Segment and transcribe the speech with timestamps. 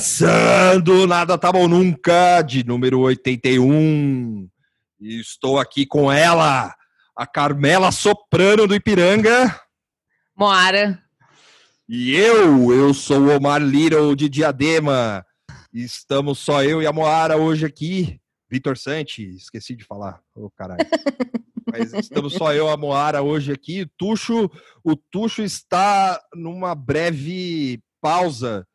[0.00, 4.48] Começando Nada Tá Bom Nunca, de número 81.
[4.98, 6.74] E estou aqui com ela,
[7.14, 9.54] a Carmela Soprano do Ipiranga.
[10.34, 10.98] Moara.
[11.86, 15.22] E eu, eu sou o Omar Little de Diadema.
[15.70, 18.18] Estamos só eu e a Moara hoje aqui.
[18.48, 20.18] Vitor Santi, esqueci de falar.
[20.34, 20.80] Ô, oh, caralho.
[21.70, 23.82] Mas estamos só eu e a Moara hoje aqui.
[23.82, 24.50] O Tuxo,
[24.82, 28.66] o Tuxo está numa breve pausa.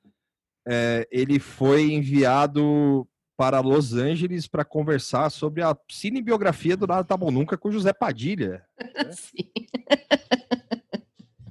[0.67, 7.17] É, ele foi enviado para Los Angeles para conversar sobre a cinebiografia do Nada Tá
[7.17, 8.65] Bom Nunca com José Padilha.
[8.79, 9.11] Né?
[9.11, 9.51] Sim.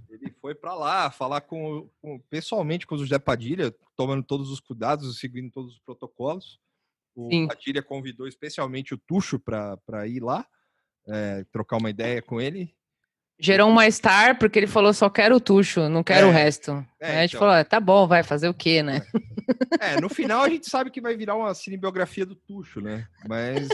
[0.08, 4.60] Ele foi para lá falar com, com, pessoalmente com o José Padilha, tomando todos os
[4.60, 6.58] cuidados, seguindo todos os protocolos.
[7.14, 7.46] O Sim.
[7.46, 10.46] Padilha convidou especialmente o Tuxo para ir lá,
[11.06, 12.74] é, trocar uma ideia com ele.
[13.38, 16.84] Gerou um mal-estar porque ele falou só quero o tucho, não quero é, o resto.
[17.00, 17.40] É, a gente então.
[17.40, 19.02] falou, ah, tá bom, vai fazer o quê, né?
[19.80, 19.94] É.
[19.94, 23.06] é, no final a gente sabe que vai virar uma cinebiografia do tucho, né?
[23.28, 23.68] Mas,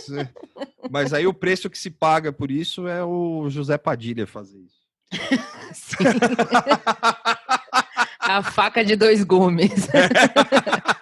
[0.91, 4.81] mas aí o preço que se paga por isso é o José Padilha fazer isso.
[5.72, 5.97] Sim.
[8.19, 9.88] a faca de dois gumes.
[9.92, 10.91] É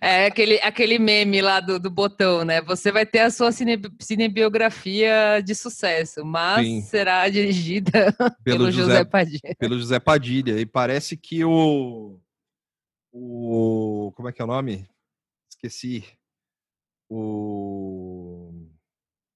[0.00, 2.62] aquele, aquele meme lá do, do botão, né?
[2.62, 6.80] Você vai ter a sua cine, cinebiografia de sucesso, mas Sim.
[6.82, 7.90] será dirigida
[8.42, 9.56] pelo, pelo José, José, Padilha.
[9.58, 10.58] Pelo José Padilha.
[10.58, 12.18] E parece que o.
[13.12, 14.12] O.
[14.16, 14.88] Como é que é o nome?
[15.50, 16.04] Esqueci.
[17.10, 18.52] O.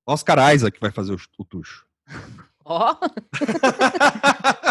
[0.07, 1.87] Oscar Isaac vai fazer o, o Tuxo.
[2.65, 2.95] Ó!
[2.95, 2.99] Oh.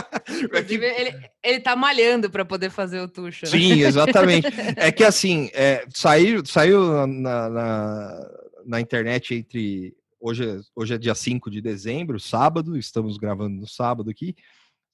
[0.54, 0.76] é que...
[0.76, 3.46] ele, ele tá malhando para poder fazer o tucho.
[3.46, 3.52] Né?
[3.52, 4.48] Sim, exatamente.
[4.76, 8.32] é que assim, é, saiu, saiu na, na,
[8.66, 9.96] na, internet entre.
[10.20, 14.36] Hoje, hoje é dia 5 de dezembro, sábado, estamos gravando no sábado aqui.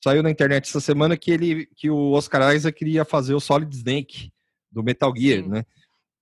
[0.04, 3.76] Saiu na internet essa semana que ele que o Oscar Isaac queria fazer o Solid
[3.76, 4.32] Snake
[4.72, 5.50] do Metal Gear, Sim.
[5.50, 5.66] né?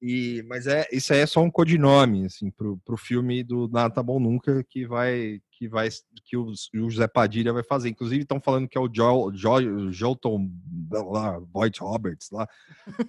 [0.01, 3.93] E, mas é, isso aí é só um codinome, assim, pro, pro filme do Nada
[3.93, 5.89] Tá Bom Nunca, que vai, que vai,
[6.23, 7.89] que o, o José Padilha vai fazer.
[7.89, 10.49] Inclusive, estão falando que é o jo, jo, Jolton,
[10.91, 12.47] lá, Boyd Roberts, lá,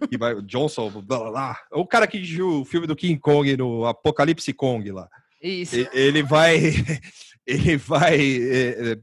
[0.08, 3.84] que vai, Johnson, blá, lá, o cara que dirigiu o filme do King Kong no
[3.84, 5.08] Apocalipse Kong lá.
[5.42, 5.76] Isso.
[5.92, 6.56] Ele vai,
[7.46, 8.98] ele vai, é, é,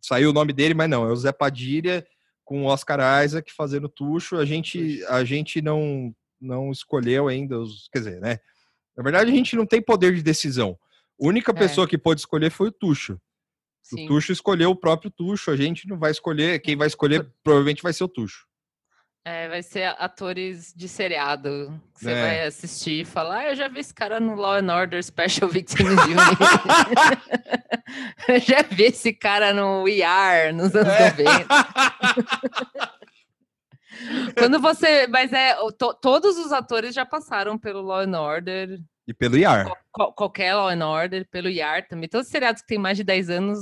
[0.00, 2.06] saiu o nome dele, mas não, é o Zé Padilha
[2.44, 4.36] com o Oscar Isaac fazendo tucho.
[4.36, 7.88] A gente, a gente não não escolheu ainda os.
[7.88, 8.38] Quer dizer, né?
[8.96, 10.78] Na verdade, a gente não tem poder de decisão.
[11.20, 11.54] A única é.
[11.54, 13.20] pessoa que pode escolher foi o Tuxo.
[13.82, 14.04] Sim.
[14.04, 16.60] O Tuxo escolheu o próprio Tuxo, a gente não vai escolher.
[16.60, 18.48] Quem vai escolher provavelmente vai ser o Tuxo.
[19.22, 21.78] É, vai ser atores de seriado.
[21.94, 22.22] Que você é.
[22.22, 25.50] vai assistir e falar, ah, eu já vi esse cara no Law and Order Special
[25.50, 26.16] Victims Unit.
[28.28, 31.10] eu já vi esse cara no ER nos anos é.
[31.10, 31.46] 90.
[34.38, 35.06] Quando você.
[35.06, 35.54] Mas é.
[35.78, 38.80] To, todos os atores já passaram pelo Law and Order.
[39.06, 39.70] E pelo IAR.
[39.90, 42.08] Qual, qualquer Law and Order, pelo IAR também.
[42.08, 43.58] Todos os seriados que têm mais de 10 anos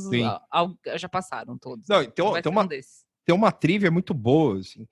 [0.97, 1.89] já passaram todos.
[1.89, 2.13] Não, tem,
[2.43, 4.87] tem, uma, um tem uma trivia muito boa, assim.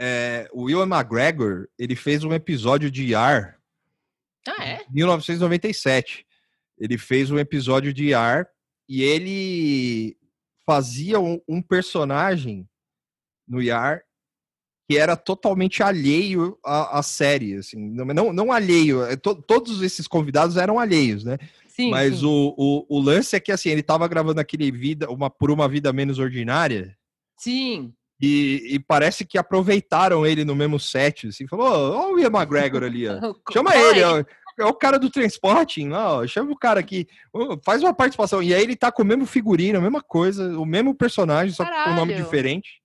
[0.00, 3.60] É, o Will McGregor, ele fez um episódio de IAR.
[4.48, 4.82] Ah, é?
[4.82, 6.26] Em 1997.
[6.78, 8.48] Ele fez um episódio de IAR
[8.88, 10.16] e ele
[10.64, 12.66] fazia um, um personagem
[13.46, 14.02] no IAR
[14.90, 20.08] que era totalmente alheio à, à série, assim, não, não alheio, é, to, todos esses
[20.08, 21.38] convidados eram alheios, né?
[21.68, 22.26] Sim, Mas sim.
[22.26, 25.68] O, o, o, lance é que assim, ele tava gravando aquele vida, uma por uma
[25.68, 26.96] vida menos ordinária.
[27.38, 27.94] Sim.
[28.20, 32.82] E, e parece que aproveitaram ele no mesmo set, assim, falou, ó, o Ian McGregor
[32.82, 33.32] ali, ó.
[33.52, 34.24] Chama ele, ó.
[34.58, 37.06] É o cara do transporte, ó, chama o cara aqui,
[37.64, 38.42] faz uma participação.
[38.42, 41.64] E aí ele tá com o mesmo figurino, a mesma coisa, o mesmo personagem, só
[41.64, 41.84] Caralho.
[41.84, 42.82] com um nome diferente.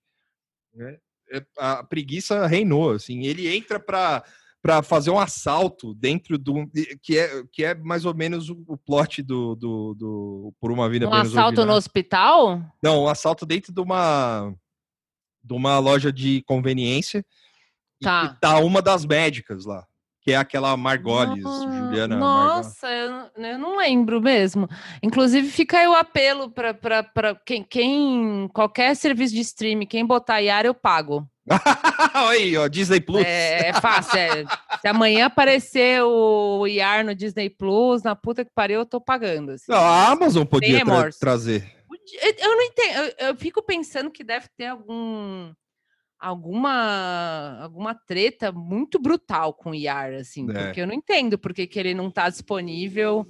[0.72, 0.96] Né?
[1.30, 4.22] É, a preguiça reinou, assim, ele entra para
[4.62, 6.68] para fazer um assalto dentro do
[7.00, 10.88] que é que é mais ou menos o, o plot do, do, do, por uma
[10.88, 12.60] vida um assalto no hospital?
[12.82, 14.52] Não um assalto dentro de uma
[15.44, 17.24] de uma loja de conveniência
[18.02, 18.24] tá.
[18.24, 19.86] e tá uma das médicas lá
[20.26, 22.16] que é aquela Margolis, Juliana.
[22.16, 24.68] Nossa, eu, eu, não lembro mesmo.
[25.00, 30.66] Inclusive, fica aí o apelo para quem, quem, qualquer serviço de streaming, quem botar IAR,
[30.66, 31.24] eu pago.
[32.12, 33.24] aí, ó, Disney Plus.
[33.24, 34.18] É, é fácil.
[34.18, 34.44] É.
[34.80, 39.52] Se amanhã aparecer o IAR no Disney Plus, na puta que pariu, eu tô pagando.
[39.52, 39.66] Assim.
[39.68, 41.72] Não, a Amazon podia tra trazer.
[42.40, 42.96] Eu não entendo.
[42.96, 45.52] Eu, eu fico pensando que deve ter algum
[46.26, 50.64] alguma alguma treta muito brutal com o IAR, assim, é.
[50.64, 53.26] porque eu não entendo porque que ele não está disponível.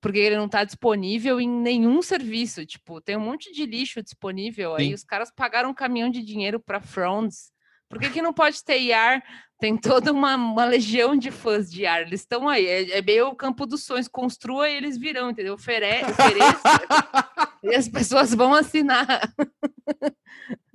[0.00, 2.64] porque ele não está disponível em nenhum serviço.
[2.64, 4.76] Tipo, tem um monte de lixo disponível.
[4.76, 4.82] Sim.
[4.82, 7.52] Aí os caras pagaram um caminhão de dinheiro para Fronds.
[7.88, 9.20] Por que, que não pode ter IAR?
[9.58, 12.02] Tem toda uma, uma legião de fãs de IAR.
[12.02, 12.64] Eles estão aí.
[12.64, 14.06] É, é meio o campo dos sonhos.
[14.06, 15.54] Construa e eles virão, entendeu?
[15.54, 16.62] Ofere ofereça.
[17.64, 19.06] e as pessoas vão assinar.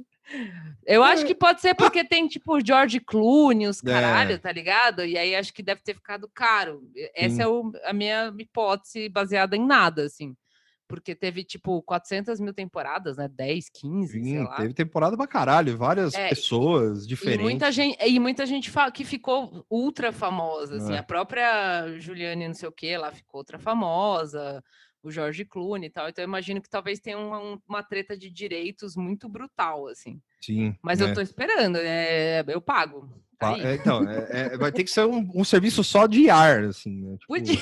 [0.85, 1.25] Eu acho é.
[1.25, 4.37] que pode ser porque tem, tipo, George Clooney, os caralho, é.
[4.37, 5.05] tá ligado?
[5.05, 6.81] E aí acho que deve ter ficado caro.
[7.13, 7.41] Essa Sim.
[7.41, 10.35] é o, a minha hipótese baseada em nada, assim.
[10.87, 13.27] Porque teve, tipo, 400 mil temporadas, né?
[13.27, 14.47] 10, 15, Sim.
[14.55, 17.41] Teve temporada pra caralho, várias é, pessoas diferentes.
[17.41, 20.93] E muita gente, e muita gente que ficou ultra famosa, assim.
[20.93, 20.99] É.
[20.99, 24.63] A própria Juliane não sei o que, lá ficou ultra famosa
[25.07, 26.09] o George Clooney e tal.
[26.09, 30.21] Então eu imagino que talvez tenha uma, uma treta de direitos muito brutal, assim.
[30.41, 30.75] Sim.
[30.81, 31.03] Mas é.
[31.03, 33.09] eu tô esperando, é, eu pago.
[33.37, 36.63] Tá é, então, é, é, vai ter que ser um, um, serviço só de ar,
[36.63, 37.01] assim.
[37.01, 37.17] Né?
[37.19, 37.59] Tipo, Podia.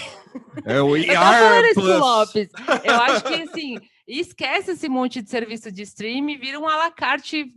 [0.65, 1.99] É o IR Plus.
[1.99, 2.49] Lopes.
[2.83, 7.51] Eu acho que, assim, esquece esse monte de serviço de streaming e vira um alacarte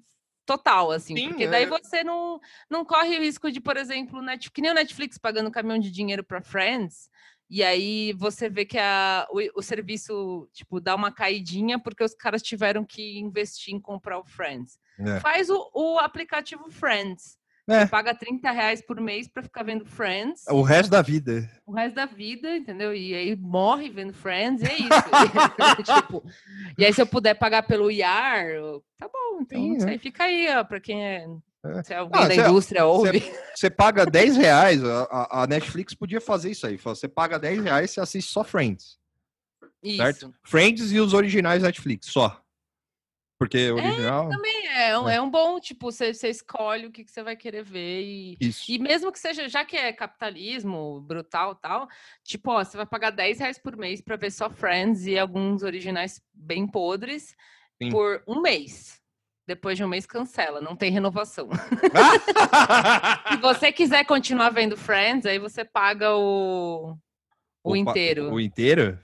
[0.46, 1.14] total, assim.
[1.14, 1.66] Sim, porque daí é.
[1.66, 2.40] você não,
[2.70, 5.90] não corre o risco de, por exemplo, Netflix, que nem o Netflix pagando caminhão de
[5.90, 7.10] dinheiro para Friends,
[7.48, 12.14] e aí você vê que a, o, o, serviço, tipo, dá uma caidinha porque os
[12.14, 14.78] caras tiveram que investir em comprar o Friends.
[14.98, 15.20] É.
[15.20, 17.38] Faz o, o, aplicativo Friends.
[17.68, 17.80] É.
[17.80, 20.44] Você paga 30 reais por mês para ficar vendo Friends.
[20.48, 21.48] O resto da vida.
[21.64, 22.94] O resto da vida, entendeu?
[22.94, 24.86] E aí morre vendo Friends, e é isso.
[26.02, 26.24] tipo,
[26.78, 28.46] e aí, se eu puder pagar pelo IAR,
[28.96, 29.40] tá bom.
[29.40, 29.90] Então, Sim, isso é.
[29.90, 31.26] aí fica aí, ó, para quem é.
[31.84, 33.32] Se alguém ah, da cê, indústria ouve.
[33.54, 36.76] Você paga 10 reais, a, a, Netflix podia fazer isso aí.
[36.76, 38.98] Você paga 10 reais e você assiste só Friends.
[39.82, 39.96] Isso.
[39.96, 40.34] Certo?
[40.44, 42.42] Friends e os originais Netflix, só.
[43.38, 44.28] Porque é, original.
[44.28, 45.16] É, também é, um, é.
[45.16, 48.02] é um bom, tipo, você, você escolhe o que, que você vai querer ver.
[48.02, 48.64] E, Isso.
[48.70, 51.86] e mesmo que seja, já que é capitalismo brutal tal,
[52.24, 55.62] tipo, ó, você vai pagar 10 reais por mês para ver só Friends e alguns
[55.62, 57.36] originais bem podres
[57.82, 57.90] Sim.
[57.90, 59.02] por um mês.
[59.46, 61.48] Depois de um mês cancela, não tem renovação.
[63.30, 66.96] Se você quiser continuar vendo Friends, aí você paga o,
[67.62, 68.32] o, o inteiro.
[68.32, 68.98] O inteiro?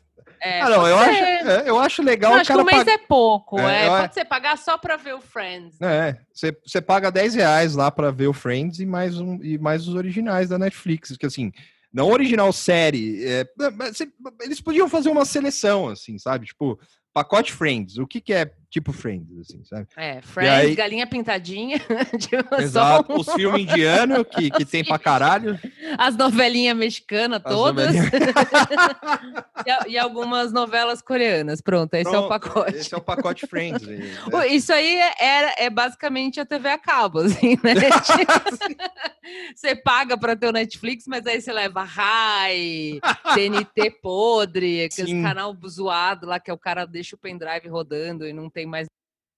[0.44, 2.32] É, ah, não, eu acho, é, eu acho legal.
[2.32, 3.60] Não, acho que um mês é pouco.
[3.60, 5.80] É, é pode ser pagar só para ver o Friends.
[5.80, 9.56] É, você, você paga 10 reais lá para ver o Friends e mais, um, e
[9.56, 11.16] mais os originais da Netflix.
[11.16, 11.52] Que assim,
[11.92, 13.24] não original série.
[13.24, 13.46] É,
[14.40, 16.46] eles podiam fazer uma seleção, assim, sabe?
[16.46, 16.76] Tipo,
[17.12, 17.98] pacote Friends.
[17.98, 19.86] O que, que é tipo Friends, assim, sabe?
[19.98, 20.74] É, Friends, aí...
[20.74, 21.78] Galinha Pintadinha.
[22.58, 25.60] Exato, os filmes indianos que, que tem pra caralho.
[25.98, 27.94] As novelinhas mexicanas todas.
[27.94, 28.32] Novelinhas...
[29.86, 31.60] e, e, algumas novelas coreanas.
[31.60, 32.76] Pronto, esse Pronto, é o pacote.
[32.78, 33.86] Esse é o pacote Friends.
[33.86, 33.98] Aí,
[34.32, 34.48] né?
[34.48, 37.74] Isso aí é, é basicamente a TV a cabo, assim, né?
[39.54, 43.00] você paga pra ter o Netflix, mas aí você leva Rai,
[43.34, 48.32] TNT podre, aquele canal zoado lá que é o cara deixa o pendrive rodando e
[48.32, 48.86] não tem tem mais.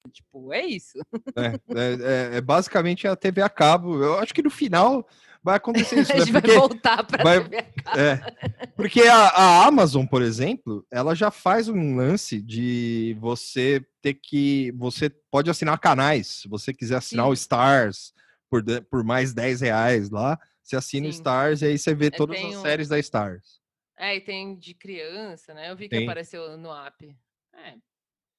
[0.12, 0.98] Tipo, é isso.
[1.34, 4.02] É, é, é, é basicamente a TV a cabo.
[4.02, 5.08] Eu acho que no final
[5.42, 6.12] vai acontecer isso.
[6.12, 6.20] a né?
[6.20, 6.40] gente né?
[6.40, 7.98] vai voltar para vai, TV a cabo.
[7.98, 14.12] É, porque a, a, Amazon, por exemplo, ela já faz um lance de você ter
[14.12, 14.72] que.
[14.72, 16.26] Você pode assinar canais.
[16.42, 17.30] Se você quiser assinar Sim.
[17.30, 18.12] o Stars
[18.50, 21.08] por, por mais 10 reais lá, você assina Sim.
[21.08, 23.58] o Stars e aí você vê todas as séries da Stars.
[23.96, 25.70] É, e tem de criança, né?
[25.70, 26.04] Eu vi que Tem.
[26.04, 27.16] apareceu no app.
[27.54, 27.74] É,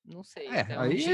[0.07, 0.47] não sei.
[0.47, 1.05] É, então, aí,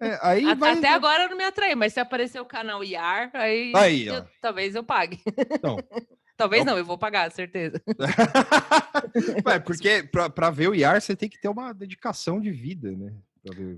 [0.00, 0.72] é, aí até, vai...
[0.78, 4.26] até agora eu não me atraí, mas se aparecer o canal IAR, aí, aí eu,
[4.40, 5.20] talvez eu pague.
[5.50, 5.76] Então,
[6.36, 6.74] talvez então...
[6.74, 7.82] não, eu vou pagar, certeza.
[9.46, 10.02] é, porque
[10.34, 13.12] para ver o IAR você tem que ter uma dedicação de vida, né?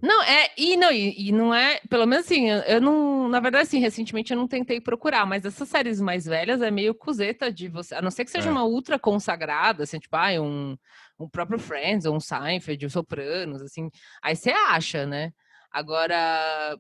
[0.02, 3.38] Não, é, e não, e, e, não é, pelo menos assim, eu, eu, não, na
[3.38, 7.52] verdade, assim, recentemente eu não tentei procurar, mas essas séries mais velhas é meio cuzeta
[7.52, 8.52] de você, a não ser que seja é.
[8.52, 10.76] uma ultra consagrada, assim, tipo, ah, um,
[11.18, 13.90] um próprio Friends, ou um Seinfeld, o Sopranos, assim,
[14.22, 15.32] aí você acha, né?
[15.70, 16.78] Agora,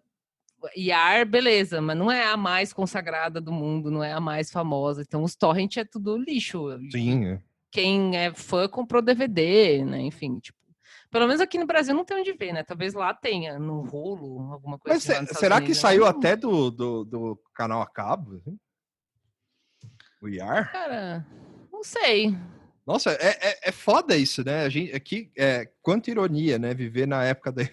[0.76, 5.02] Yar, beleza, mas não é a mais consagrada do mundo, não é a mais famosa,
[5.02, 6.68] então os torrent é tudo lixo.
[6.90, 7.42] Sim, é.
[7.70, 10.58] Quem é fã comprou DVD, né, enfim, tipo,
[11.10, 12.62] pelo menos aqui no Brasil não tem onde ver, né?
[12.62, 15.34] Talvez lá tenha, no rolo, alguma coisa Mas assim.
[15.34, 16.08] será que saiu não...
[16.08, 18.36] até do, do, do, canal a cabo?
[18.36, 18.58] Assim?
[20.20, 20.70] O IAR?
[20.70, 21.26] Cara,
[21.72, 22.36] não sei.
[22.88, 24.64] Nossa, é, é, é foda isso, né?
[24.64, 26.72] A gente, aqui, é, quanta ironia, né?
[26.72, 27.62] Viver na época da.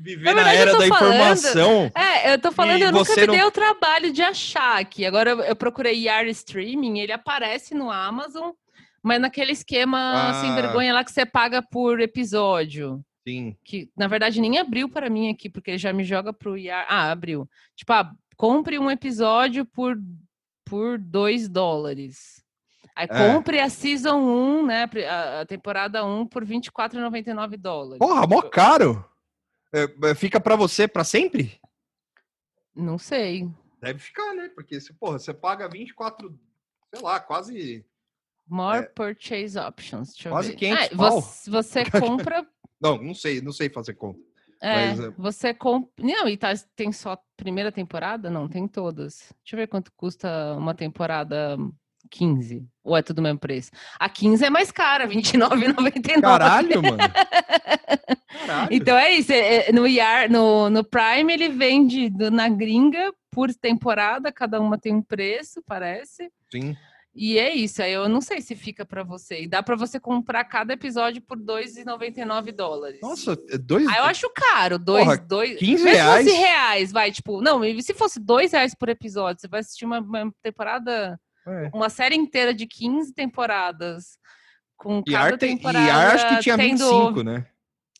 [0.00, 1.92] Viver na, na era da falando, informação.
[1.94, 3.34] É, eu tô falando, eu nunca me não...
[3.34, 5.06] dei o trabalho de achar aqui.
[5.06, 8.50] Agora eu, eu procurei IAR Streaming, ele aparece no Amazon
[9.02, 10.40] mas naquele esquema ah.
[10.40, 13.02] sem vergonha lá que você paga por episódio.
[13.26, 13.56] Sim.
[13.64, 16.86] Que na verdade nem abriu para mim aqui, porque já me joga pro IAR.
[16.88, 17.48] Ah, abriu.
[17.74, 19.96] Tipo, ah, compre um episódio por,
[20.70, 22.44] por dois dólares.
[22.94, 23.34] Aí é.
[23.34, 24.88] compre a Season 1, né?
[25.40, 27.98] A, temporada 1 por R$24,99 dólares.
[27.98, 29.04] Porra, mó caro!
[29.74, 31.60] É, é fica para você para sempre?
[32.74, 33.48] Não sei.
[33.80, 34.48] Deve ficar, né?
[34.54, 36.38] Porque se, porra, você paga 24,
[36.94, 37.84] sei lá, quase.
[38.46, 40.14] More é, purchase options.
[40.22, 40.56] quase ver.
[40.56, 41.50] 500 ah, você,
[41.82, 42.46] você compra.
[42.80, 44.20] não, não sei, não sei fazer conta.
[44.60, 45.10] É, Mas, é...
[45.16, 45.90] você compra.
[45.98, 48.28] Não, e tá, tem só primeira temporada?
[48.30, 49.32] Não, tem todas.
[49.42, 51.56] Deixa eu ver quanto custa uma temporada
[52.10, 52.66] 15.
[52.84, 53.70] Ou é tudo o mesmo preço?
[53.98, 56.20] A 15 é mais cara, R$29,99.
[56.20, 56.98] Caralho, mano.
[58.46, 58.68] Caralho.
[58.70, 59.32] Então é isso.
[59.32, 64.76] É, é, no, IR, no, no Prime ele vende na gringa por temporada, cada uma
[64.76, 66.30] tem um preço, parece.
[66.50, 66.76] Sim.
[67.14, 69.42] E é isso, aí eu não sei se fica para você.
[69.42, 73.00] E dá para você comprar cada episódio por 2,99 dólares.
[73.02, 73.86] Nossa, é dois.
[73.88, 75.58] Aí eu acho caro, dois, Porra, dois.
[75.58, 76.24] 15 reais.
[76.24, 79.84] Se fosse reais, vai, tipo, não, se fosse dois reais por episódio, você vai assistir
[79.84, 81.70] uma, uma temporada, é.
[81.74, 84.16] uma série inteira de 15 temporadas.
[84.76, 85.86] Com e cada tem, temporada.
[85.86, 86.78] E acho que tinha tendo...
[86.78, 87.46] 25, né?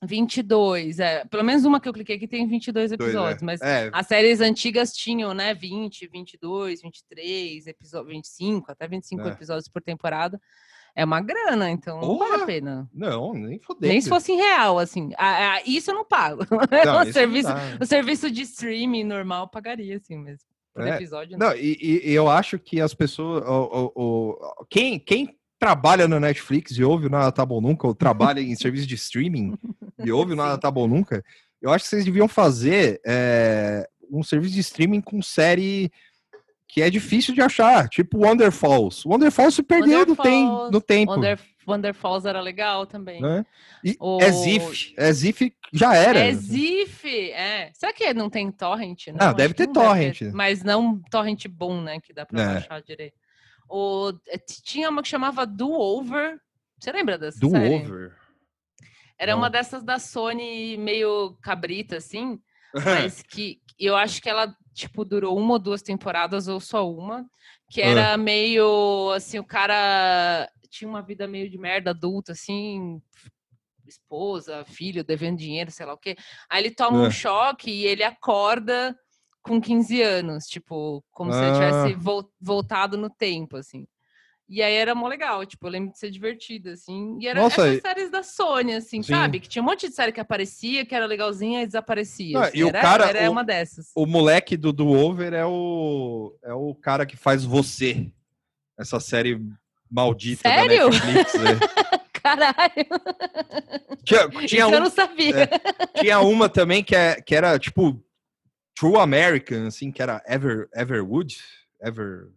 [0.03, 1.25] 22, é.
[1.27, 3.45] Pelo menos uma que eu cliquei que tem 22 episódios, Dois, é.
[3.45, 3.91] mas é.
[3.93, 9.29] as séries antigas tinham, né, 20, 22, 23, episódio, 25, até 25 é.
[9.29, 10.41] episódios por temporada.
[10.95, 12.09] É uma grana, então Porra!
[12.09, 12.91] não vale a pena.
[12.93, 13.93] Não, nem fodendo.
[13.93, 15.11] Nem se fosse em real, assim.
[15.17, 16.45] Ah, ah, isso eu não pago.
[16.85, 17.49] Não, o, serviço,
[17.81, 20.49] o serviço de streaming normal pagaria, assim, mesmo.
[20.75, 20.97] Por é.
[20.97, 21.49] episódio, não.
[21.49, 23.43] não e, e, eu acho que as pessoas.
[23.45, 27.87] O, o, o, quem, quem trabalha no Netflix e ouve o Nada Tá Bom Nunca,
[27.87, 29.57] ou trabalha em serviço de streaming
[30.03, 31.23] e ouve o Nada Tá Bom Nunca,
[31.61, 35.93] eu acho que vocês deviam fazer é, um serviço de streaming com série
[36.67, 39.07] que é difícil de achar, tipo Wonder Falls.
[39.07, 41.13] Wonder Falls se perdeu Wonder no, Falls, tem, no tempo.
[41.13, 43.21] Wonder, Wonder Falls era legal também.
[43.21, 43.45] Né?
[43.85, 44.23] E o...
[44.23, 46.27] Exif, Exif já era.
[46.27, 47.71] Exif, é.
[47.75, 49.09] Será que não tem torrent?
[49.09, 50.21] Não, ah, deve ter torrent.
[50.21, 52.47] Deve ter, mas não torrent bom, né, que dá pra é.
[52.55, 53.20] baixar direito.
[54.29, 56.41] Eh, tinha uma que chamava Do Over.
[56.79, 57.75] Você lembra dessa Do série?
[57.75, 58.17] Over.
[59.19, 59.39] Era Não.
[59.39, 62.41] uma dessas da Sony meio cabrita, assim.
[63.13, 67.27] mas que eu acho que ela, tipo, durou uma ou duas temporadas, ou só uma.
[67.71, 73.01] Que era meio, assim, o cara tinha uma vida meio de merda adulta, assim,
[73.87, 76.17] esposa, filho, devendo dinheiro, sei lá o quê.
[76.49, 78.97] Aí ele toma um choque e ele acorda
[79.43, 81.35] com 15 anos, tipo, como ah.
[81.35, 83.87] se ele tivesse vo voltado no tempo, assim.
[84.49, 87.17] E aí era mó legal, tipo, eu lembro de ser divertida, assim.
[87.21, 89.13] E era Nossa, essas séries da Sony, assim, sim.
[89.13, 89.39] sabe?
[89.39, 92.37] Que tinha um monte de série que aparecia, que era legalzinha e desaparecia.
[92.37, 92.59] Não, assim.
[92.59, 93.93] E era, o cara, era o, uma dessas.
[93.95, 98.11] O moleque do Do Over é o, é o cara que faz Você.
[98.77, 99.41] Essa série
[99.89, 100.91] maldita Sério?
[100.91, 101.35] da Netflix.
[101.37, 102.01] É.
[102.21, 102.87] Caralho!
[104.05, 105.43] Tinha, tinha um, eu não sabia.
[105.45, 108.03] É, tinha uma também que, é, que era, tipo,
[108.81, 111.37] True American, assim, que era Ever, Everwood,
[111.83, 112.29] Ever...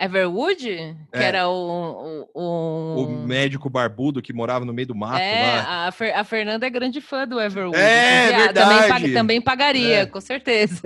[0.00, 0.64] Everwood?
[1.12, 1.22] Que é.
[1.22, 3.26] era o, o, o...
[3.26, 5.86] médico barbudo que morava no meio do mato é, lá.
[5.86, 7.78] A, Fer, a Fernanda é grande fã do Everwood.
[7.78, 8.88] É, verdade.
[8.88, 10.06] Também, também pagaria, é.
[10.06, 10.82] com certeza.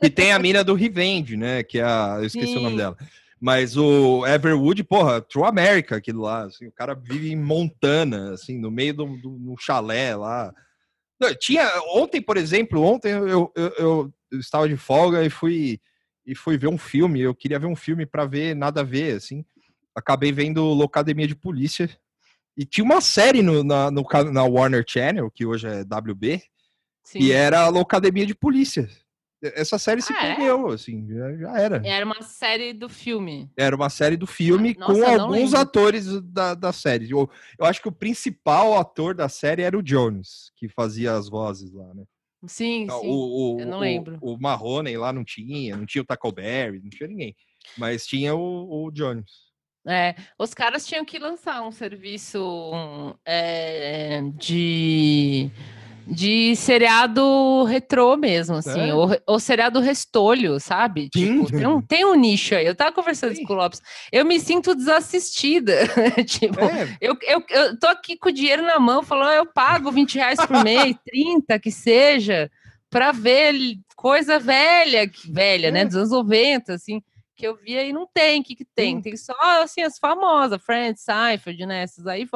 [0.00, 1.64] E tem a mina do Revenge, né?
[1.64, 2.16] Que é a...
[2.18, 2.58] Eu esqueci Sim.
[2.58, 2.96] o nome dela.
[3.40, 6.44] Mas o Everwood, porra, True America, aquilo lá.
[6.44, 10.52] Assim, o cara vive em Montana, assim, no meio do, do no chalé lá.
[11.40, 15.80] Tinha, ontem, por exemplo, ontem eu, eu, eu, eu estava de folga e fui
[16.26, 17.20] e fui ver um filme.
[17.20, 19.44] Eu queria ver um filme para ver nada a ver, assim.
[19.94, 21.88] Acabei vendo Locademia de Polícia.
[22.56, 26.42] E tinha uma série no, na, no, na Warner Channel, que hoje é WB,
[27.04, 27.18] Sim.
[27.20, 28.88] e era Locademia de Polícia.
[29.42, 30.34] Essa série se ah, é?
[30.34, 30.74] perdeu, é?
[30.74, 31.82] assim, já, já, era.
[31.86, 33.50] Era uma série do filme.
[33.56, 37.10] Era uma série do filme ah, com alguns atores da, da série.
[37.10, 41.28] Eu, eu acho que o principal ator da série era o Jones, que fazia as
[41.28, 42.04] vozes lá, né?
[42.46, 43.08] Sim, sim.
[43.08, 44.18] O, o, eu não lembro.
[44.20, 47.34] O, o Marrone lá não tinha, não tinha o Tackleberry, não tinha ninguém.
[47.76, 49.46] Mas tinha o, o Jones.
[49.88, 52.72] É, os caras tinham que lançar um serviço
[53.24, 55.48] é, de
[56.06, 58.94] de seriado retrô mesmo, assim, é.
[58.94, 61.08] ou, ou seriado restolho, sabe?
[61.08, 62.64] Tipo, tem, um, tem um nicho aí.
[62.64, 63.44] Eu tava conversando Sim.
[63.44, 63.82] com o Lopes,
[64.12, 65.74] eu me sinto desassistida.
[66.24, 66.96] tipo, é.
[67.00, 70.38] eu, eu, eu tô aqui com o dinheiro na mão, falando, eu pago 20 reais
[70.46, 72.50] por mês, 30 que seja,
[72.88, 73.54] para ver
[73.96, 75.84] coisa velha, velha, né, é.
[75.84, 75.88] né?
[75.88, 77.02] Dos anos 90, assim
[77.36, 79.00] que eu vi aí não tem, o que, que tem?
[79.02, 81.82] Tem só assim as famosas, Friends, Seinfeld, né?
[81.82, 82.26] Essas aí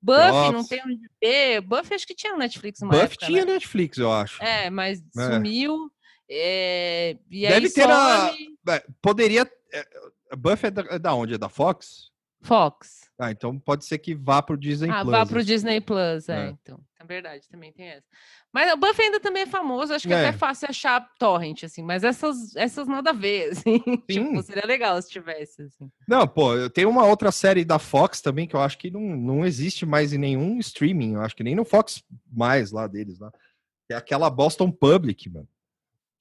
[0.00, 1.60] Buffy não tem onde ver.
[1.60, 3.52] Buffy acho que tinha no Netflix uma Buffy época, tinha né?
[3.54, 4.42] Netflix, eu acho.
[4.42, 5.34] É, mas é.
[5.34, 5.90] sumiu.
[6.30, 8.34] É, e Deve aí ter a...
[8.68, 9.50] É, poderia...
[9.72, 11.34] É, Buffy é da, é da onde?
[11.34, 12.10] É da Fox?
[12.42, 13.08] Fox.
[13.18, 15.10] Ah, então pode ser que vá pro Disney ah, Plus.
[15.10, 16.74] vá pro Disney Plus, é, é.
[17.04, 17.06] Então.
[17.06, 18.06] verdade, também tem essa.
[18.52, 21.64] Mas o Buff ainda também é famoso, acho que é, é até fácil achar torrent,
[21.64, 23.78] assim, mas essas, essas nada a ver, assim.
[24.08, 25.90] tipo, seria legal se tivesse, assim.
[26.06, 29.00] Não, pô, eu tenho uma outra série da Fox também que eu acho que não,
[29.00, 33.18] não existe mais em nenhum streaming, eu acho que nem no Fox mais lá deles,
[33.18, 33.32] lá.
[33.90, 35.48] É aquela Boston Public, mano.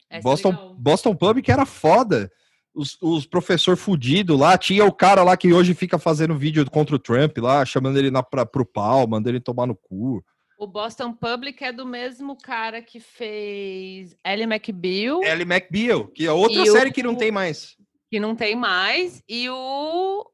[0.10, 2.32] Essa é Boston, é Boston Public era foda.
[2.74, 6.96] Os, os professor fudido lá, tinha o cara lá que hoje fica fazendo vídeo contra
[6.96, 10.24] o Trump lá, chamando ele na, pra, pro pau, mandando ele tomar no cu.
[10.58, 15.24] O Boston Public é do mesmo cara que fez Ellie McBeal.
[15.24, 16.94] Ellie McBeal, que é outra série o...
[16.94, 17.78] que não tem mais.
[18.10, 19.22] Que não tem mais.
[19.30, 20.28] E o.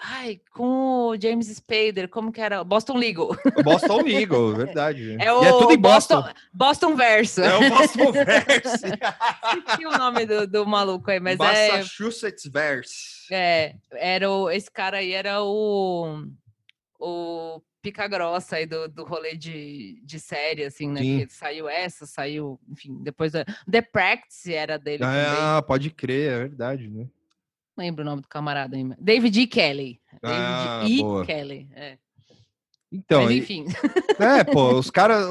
[0.00, 2.62] Ai, com o James Spader, como que era?
[2.62, 3.36] Boston Legal.
[3.64, 5.16] Boston Legal, verdade.
[5.20, 6.24] É, o é tudo em Boston.
[6.52, 7.40] Boston, Verso.
[7.40, 8.86] É o Boston Verso.
[9.58, 12.48] Esqueci o nome do, do maluco aí, mas é Massachusetts é...
[12.48, 13.26] Verse.
[13.32, 16.26] É, era o, esse cara aí era o,
[17.00, 21.00] o pica grossa aí do, do rolê de, de série, assim, né?
[21.00, 23.44] Que saiu essa, saiu, enfim, depois da...
[23.70, 25.02] The Practice era dele.
[25.04, 27.08] Ah, pode crer, é verdade, né?
[27.76, 28.84] Lembro o nome do camarada aí.
[28.98, 29.46] David E.
[29.46, 30.00] Kelly.
[30.22, 31.26] Ah, David E.
[31.26, 31.98] Kelly, é.
[32.92, 33.64] Então, Mas, enfim.
[34.18, 35.26] É, pô, os caras.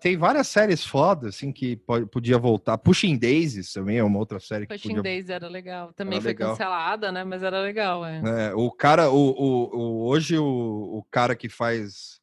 [0.00, 2.76] tem várias séries fodas, assim, que pode, podia voltar.
[2.76, 5.02] Pushing Daisies também é uma outra série que Pushing podia...
[5.02, 5.92] Daisies era legal.
[5.92, 6.50] Também era foi legal.
[6.50, 7.22] cancelada, né?
[7.22, 8.20] Mas era legal, é.
[8.48, 12.18] é o cara, o, o, o, hoje o, o cara que faz.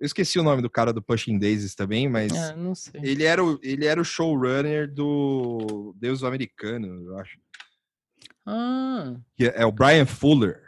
[0.00, 2.32] Eu esqueci o nome do cara do Pushing Daisies também, mas.
[2.32, 2.98] É, não sei.
[3.04, 7.38] Ele era o, ele era o showrunner do Deus Americano, eu acho.
[8.46, 9.14] Ah.
[9.36, 10.67] Que é, é o Brian Fuller.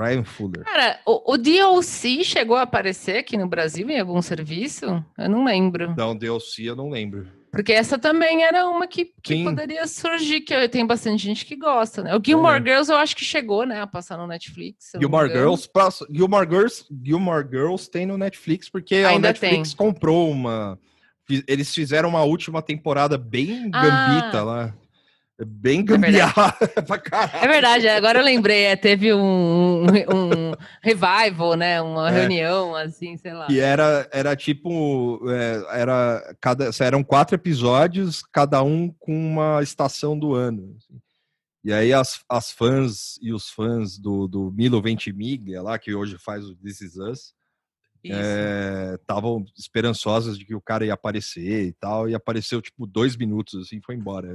[0.00, 0.64] Brian Fuller.
[0.64, 5.04] Cara, o, o DLC chegou a aparecer aqui no Brasil em algum serviço?
[5.18, 5.94] Eu não lembro.
[5.94, 7.28] Não, DLC eu não lembro.
[7.52, 12.02] Porque essa também era uma que, que poderia surgir, que tem bastante gente que gosta,
[12.02, 12.16] né?
[12.16, 12.64] O Gilmore é.
[12.64, 14.92] Girls eu acho que chegou, né, a passar no Netflix.
[14.98, 19.76] Gilmore Girls, passa, Gilmore Girls, Gilmore Girls tem no Netflix porque Ainda a Netflix tem.
[19.76, 20.78] comprou uma
[21.46, 24.74] eles fizeram uma última temporada bem ah, gambita lá.
[25.40, 27.44] É bem gambiarra é pra caralho.
[27.44, 31.80] É verdade, agora eu lembrei, é, teve um, um revival, né?
[31.80, 32.20] Uma é.
[32.20, 33.46] reunião, assim, sei lá.
[33.48, 40.18] E era, era tipo, é, era, cada, eram quatro episódios, cada um com uma estação
[40.18, 40.76] do ano.
[40.76, 41.00] Assim.
[41.64, 46.18] E aí as, as fãs e os fãs do, do Milo Ventimiglia, lá, que hoje
[46.18, 47.34] faz o This Is Us,
[48.04, 53.16] estavam é, esperançosos de que o cara ia aparecer e tal, e apareceu tipo dois
[53.16, 54.28] minutos, assim, foi embora.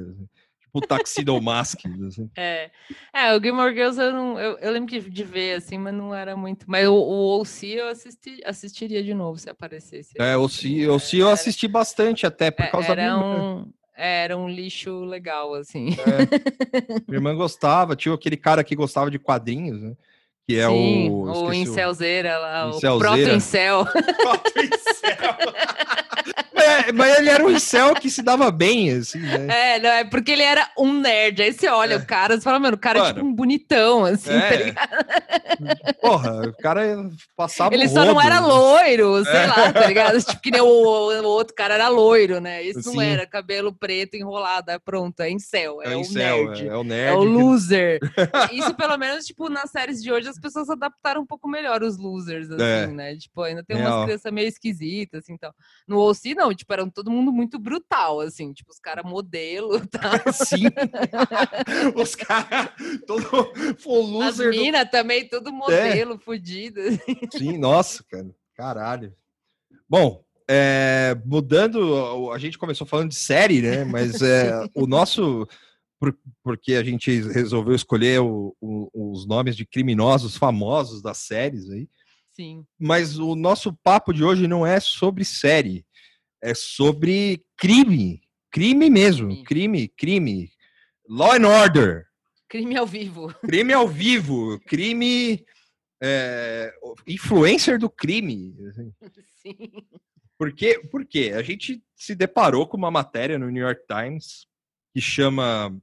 [0.75, 1.79] O Tuxedo Mask.
[2.05, 2.29] Assim.
[2.35, 2.69] É.
[3.13, 6.35] é, o Gilmore Girls eu, não, eu, eu lembro de, ver, assim, mas não era
[6.35, 6.65] muito.
[6.67, 10.13] Mas o, o OC eu assisti, assistiria de novo se aparecesse.
[10.19, 14.37] É, o OC, OC eu assisti bastante até por é, causa era da um, Era
[14.37, 15.91] um lixo legal, assim.
[15.91, 16.99] É.
[17.07, 19.93] Minha irmã gostava, tinha aquele cara que gostava de quadrinhos, né?
[20.45, 21.45] Que é Sim, o.
[21.45, 22.95] O Incelzeira lá, Incelzeira.
[22.95, 23.85] o Proto-Incel.
[24.21, 25.95] Proto-Incel.
[26.65, 29.75] é, mas ele era um incel que se dava bem, assim, né?
[29.75, 31.41] É, não, é porque ele era um nerd.
[31.41, 31.97] Aí você olha é.
[31.97, 34.49] o cara, você fala, mano, o cara mano, é tipo um bonitão, assim, tá é.
[34.49, 35.95] tá ligado?
[36.01, 39.47] Porra, o cara passava Ele só não era loiro, sei é.
[39.47, 40.21] lá, tá ligado?
[40.21, 42.63] Tipo, que nem o, o, outro cara era loiro, né?
[42.63, 46.67] Isso não era cabelo preto enrolado, é pronto, é incel, é, é o incel, nerd.
[46.67, 47.09] É, é, o nerd.
[47.09, 47.99] É o loser.
[48.51, 51.97] Isso, pelo menos, tipo, nas séries de hoje, as pessoas adaptaram um pouco melhor os
[51.97, 52.87] losers, assim, é.
[52.87, 53.15] né?
[53.15, 55.51] Tipo, ainda tem umas crianças meio esquisitas, assim, então.
[55.87, 60.11] No OC, não, tipo, era todo mundo muito brutal, assim, tipo, os caras modelo, tá?
[60.33, 60.65] Sim.
[61.95, 62.69] os caras,
[63.05, 63.51] todo
[63.85, 64.49] loser.
[64.49, 64.91] As minas do...
[64.91, 66.17] também, todo modelo, é.
[66.17, 66.79] fudido.
[66.79, 67.19] Assim.
[67.37, 69.13] Sim, nossa, cara, caralho.
[69.87, 73.83] Bom, é, mudando, a gente começou falando de série, né?
[73.83, 75.47] Mas é, o nosso,
[75.99, 81.69] por, porque a gente resolveu escolher o, o, os nomes de criminosos famosos das séries
[81.69, 81.87] aí.
[82.31, 82.65] Sim.
[82.77, 85.85] Mas o nosso papo de hoje não é sobre série
[86.45, 88.21] é sobre crime.
[88.51, 89.43] Crime mesmo.
[89.43, 90.51] Crime, crime.
[91.09, 92.05] Law and Order.
[92.47, 93.33] Crime ao vivo.
[93.41, 94.59] Crime ao vivo.
[94.59, 95.43] Crime.
[96.01, 96.71] É,
[97.07, 98.55] influencer do crime.
[98.69, 98.93] Assim.
[99.41, 99.71] Sim.
[100.37, 100.79] Por quê?
[100.91, 104.45] Porque a gente se deparou com uma matéria no New York Times
[104.93, 105.75] que chama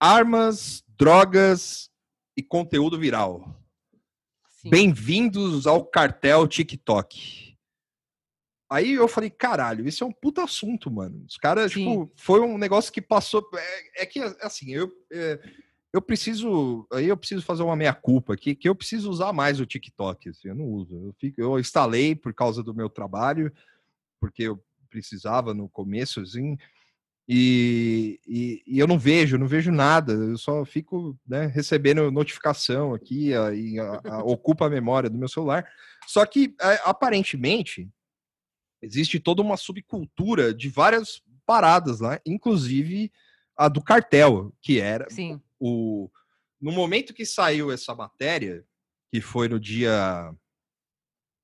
[0.00, 1.90] Armas, Drogas
[2.36, 3.62] e Conteúdo Viral.
[4.64, 7.45] Bem-vindos ao cartel TikTok.
[8.68, 11.24] Aí eu falei, caralho, isso é um puta assunto, mano.
[11.28, 13.48] Os caras, tipo, foi um negócio que passou.
[13.54, 15.38] É, é que, assim, eu, é,
[15.92, 16.86] eu preciso.
[16.92, 20.28] Aí eu preciso fazer uma meia-culpa aqui, que eu preciso usar mais o TikTok.
[20.28, 20.96] Assim, eu não uso.
[20.96, 23.52] Eu, fico, eu instalei por causa do meu trabalho,
[24.20, 26.56] porque eu precisava no começo, assim.
[27.28, 32.94] E, e, e, eu não vejo, não vejo nada, eu só fico né, recebendo notificação
[32.94, 35.68] aqui a, a, a, ocupa a memória do meu celular.
[36.06, 37.90] Só que, aparentemente,
[38.82, 43.10] existe toda uma subcultura de várias paradas lá, inclusive
[43.56, 45.40] a do cartel, que era Sim.
[45.58, 46.10] o
[46.60, 48.64] no momento que saiu essa matéria,
[49.12, 50.34] que foi no dia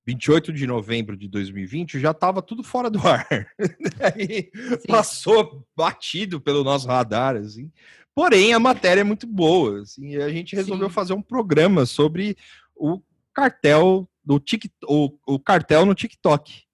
[0.06, 3.26] 28 de novembro de 2020, já estava tudo fora do ar.
[4.16, 4.50] Aí
[4.88, 7.70] passou batido pelo nosso radar, assim.
[8.14, 10.94] Porém, a matéria é muito boa, assim, e a gente resolveu Sim.
[10.94, 12.36] fazer um programa sobre
[12.74, 13.00] o
[13.32, 16.64] cartel do TikTok, o, o cartel no TikTok.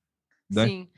[0.51, 0.67] Né?
[0.67, 0.89] Sim.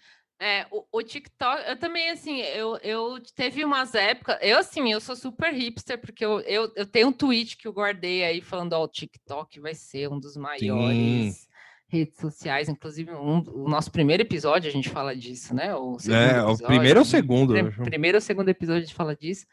[0.43, 4.99] É, o, o, TikTok, eu também, assim, eu, eu teve umas épocas, eu, assim, eu
[4.99, 8.73] sou super hipster, porque eu, eu, eu tenho um tweet que eu guardei aí falando,
[8.73, 11.47] ó, o TikTok vai ser um dos maiores Sim.
[11.89, 15.75] redes sociais, inclusive um, o nosso primeiro episódio a gente fala disso, né?
[15.75, 17.55] O é, episódio, o primeiro ou o segundo?
[17.85, 19.45] Primeiro ou segundo episódio a gente fala disso.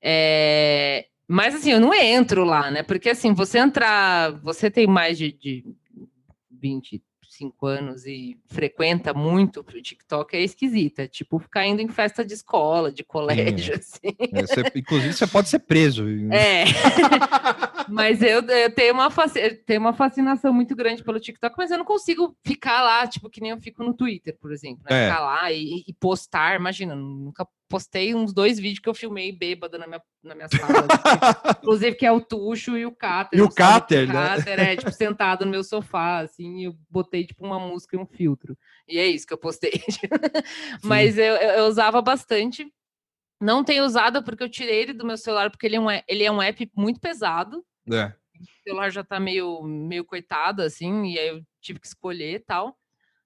[0.00, 2.82] É, mas, assim, eu não entro lá, né?
[2.82, 5.62] Porque, assim, você entrar, você tem mais de, de
[6.50, 7.04] 20,
[7.38, 11.06] cinco anos e frequenta muito o TikTok é esquisita.
[11.06, 14.14] Tipo, ficar indo em festa de escola, de colégio, assim.
[14.32, 16.04] É, você, inclusive, você pode ser preso.
[16.30, 16.64] É.
[17.88, 19.08] mas eu, eu, tenho uma,
[19.66, 23.40] tenho uma fascinação muito grande pelo TikTok, mas eu não consigo ficar lá, tipo, que
[23.40, 24.84] nem eu fico no Twitter, por exemplo.
[24.88, 25.04] Né?
[25.04, 25.08] É.
[25.08, 29.76] Ficar lá e, e postar, imagina, nunca postei uns dois vídeos que eu filmei bêbada
[29.78, 30.88] na minha, na minha sala.
[30.88, 33.38] Tipo, inclusive, que é o Tuxo e o Cáter.
[33.38, 34.14] E o Cáter, né?
[34.14, 38.00] Cáter é, tipo, sentado no meu sofá, assim, e eu botei, tipo, uma música e
[38.00, 38.56] um filtro.
[38.88, 39.72] E é isso que eu postei.
[40.82, 42.66] Mas eu, eu, eu, usava bastante.
[43.40, 46.24] Não tenho usado porque eu tirei ele do meu celular, porque ele é um, ele
[46.24, 47.62] é um app muito pesado.
[47.92, 48.14] É.
[48.40, 52.40] O celular já tá meio, meio coitado, assim, e aí eu tive que escolher e
[52.40, 52.78] tal.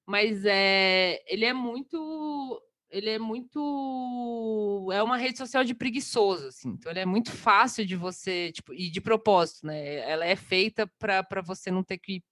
[0.06, 2.60] Mas é, ele é muito
[2.92, 7.86] ele é muito é uma rede social de preguiçoso assim então ele é muito fácil
[7.86, 12.22] de você tipo e de propósito né ela é feita para você não ter que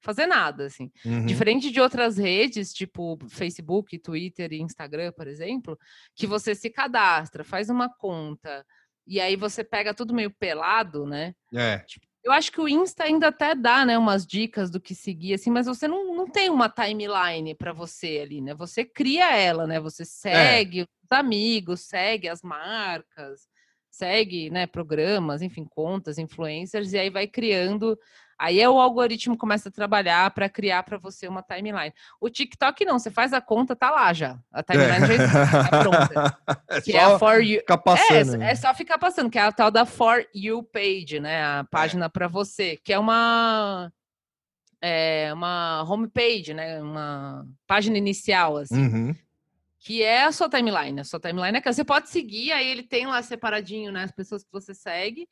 [0.00, 1.26] fazer nada assim uhum.
[1.26, 5.78] diferente de outras redes tipo Facebook Twitter e Instagram por exemplo
[6.14, 8.64] que você se cadastra faz uma conta
[9.08, 11.78] e aí você pega tudo meio pelado né é.
[11.78, 15.34] Tipo, eu acho que o Insta ainda até dá, né, umas dicas do que seguir,
[15.34, 18.52] assim, mas você não, não tem uma timeline para você ali, né?
[18.54, 19.80] Você cria ela, né?
[19.80, 20.82] Você segue é.
[20.82, 23.48] os amigos, segue as marcas,
[23.90, 27.98] segue, né, programas, enfim, contas, influencers, e aí vai criando
[28.38, 31.92] Aí é o algoritmo começa a trabalhar para criar para você uma timeline.
[32.20, 34.38] O TikTok não, você faz a conta, tá lá já.
[34.52, 35.06] A timeline é.
[35.06, 36.38] já existe, tá pronta.
[36.68, 37.60] É que só é a for you.
[37.60, 38.42] Ficar passando.
[38.42, 41.42] É, é, só ficar passando, que é a tal da For You page, né?
[41.42, 42.08] A página é.
[42.08, 43.90] para você, que é uma
[44.80, 46.80] é uma homepage, né?
[46.80, 48.80] Uma página inicial, assim.
[48.80, 49.14] Uhum.
[49.80, 51.00] Que é a sua timeline.
[51.00, 54.04] A sua timeline é que você pode seguir, aí ele tem lá separadinho, né?
[54.04, 55.28] As pessoas que você segue.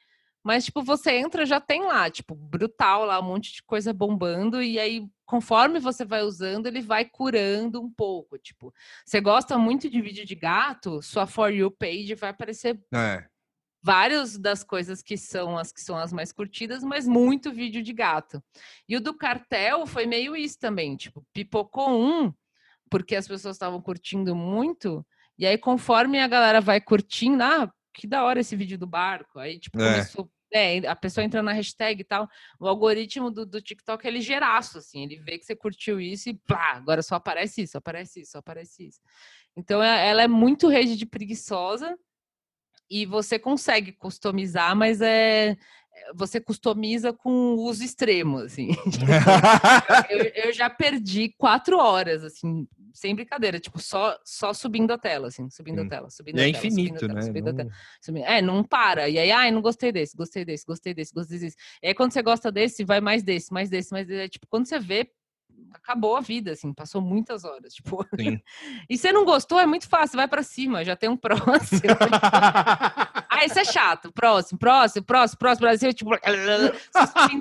[0.46, 4.62] Mas, tipo, você entra, já tem lá, tipo, brutal lá, um monte de coisa bombando,
[4.62, 8.38] e aí, conforme você vai usando, ele vai curando um pouco.
[8.38, 8.72] Tipo,
[9.04, 13.26] você gosta muito de vídeo de gato, sua For You page vai aparecer é.
[13.82, 17.92] várias das coisas que são as que são as mais curtidas, mas muito vídeo de
[17.92, 18.40] gato.
[18.88, 22.32] E o do cartel foi meio isso também, tipo, pipocou um,
[22.88, 25.04] porque as pessoas estavam curtindo muito,
[25.36, 29.38] e aí, conforme a galera vai curtindo, ah, que da hora esse vídeo do barco.
[29.38, 29.92] Aí, tipo, é.
[29.92, 32.28] começou é, a pessoa entra na hashtag e tal,
[32.58, 36.34] o algoritmo do, do TikTok é ligeiraço, assim, ele vê que você curtiu isso e
[36.34, 39.00] pá, agora só aparece isso, aparece isso, aparece isso.
[39.56, 41.96] Então é, ela é muito rede de preguiçosa
[42.88, 45.56] e você consegue customizar, mas é
[46.14, 48.68] você customiza com uso extremo, assim.
[50.10, 55.28] eu, eu, já perdi quatro horas, assim, sem brincadeira, tipo, só, só subindo a tela,
[55.28, 56.66] assim, subindo a tela, subindo e a é tela.
[56.66, 57.22] infinito, subindo né?
[57.22, 57.70] Subindo não...
[58.00, 58.24] Subindo...
[58.24, 59.08] É, não para.
[59.08, 61.56] E aí, ai, não gostei desse, gostei desse, gostei desse, gostei desse.
[61.82, 64.20] E aí, quando você gosta desse, vai mais desse, mais desse, mais desse.
[64.20, 65.10] É, tipo, quando você vê,
[65.72, 68.04] acabou a vida, assim, passou muitas horas, tipo.
[68.18, 68.40] Sim.
[68.88, 71.80] e você não gostou, é muito fácil, vai para cima, já tem um próximo.
[73.36, 74.12] Ah, isso é chato.
[74.12, 76.10] Próximo, próximo, próximo, próximo, Brasil, tipo,
[76.94, 77.40] assim.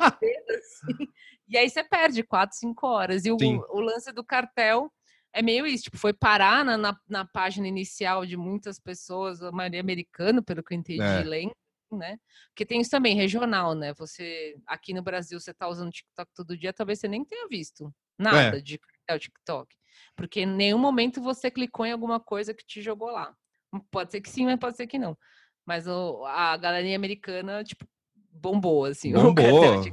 [1.48, 3.26] E aí você perde quatro, cinco horas.
[3.26, 4.92] E o, o, lance do cartel
[5.32, 9.52] é meio isso, tipo, foi parar na, na, na, página inicial de muitas pessoas, a
[9.52, 11.24] maioria americana, pelo que eu entendi, é.
[11.24, 11.56] lendo,
[11.92, 12.18] né?
[12.50, 13.94] Porque tem isso também, regional, né?
[13.94, 17.94] Você, aqui no Brasil, você tá usando TikTok todo dia, talvez você nem tenha visto
[18.18, 18.62] nada é.
[18.62, 19.76] de é, TikTok.
[20.16, 23.36] Porque em nenhum momento você clicou em alguma coisa que te jogou lá.
[23.92, 25.18] Pode ser que sim, mas pode ser que não.
[25.66, 27.86] Mas o, a galerinha americana, tipo,
[28.32, 29.12] bombou, assim.
[29.14, 29.84] Bombou.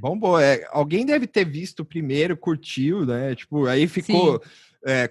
[0.00, 0.40] Bombou.
[0.40, 3.34] É, alguém deve ter visto primeiro, curtiu, né?
[3.34, 4.42] Tipo, aí ficou.
[4.84, 5.06] É,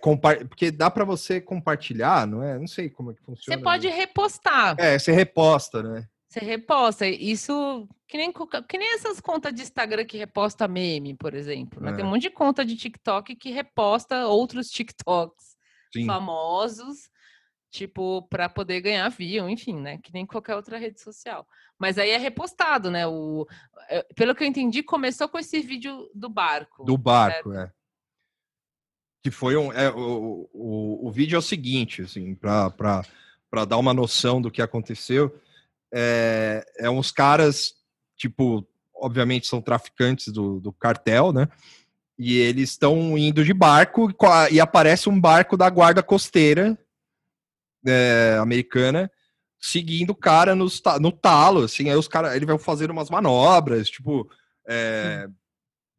[0.50, 2.60] porque dá para você compartilhar, não é?
[2.60, 3.58] Não sei como é que funciona.
[3.58, 3.96] Você pode né?
[3.96, 4.76] repostar.
[4.78, 6.08] É, você reposta, né?
[6.28, 7.06] Você reposta.
[7.08, 8.34] Isso que nem,
[8.68, 11.82] que nem essas contas de Instagram que reposta meme, por exemplo.
[11.82, 11.92] Né?
[11.92, 11.94] É.
[11.94, 15.56] Tem um monte de conta de TikTok que reposta outros TikToks
[15.94, 16.06] Sim.
[16.06, 17.10] famosos,
[17.72, 19.98] tipo, para poder ganhar view, enfim, né?
[20.04, 21.48] Que nem qualquer outra rede social.
[21.80, 23.08] Mas aí é repostado, né?
[23.08, 23.48] O,
[23.90, 26.84] é, pelo que eu entendi, começou com esse vídeo do barco.
[26.84, 27.70] Do barco, certo?
[27.70, 27.74] é.
[29.24, 29.72] Que foi um.
[29.72, 34.62] É, o, o, o vídeo é o seguinte, assim, para dar uma noção do que
[34.62, 35.34] aconteceu
[35.94, 37.74] é, é uns caras,
[38.18, 41.48] tipo, obviamente são traficantes do, do cartel, né?
[42.18, 44.14] E eles estão indo de barco
[44.52, 46.78] e aparece um barco da guarda costeira
[47.86, 49.10] é, americana
[49.62, 50.65] seguindo o cara no,
[51.00, 54.28] no talo, assim, aí os caras, ele vai fazer umas manobras, tipo,
[54.67, 55.28] é,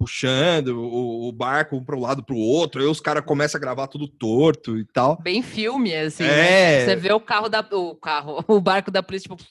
[0.03, 3.57] puxando o, o barco um para um lado para o outro, aí os caras começam
[3.57, 5.17] a gravar tudo torto e tal.
[5.23, 6.31] Bem filme, assim, né?
[6.31, 6.79] é...
[6.79, 6.85] né?
[6.85, 9.43] Você vê o carro da o carro, o barco da polícia tipo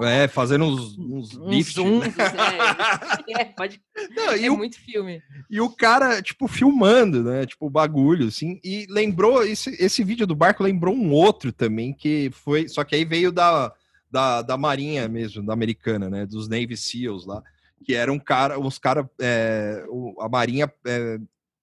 [0.00, 2.24] é, fazendo uns, uns, uns zooms, né?
[3.38, 3.80] é, é, pode.
[4.16, 5.22] Não, é o, muito filme.
[5.48, 7.46] E o cara, tipo, filmando, né?
[7.46, 8.58] Tipo, o bagulho, assim.
[8.64, 12.68] E lembrou, esse, esse vídeo do barco lembrou um outro também, que foi.
[12.68, 13.72] Só que aí veio da,
[14.10, 16.26] da, da Marinha mesmo, da americana, né?
[16.26, 17.40] Dos Navy SEALs lá
[17.84, 19.84] que era um cara, os caras, é,
[20.18, 21.18] a Marinha é,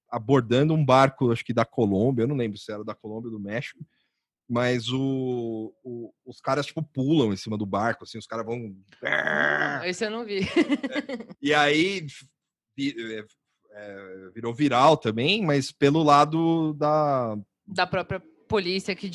[0.07, 3.37] abordando um barco, acho que da Colômbia, eu não lembro se era da Colômbia ou
[3.37, 3.83] do México,
[4.47, 8.75] mas o, o, os caras, tipo, pulam em cima do barco, assim, os caras vão...
[9.83, 10.41] Esse eu não vi.
[10.91, 12.05] É, e aí
[12.77, 13.25] é,
[13.71, 17.37] é, virou viral também, mas pelo lado da...
[17.65, 19.09] Da própria polícia que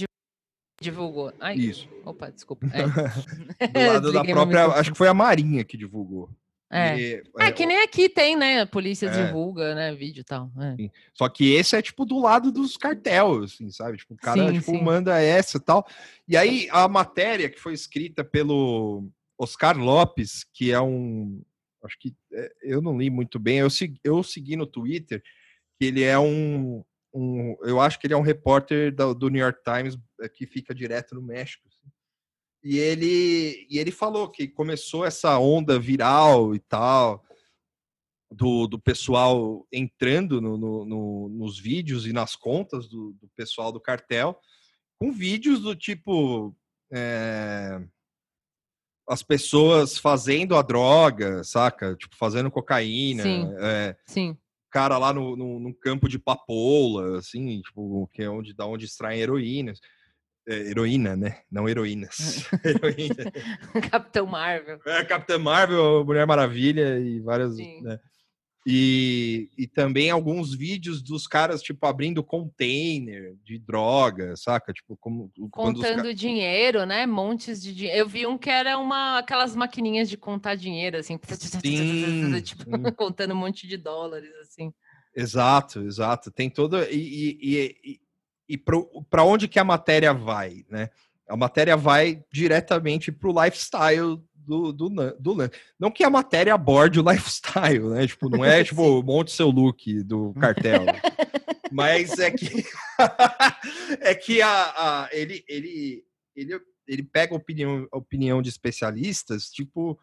[0.81, 1.33] divulgou.
[1.39, 1.89] Ai, Isso.
[2.05, 2.67] Opa, desculpa.
[2.73, 2.83] É.
[4.01, 6.31] do lado da própria, acho que foi a Marinha que divulgou.
[6.71, 6.99] É.
[6.99, 8.63] E, é, é, que nem aqui tem, né?
[8.63, 9.27] A polícia é.
[9.27, 9.95] divulga, né?
[9.95, 10.51] Vídeo e tal.
[10.59, 10.91] É.
[11.15, 13.99] Só que esse é tipo do lado dos cartéis, assim, sabe?
[13.99, 14.83] Tipo, o cara sim, tipo, sim.
[14.83, 15.87] manda essa e tal.
[16.27, 21.43] E aí a matéria que foi escrita pelo Oscar Lopes, que é um.
[21.85, 25.23] Acho que é, eu não li muito bem, eu segui, eu segui no Twitter
[25.79, 26.83] que ele é um,
[27.15, 27.57] um.
[27.63, 30.75] Eu acho que ele é um repórter do, do New York Times é, que fica
[30.75, 31.69] direto no México.
[31.69, 31.93] Assim.
[32.69, 37.25] E ele, e ele falou que começou essa onda viral e tal,
[38.29, 43.71] do, do pessoal entrando no, no, no, nos vídeos e nas contas do, do, pessoal
[43.71, 44.37] do cartel,
[44.99, 46.57] com vídeos do tipo.
[46.93, 47.81] É,
[49.09, 51.95] as pessoas fazendo a droga, saca?
[51.95, 53.23] Tipo, fazendo cocaína.
[53.23, 53.55] Sim.
[53.61, 54.37] É, sim.
[54.73, 59.21] Cara lá no, no, campo de papoula, assim, tipo, que é onde, da onde extraem
[59.21, 59.79] heroínas.
[60.49, 61.41] É, heroína, né?
[61.51, 62.47] Não heroínas.
[62.65, 63.33] Heroína.
[63.91, 64.79] Capitão Marvel.
[64.87, 67.57] É, Capitão Marvel, Mulher Maravilha e várias.
[67.57, 67.99] Né?
[68.69, 74.73] E, e também alguns vídeos dos caras, tipo, abrindo container de droga, saca?
[74.73, 75.33] Tipo, como.
[75.53, 77.07] Contando dinheiro, né?
[77.07, 77.99] Montes de dinheiro.
[77.99, 81.17] Eu vi um que era uma aquelas maquininhas de contar dinheiro, assim.
[81.65, 82.93] Sim, tipo, sim.
[82.97, 84.73] contando um monte de dólares, assim.
[85.15, 86.31] Exato, exato.
[86.31, 86.83] Tem todo.
[86.85, 88.01] E, e, e,
[88.49, 90.91] e para onde que a matéria vai, né?
[91.29, 95.37] A matéria vai diretamente para o lifestyle do, do, do
[95.79, 98.07] Não que a matéria aborde o lifestyle, né?
[98.07, 100.85] Tipo, não é tipo, monte seu look do cartel.
[101.73, 102.65] mas é que
[104.01, 106.05] é que a, a, ele, ele,
[106.35, 109.99] ele, ele pega a opinião, a opinião de especialistas, tipo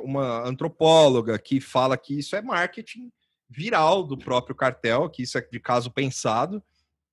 [0.00, 3.08] uma antropóloga que fala que isso é marketing
[3.48, 6.60] viral do próprio cartel, que isso é de caso pensado,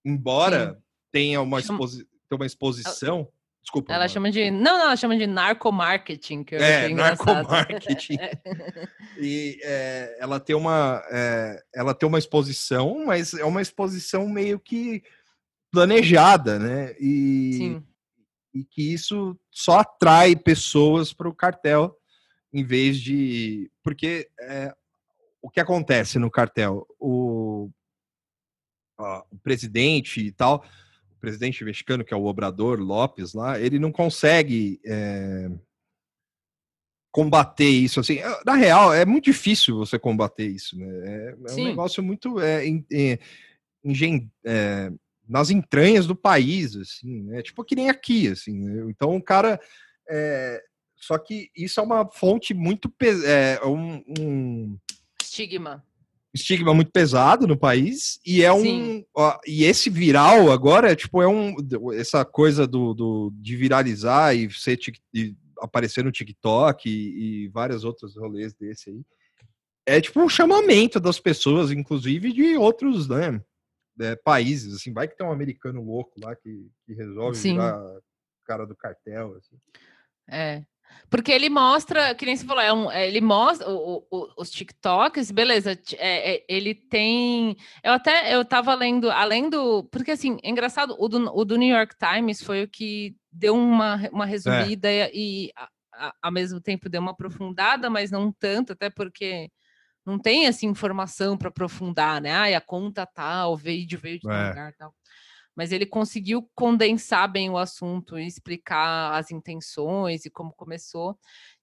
[0.04, 0.82] embora Sim.
[1.12, 3.28] tenha uma, exposi uma exposição.
[3.62, 3.94] Desculpa.
[3.94, 4.10] Ela mano.
[4.10, 4.52] chama de.
[4.52, 8.18] Não, não, ela chama de narcomarketing, que eu é, narcomarketing.
[9.18, 11.02] e é, ela tem uma.
[11.10, 15.02] É, ela tem uma exposição, mas é uma exposição meio que
[15.72, 16.94] planejada, né?
[17.00, 17.84] E, Sim.
[18.54, 21.98] e que isso só atrai pessoas para o cartel
[22.52, 23.72] em vez de.
[23.82, 24.76] Porque é,
[25.42, 26.86] o que acontece no cartel?
[27.00, 27.70] O,
[29.32, 30.63] o presidente e tal,
[31.12, 35.50] o presidente mexicano, que é o Obrador Lopes lá, ele não consegue é,
[37.12, 38.00] combater isso.
[38.00, 40.78] Assim, eh, na real, é muito difícil você combater isso.
[40.78, 40.88] Né?
[40.88, 43.20] É, é um negócio muito é, é,
[44.46, 44.92] é,
[45.30, 47.42] nas entranhas do país, assim, né?
[47.42, 48.60] tipo que nem aqui, assim.
[48.60, 48.86] Né?
[48.89, 49.60] Então, o cara
[50.10, 50.62] é,
[51.04, 52.92] só que isso é uma fonte muito
[53.26, 54.80] é, um, um
[55.22, 55.86] estigma
[56.34, 61.28] estigma muito pesado no país e é um ó, e esse viral agora tipo é
[61.28, 61.56] um
[61.93, 64.80] essa coisa do, do de viralizar e ser
[65.13, 69.02] e aparecer no TikTok e, e várias outros rolês desse aí
[69.86, 73.39] é tipo um chamamento das pessoas inclusive de outros né
[74.02, 77.54] é, países assim vai que tem um americano louco lá que, que resolve Sim.
[77.54, 77.80] virar
[78.43, 79.56] cara do cartel assim.
[80.30, 80.65] é
[81.10, 84.49] Porque ele mostra, que nem você falou, é um, é, ele mostra o, o, os
[84.49, 87.56] TikToks, beleza, é, é, ele tem.
[87.84, 89.84] Eu até eu tava lendo, além do.
[89.91, 93.56] Porque assim, é engraçado, o do, o do New York Times foi o que deu
[93.56, 95.12] uma, uma resumida é.
[95.13, 99.51] e, a, a, ao mesmo tempo deu uma aprofundada, mas não tanto, até porque
[100.06, 102.32] não tem assim informação para aprofundar, né?
[102.32, 104.49] Ah, a conta tal, veio de veio de é.
[104.49, 104.93] lugar tal
[105.56, 111.18] mas ele conseguiu condensar bem o assunto e explicar as intenções e como começou.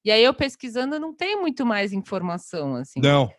[0.05, 3.01] E aí eu pesquisando não tem muito mais informação assim.
[3.01, 3.33] Não.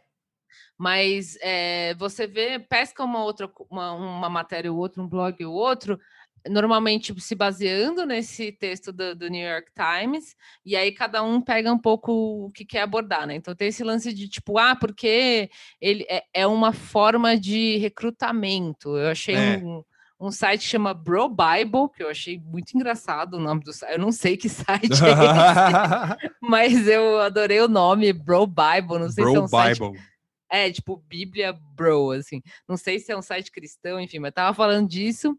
[0.78, 5.54] Mas é, você vê, pesca uma outra uma, uma matéria ou outro, um blog ou
[5.54, 6.00] outro,
[6.48, 10.36] normalmente se baseando nesse texto do, do, New York Times,
[10.66, 13.36] e aí cada um pega um pouco o que quer abordar, né?
[13.36, 18.98] Então tem esse lance de tipo, ah, porque ele é, é uma forma de recrutamento.
[18.98, 19.58] Eu achei é.
[19.58, 19.84] um,
[20.22, 23.94] um site que chama Bro Bible, que eu achei muito engraçado o nome do site.
[23.94, 29.00] Eu não sei que site é esse, mas eu adorei o nome Bro Bible.
[29.00, 29.98] Não sei Bro se é um Bible.
[29.98, 30.12] site.
[30.52, 32.42] É, tipo Bíblia Bro, assim.
[32.68, 35.36] Não sei se é um site cristão, enfim, mas tava falando disso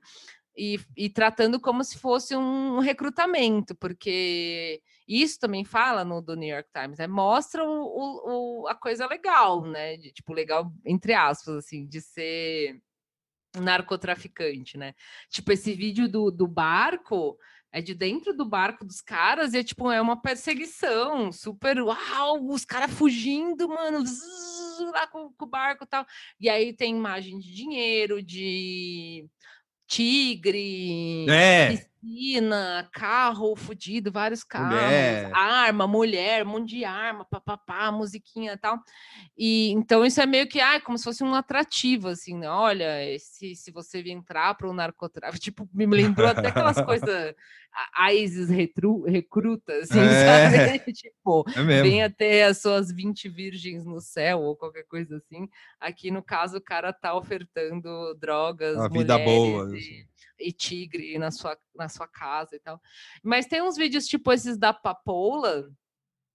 [0.56, 6.48] e, e tratando como se fosse um recrutamento, porque isso também fala no do New
[6.48, 7.06] York Times, né?
[7.06, 9.96] Mostra o, o, a coisa legal, né?
[9.96, 12.80] De, tipo, legal, entre aspas, assim, de ser
[13.54, 14.94] narcotraficante, né?
[15.28, 17.36] Tipo, esse vídeo do, do barco
[17.70, 22.46] é de dentro do barco dos caras e é tipo, é uma perseguição super uau,
[22.50, 26.06] os caras fugindo, mano, zzz, lá com, com o barco e tal.
[26.38, 29.26] E aí tem imagem de dinheiro, de
[29.86, 35.30] tigre, é piscina, carro fudido, vários carros, mulher.
[35.32, 38.78] arma, mulher, monte de arma, papapá, musiquinha e tal.
[39.38, 42.48] E então isso é meio que ah, como se fosse um atrativo, assim, né?
[42.48, 42.86] Olha,
[43.18, 47.34] se, se você entrar para o narcotráfico, tipo, me lembrou até aquelas coisas
[48.12, 50.50] ISIS retru, recruta, assim, é.
[50.50, 50.78] sabe?
[50.92, 55.48] tipo, é venha ter as suas 20 virgens no céu, ou qualquer coisa assim.
[55.80, 59.70] Aqui, no caso, o cara tá ofertando drogas, a vida boa.
[59.72, 60.12] E, assim
[60.42, 62.80] e tigre na sua, na sua casa e tal.
[63.22, 65.70] Mas tem uns vídeos tipo esses da Papoula,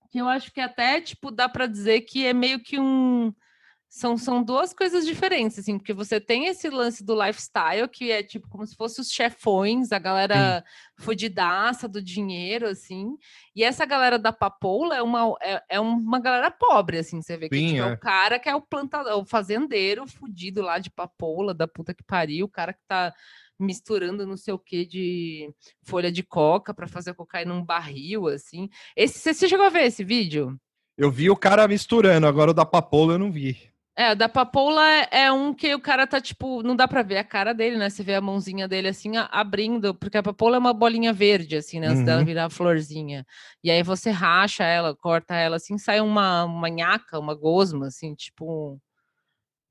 [0.10, 3.34] que eu acho que até, tipo, dá para dizer que é meio que um...
[3.89, 8.22] São, são duas coisas diferentes, assim, porque você tem esse lance do lifestyle, que é
[8.22, 11.06] tipo como se fosse os chefões, a galera Sim.
[11.06, 13.17] fudidaça do dinheiro, assim,
[13.56, 17.48] e essa galera da papoula é uma, é, é uma galera pobre, assim, você vê
[17.48, 17.89] que Sim, tipo, é.
[17.89, 17.93] é.
[17.93, 22.04] o cara que é o plantador, o fazendeiro fudido lá de papoula, da puta que
[22.04, 23.13] pariu, o cara que tá
[23.60, 28.70] misturando não sei o que de folha de coca para fazer cocaína num barril, assim.
[28.96, 30.58] Esse, você, chegou a ver esse vídeo?
[30.98, 33.58] Eu vi o cara misturando, agora o da papoula eu não vi.
[34.00, 37.17] É, o da papoula é um que o cara tá, tipo, não dá pra ver
[37.17, 37.89] a cara dele, né?
[37.89, 41.80] Você vê a mãozinha dele, assim, abrindo, porque a papoula é uma bolinha verde, assim,
[41.80, 41.88] né?
[41.88, 42.06] Antes uhum.
[42.06, 43.26] dela virar florzinha.
[43.63, 48.13] E aí você racha ela, corta ela, assim, sai uma, uma nhaca, uma gosma, assim,
[48.13, 48.80] tipo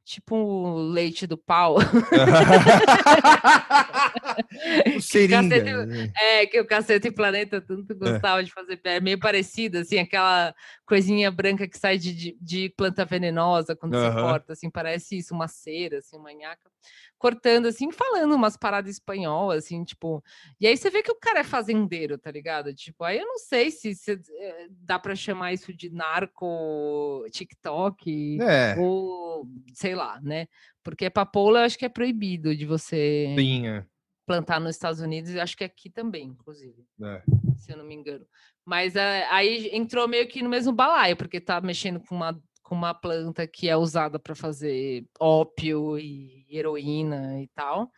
[0.06, 1.76] tipo o leite do pau.
[4.96, 5.58] o seringa.
[5.58, 7.96] Que cacete, é, que o Cacete e Planeta tanto é.
[7.96, 8.44] gostava é.
[8.44, 8.80] de fazer.
[8.84, 10.54] É meio parecido, assim, aquela
[10.86, 14.00] coisinha branca que sai de, de, de planta venenosa quando uhum.
[14.00, 16.70] você corta, assim, parece isso, uma cera, assim, uma nhaca
[17.18, 20.22] cortando, assim, falando umas paradas espanhol, assim, tipo.
[20.60, 22.74] E aí você vê que o cara é fazendeiro, tá ligado?
[22.74, 28.38] Tipo, aí eu não sei se, se eh, dá para chamar isso de narco TikTok
[28.40, 28.76] é.
[28.78, 30.46] ou sei lá, né?
[30.82, 33.84] Porque papoula eu acho que é proibido de você é.
[34.26, 36.84] plantar nos Estados Unidos, e acho que aqui também, inclusive.
[37.02, 37.22] É.
[37.56, 38.26] Se eu não me engano.
[38.64, 42.74] Mas uh, aí entrou meio que no mesmo balaio, porque tá mexendo com uma com
[42.74, 47.92] uma planta que é usada para fazer ópio e heroína e tal.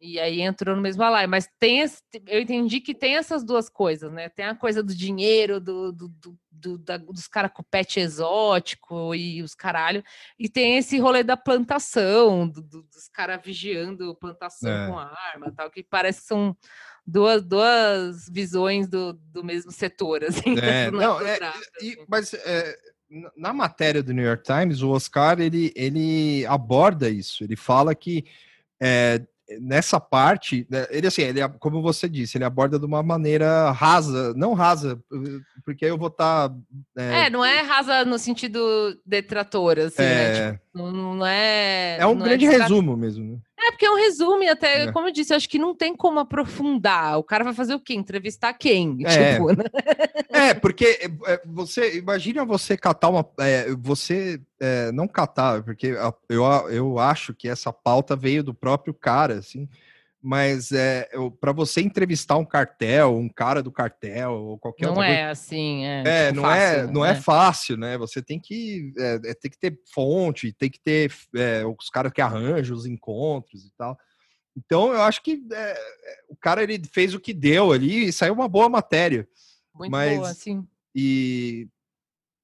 [0.00, 1.28] E aí entrou no mesmo balaio.
[1.28, 4.28] Mas tem esse, eu entendi que tem essas duas coisas, né?
[4.28, 9.14] Tem a coisa do dinheiro, do, do, do, do da, dos caras com pet exótico
[9.14, 10.02] e os caralho.
[10.36, 14.88] E tem esse rolê da plantação, dos caras vigiando plantação é.
[14.88, 16.56] com arma tal, que parece que são
[17.06, 20.58] duas, duas visões do, do mesmo setor, assim.
[20.58, 21.38] É, não, é,
[21.80, 22.04] e, assim.
[22.08, 22.78] mas é,
[23.36, 27.42] na matéria do New York Times, o Oscar ele, ele aborda isso.
[27.42, 28.24] Ele fala que
[28.80, 29.22] é,
[29.60, 34.34] nessa parte, né, ele assim, ele, como você disse, ele aborda de uma maneira rasa,
[34.34, 35.00] não rasa,
[35.64, 36.50] porque eu vou estar.
[36.50, 36.56] Tá,
[36.96, 38.60] é, é, não é rasa no sentido
[39.06, 40.52] detrator, assim, né, é, né?
[40.52, 41.96] Tipo, não, não, é.
[41.98, 43.32] É um é grande é resumo mesmo.
[43.32, 43.38] Né?
[43.68, 44.92] É, porque é um resumo, até, é.
[44.92, 47.18] como eu disse, eu acho que não tem como aprofundar.
[47.18, 47.94] O cara vai fazer o quê?
[47.94, 48.98] Entrevistar quem?
[49.04, 49.64] É, tipo, né?
[50.30, 53.28] é porque é, você, imagina você catar uma.
[53.38, 55.94] É, você é, não catar, porque
[56.28, 59.68] eu, eu acho que essa pauta veio do próprio cara, assim.
[60.20, 61.08] Mas é,
[61.40, 65.30] para você entrevistar um cartel, um cara do cartel ou qualquer não outra é coisa,
[65.30, 67.20] assim, é, é tipo, não é fácil, não é né?
[67.20, 67.98] fácil, né?
[67.98, 72.12] Você tem que é, é, tem que ter fonte, tem que ter é, os caras
[72.12, 73.96] que arranjam os encontros e tal.
[74.56, 75.78] Então eu acho que é, é,
[76.28, 79.28] o cara ele fez o que deu ali e saiu uma boa matéria.
[79.74, 80.66] Muito mas- boa, assim.
[80.94, 81.68] E,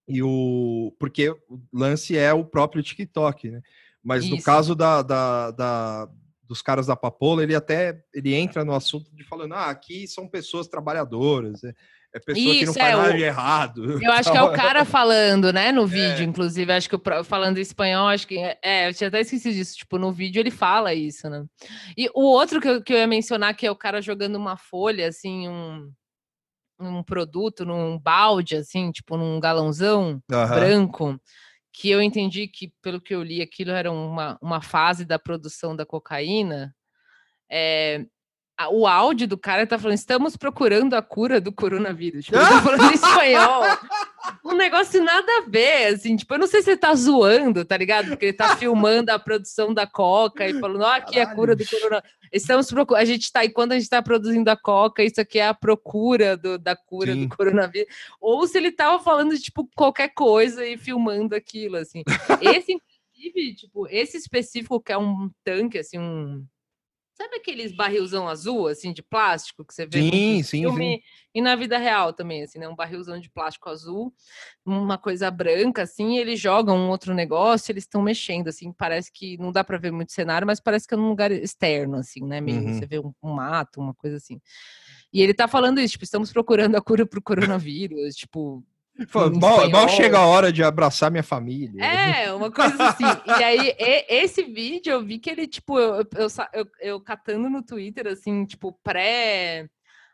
[0.06, 0.94] e o.
[0.98, 3.60] Porque o lance é o próprio TikTok, né?
[4.02, 4.44] Mas no Isso.
[4.44, 6.08] caso da, da, da-
[6.46, 10.28] dos caras da Papola, ele até ele entra no assunto de falando: ah, aqui são
[10.28, 11.72] pessoas trabalhadoras, é,
[12.14, 13.84] é pessoa que não Isso, faz é, nada de errado.
[14.02, 15.72] Eu acho que é o cara falando, né, É.
[15.72, 19.20] no vídeo, inclusive, acho que falando em espanhol, acho que é, é, eu tinha até
[19.20, 21.44] esquecido disso, tipo, no vídeo ele fala isso, né?
[21.96, 24.56] E o outro que eu, que eu ia mencionar, que é o cara jogando uma
[24.56, 25.90] folha, assim, um,
[26.78, 30.54] um produto num balde, assim, tipo, num galãozão Aham.
[30.54, 31.20] branco,
[31.74, 35.74] que eu entendi que, pelo que eu li, aquilo era uma, uma fase da produção
[35.74, 36.72] da cocaína.
[37.50, 38.06] É,
[38.70, 42.24] o áudio do cara tá falando: estamos procurando a cura do coronavírus.
[42.26, 43.62] Tipo, ele tá falando em espanhol.
[44.44, 47.76] Um negócio nada a ver, assim, tipo, eu não sei se ele tá zoando, tá
[47.76, 48.08] ligado?
[48.08, 51.54] Porque ele tá filmando a produção da Coca e falando, ó, aqui é a cura
[51.56, 52.14] do coronavírus.
[52.32, 55.38] Estamos procurando, a gente tá, e quando a gente tá produzindo a Coca, isso aqui
[55.38, 57.26] é a procura do- da cura Sim.
[57.28, 57.94] do coronavírus.
[58.20, 62.02] Ou se ele tava falando tipo, qualquer coisa e filmando aquilo, assim.
[62.40, 66.44] Esse, inclusive, tipo, esse específico que é um tanque, assim, um.
[67.16, 71.00] Sabe aqueles barrilzão azul, assim, de plástico que você vê Sim, sim, filme
[71.32, 72.68] e na vida real também, assim, né?
[72.68, 74.12] Um barrilzão de plástico azul,
[74.66, 79.12] uma coisa branca, assim, e eles jogam um outro negócio, eles estão mexendo, assim, parece
[79.12, 82.20] que não dá para ver muito cenário, mas parece que é num lugar externo, assim,
[82.24, 82.40] né?
[82.40, 82.72] Meio, Uhum.
[82.72, 84.40] Você vê um, um mato, uma coisa assim.
[85.12, 88.64] E ele tá falando isso, tipo, estamos procurando a cura pro coronavírus, tipo,
[89.08, 91.84] Fala, mal, mal chega a hora de abraçar minha família.
[91.84, 93.04] é, uma coisa assim.
[93.26, 97.50] E aí, e- esse vídeo eu vi que ele, tipo, eu, eu, eu, eu- catando
[97.50, 99.68] no Twitter, assim, tipo, pré.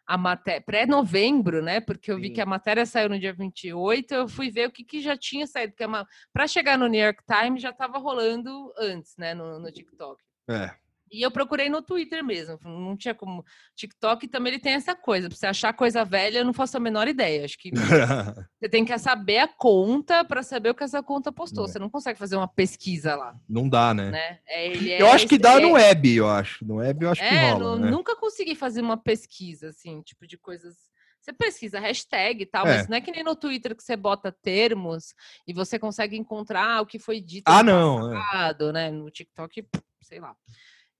[0.07, 1.79] A matéria, pré-novembro, né?
[1.81, 2.33] Porque eu vi Sim.
[2.33, 5.47] que a matéria saiu no dia 28, eu fui ver o que, que já tinha
[5.47, 5.73] saído.
[5.77, 5.89] Porque
[6.33, 9.35] para chegar no New York Times já estava rolando antes, né?
[9.35, 10.21] No, no TikTok.
[10.49, 10.73] É.
[11.13, 13.45] E eu procurei no Twitter mesmo, não tinha como.
[13.75, 16.81] TikTok também ele tem essa coisa, pra você achar coisa velha, eu não faço a
[16.81, 17.45] menor ideia.
[17.45, 17.71] Acho que
[18.61, 21.65] você tem que saber a conta para saber o que essa conta postou.
[21.65, 21.69] É.
[21.69, 24.11] Você não consegue fazer uma pesquisa lá, Não dá, né?
[24.11, 24.39] né?
[24.47, 26.65] É, ele Eu é acho que dá é- no web, eu acho.
[26.65, 27.79] No web eu acho que É, rola.
[27.79, 27.91] né?
[27.91, 30.77] nunca consegui fazer uma pesquisa, assim, tipo de coisas.
[31.21, 32.77] Você pesquisa hashtag e tal, É.
[32.79, 35.13] mas não é que nem no Twitter que você bota termos
[35.47, 38.13] e você consegue encontrar o que foi dito Ah, no não.
[38.13, 38.17] é.
[38.17, 38.91] passado, né?
[38.91, 39.67] No TikTok,
[40.01, 40.35] sei lá.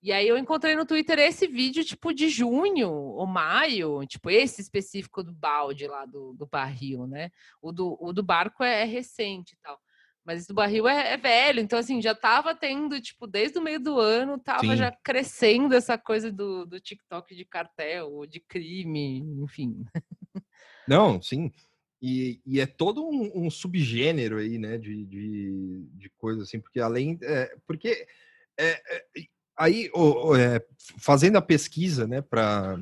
[0.03, 4.63] E aí eu encontrei no Twitter esse vídeo, tipo, de junho ou maio, tipo, esse
[4.63, 7.31] específico do balde lá, do, do barril, né?
[7.61, 9.79] O do, o do barco é, é recente e tal.
[10.25, 13.63] Mas esse do barril é, é velho, então assim, já tava tendo, tipo, desde o
[13.63, 14.77] meio do ano, tava Sim.
[14.77, 19.85] já crescendo essa coisa do, do TikTok de cartel, de crime, enfim.
[20.89, 21.53] Não, sim.
[22.03, 26.81] E, e é todo um, um subgênero aí, né, de, de, de coisa assim, porque
[26.81, 27.19] além.
[27.23, 28.07] é, porque
[28.59, 29.07] é, é,
[29.61, 29.91] aí,
[30.39, 30.65] é,
[30.99, 32.79] fazendo a pesquisa, né, para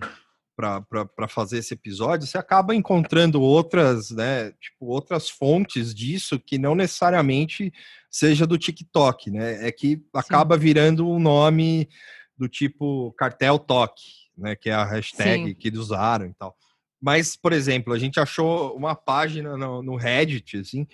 [0.57, 6.75] para fazer esse episódio, você acaba encontrando outras, né, tipo, outras fontes disso que não
[6.75, 7.73] necessariamente
[8.11, 9.69] seja do TikTok, né?
[9.69, 11.89] É que acaba virando um nome
[12.37, 14.03] do tipo cartel toque,
[14.37, 15.55] né, que é a hashtag Sim.
[15.55, 16.57] que eles usaram e tal.
[17.01, 20.89] Mas, por exemplo, a gente achou uma página no, no Reddit, assim,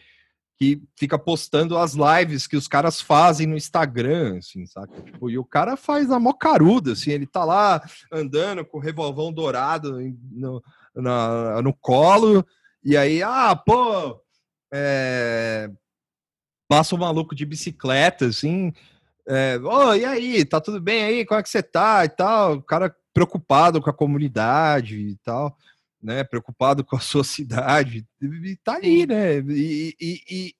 [0.56, 5.00] que fica postando as lives que os caras fazem no Instagram, assim, saca?
[5.02, 7.82] Tipo, e o cara faz a mó caruda, assim, ele tá lá
[8.12, 9.98] andando com o revolvão dourado
[10.30, 10.62] no,
[10.94, 12.46] na- no colo,
[12.84, 14.20] e aí, ah, pô,
[14.72, 15.68] é,
[16.68, 18.72] passa um maluco de bicicleta, assim,
[19.26, 21.24] é, ô, e aí, tá tudo bem aí?
[21.24, 22.54] Como é que você tá e tal?
[22.54, 25.56] O cara preocupado com a comunidade e tal,
[26.04, 26.22] né?
[26.22, 29.06] Preocupado com a sua cidade, e tá Sim.
[29.06, 29.38] né?
[29.38, 30.54] E, e, e,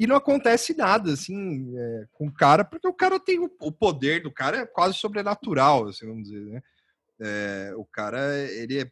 [0.00, 3.70] e não acontece nada, assim, é, com o cara, porque o cara tem o, o
[3.70, 6.62] poder do cara é quase sobrenatural, assim, vamos dizer, né?
[7.20, 8.18] É, o cara,
[8.52, 8.90] ele é.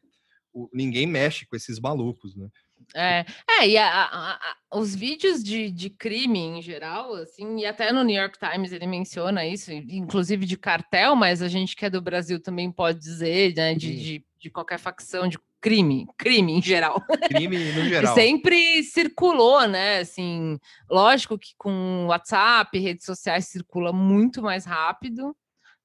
[0.52, 2.48] o- ninguém mexe com esses malucos, né?
[2.94, 3.24] É,
[3.60, 7.92] é e a- a- a- os vídeos de, de crime em geral, assim, e até
[7.92, 11.90] no New York Times ele menciona isso, inclusive de cartel, mas a gente que é
[11.90, 16.60] do Brasil também pode dizer, né, de, de, de qualquer facção, de crime, crime em
[16.60, 17.02] geral.
[17.26, 18.14] Crime no geral.
[18.14, 20.00] sempre circulou, né?
[20.00, 20.58] Assim,
[20.90, 25.34] lógico que com WhatsApp, redes sociais circula muito mais rápido,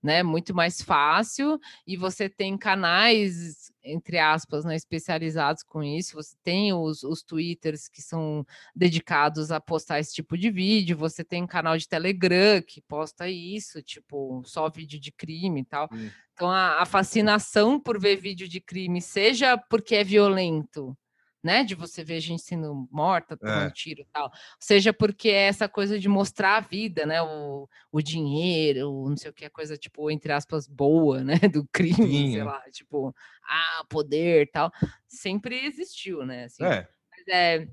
[0.03, 0.21] né?
[0.21, 1.57] Muito mais fácil
[1.87, 6.15] e você tem canais entre aspas, né, especializados com isso.
[6.15, 11.23] Você tem os, os twitters que são dedicados a postar esse tipo de vídeo, você
[11.23, 15.89] tem um canal de Telegram que posta isso, tipo, só vídeo de crime e tal.
[15.91, 16.09] Hum.
[16.33, 20.97] Então, a, a fascinação por ver vídeo de crime, seja porque é violento,
[21.43, 21.63] né?
[21.63, 23.71] De você ver gente sendo morta, tomando é.
[23.71, 24.31] tiro e tal.
[24.59, 27.21] Seja porque é essa coisa de mostrar a vida, né?
[27.21, 31.37] O, o dinheiro, não sei o que, a coisa, tipo, entre aspas, boa, né?
[31.51, 32.43] Do crime, Sim, sei é.
[32.43, 34.71] lá, tipo, ah, poder e tal.
[35.07, 36.45] Sempre existiu, né?
[36.45, 36.87] Assim, é.
[37.11, 37.67] Mas é.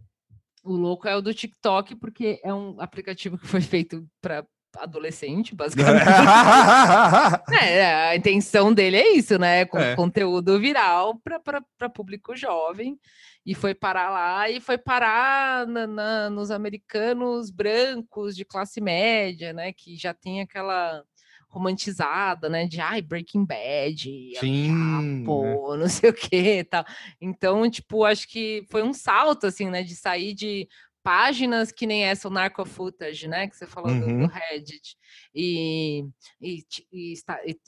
[0.64, 4.44] O louco é o do TikTok, porque é um aplicativo que foi feito para
[4.78, 6.04] adolescente, basicamente.
[7.62, 9.64] é, a intenção dele é isso, né?
[9.64, 9.94] Com é.
[9.94, 12.98] conteúdo viral para público jovem
[13.46, 19.52] e foi parar lá e foi parar na, na, nos americanos brancos de classe média,
[19.52, 19.72] né?
[19.72, 21.04] Que já tem aquela
[21.48, 22.66] romantizada, né?
[22.66, 25.78] De ai, Breaking Bad, Sim, pô, é.
[25.78, 26.84] não sei o que tal.
[27.20, 29.84] Então, tipo, acho que foi um salto, assim, né?
[29.84, 30.68] De sair de
[31.04, 33.46] páginas que nem essa, o Narco Footage, né?
[33.46, 34.00] Que você falou uhum.
[34.00, 34.26] do, do, uhum.
[34.26, 34.96] Reddit,
[35.32, 36.04] e,
[36.40, 37.14] e, e,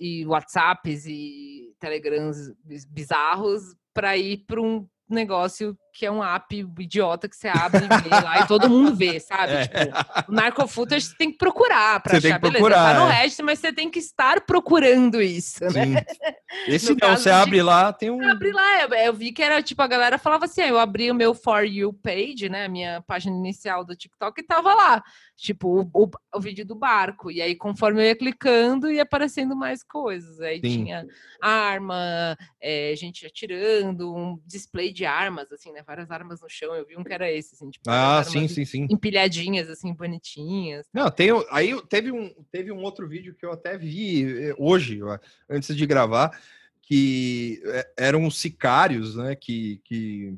[0.01, 2.53] e, WhatsApps e Telegrams
[2.91, 8.09] bizarros para ir para um negócio que é um app idiota que você abre e
[8.09, 9.49] vê lá e todo mundo vê, sabe?
[9.59, 9.87] É.
[9.87, 12.39] Tipo, o narcofootage você tem que procurar para achar.
[12.39, 13.15] Beleza, procurar, tá no é.
[13.15, 15.87] Reddit, mas você tem que estar procurando isso, né?
[15.87, 15.95] Sim.
[16.67, 17.35] Esse no não, você de...
[17.35, 18.27] abre lá, tem um...
[18.27, 21.15] Abre lá, eu, eu, vi que era, tipo, a galera falava assim, eu abri o
[21.15, 25.03] meu For You page, né, a minha página inicial do TikTok e tava lá,
[25.37, 29.55] tipo, o, o, o vídeo do barco, e aí conforme eu ia clicando, ia aparecendo
[29.55, 30.85] mais coisas, aí Sim.
[30.85, 31.07] tinha
[31.41, 36.75] arma, é, gente atirando, um display de armas, assim, né, várias armas no chão.
[36.75, 38.87] Eu vi um que era esse, assim, tipo, ah, sim, sim, sim.
[38.91, 40.87] Empilhadinhas, assim, bonitinhas.
[40.93, 45.01] Não, tem, aí teve um, teve um outro vídeo que eu até vi eh, hoje,
[45.49, 46.39] antes de gravar,
[46.83, 50.35] que eh, eram sicários, né, que, que,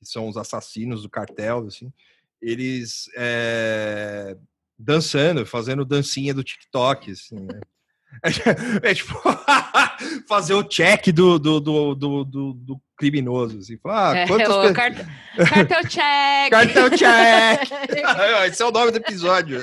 [0.00, 1.92] que são os assassinos do cartel, assim,
[2.42, 4.36] eles é,
[4.76, 7.60] dançando, fazendo dancinha do TikTok, assim, né?
[8.22, 8.30] É,
[8.90, 9.14] é, tipo
[10.28, 13.58] fazer o check do, do, do, do, do criminoso.
[13.58, 13.78] Assim.
[13.86, 14.96] Ah, é, quantas cart...
[15.36, 16.50] Cartel check!
[16.50, 17.70] Cartel check!
[18.48, 19.60] Esse é o nome do episódio.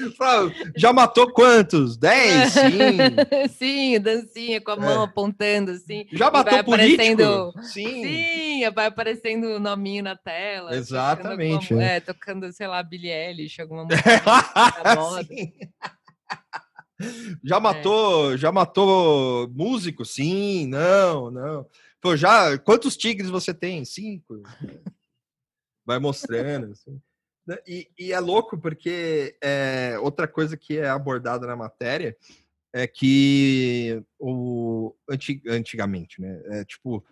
[0.76, 1.96] Já matou quantos?
[1.96, 2.52] Dez?
[3.48, 3.48] Sim.
[3.58, 5.04] Sim, dancinha com a mão é.
[5.04, 6.06] apontando assim.
[6.12, 7.52] Já matou político?
[7.62, 8.04] Sim.
[8.04, 10.74] Sim, vai aparecendo o nominho na tela.
[10.74, 11.68] Exatamente.
[11.68, 11.96] Tocando, é.
[11.96, 15.28] é, tocando sei lá, Billie Eilish, alguma música da moda.
[17.44, 18.38] Já matou, é.
[18.38, 20.04] já matou músico?
[20.04, 21.66] Sim, não, não.
[22.00, 23.84] Pô, já, quantos tigres você tem?
[23.84, 24.42] Cinco.
[25.84, 27.00] Vai mostrando, assim.
[27.46, 32.16] Né, e, e, é louco porque é, outra coisa que é abordada na matéria
[32.72, 34.94] é que o
[35.46, 36.40] antigamente, né?
[36.46, 37.04] É, tipo,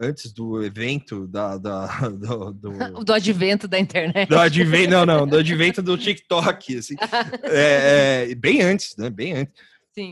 [0.00, 2.70] antes do evento da, da do, do,
[3.04, 4.28] do, advento da internet.
[4.28, 6.94] Do advento, não, não, do advento do TikTok, assim,
[7.44, 9.10] é, é, bem antes, né?
[9.10, 9.54] Bem antes.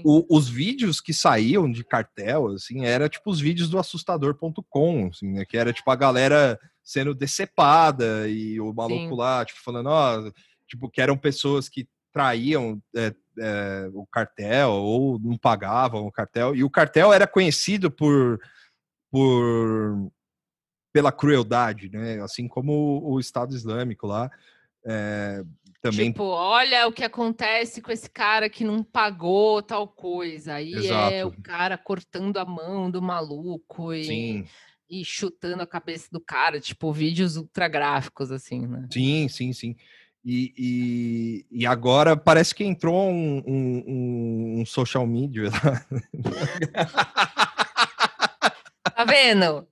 [0.05, 5.31] O, os vídeos que saíam de cartel, assim, era tipo os vídeos do assustador.com, assim,
[5.31, 5.45] né?
[5.45, 9.17] Que era tipo a galera sendo decepada e o maluco Sim.
[9.17, 10.31] lá, tipo, falando, ó,
[10.69, 16.55] tipo, que eram pessoas que traíam é, é, o cartel ou não pagavam o cartel.
[16.55, 18.41] E o cartel era conhecido por
[19.11, 20.11] por
[20.93, 22.23] pela crueldade, né?
[22.23, 24.31] Assim como o Estado Islâmico lá.
[24.85, 25.43] É,
[25.83, 26.13] também...
[26.13, 30.55] Tipo, olha o que acontece com esse cara que não pagou tal coisa.
[30.55, 31.15] Aí é Exato.
[31.15, 34.47] é o cara cortando a mão do maluco e,
[34.89, 38.87] e, chutando a cabeça do cara, tipo, vídeos ultra gráficos, assim, né?
[38.91, 39.77] Sim, sim, sim.
[40.25, 45.87] E, e, e agora parece que entrou um, um, um social media lá.
[48.97, 49.69] Tá vendo?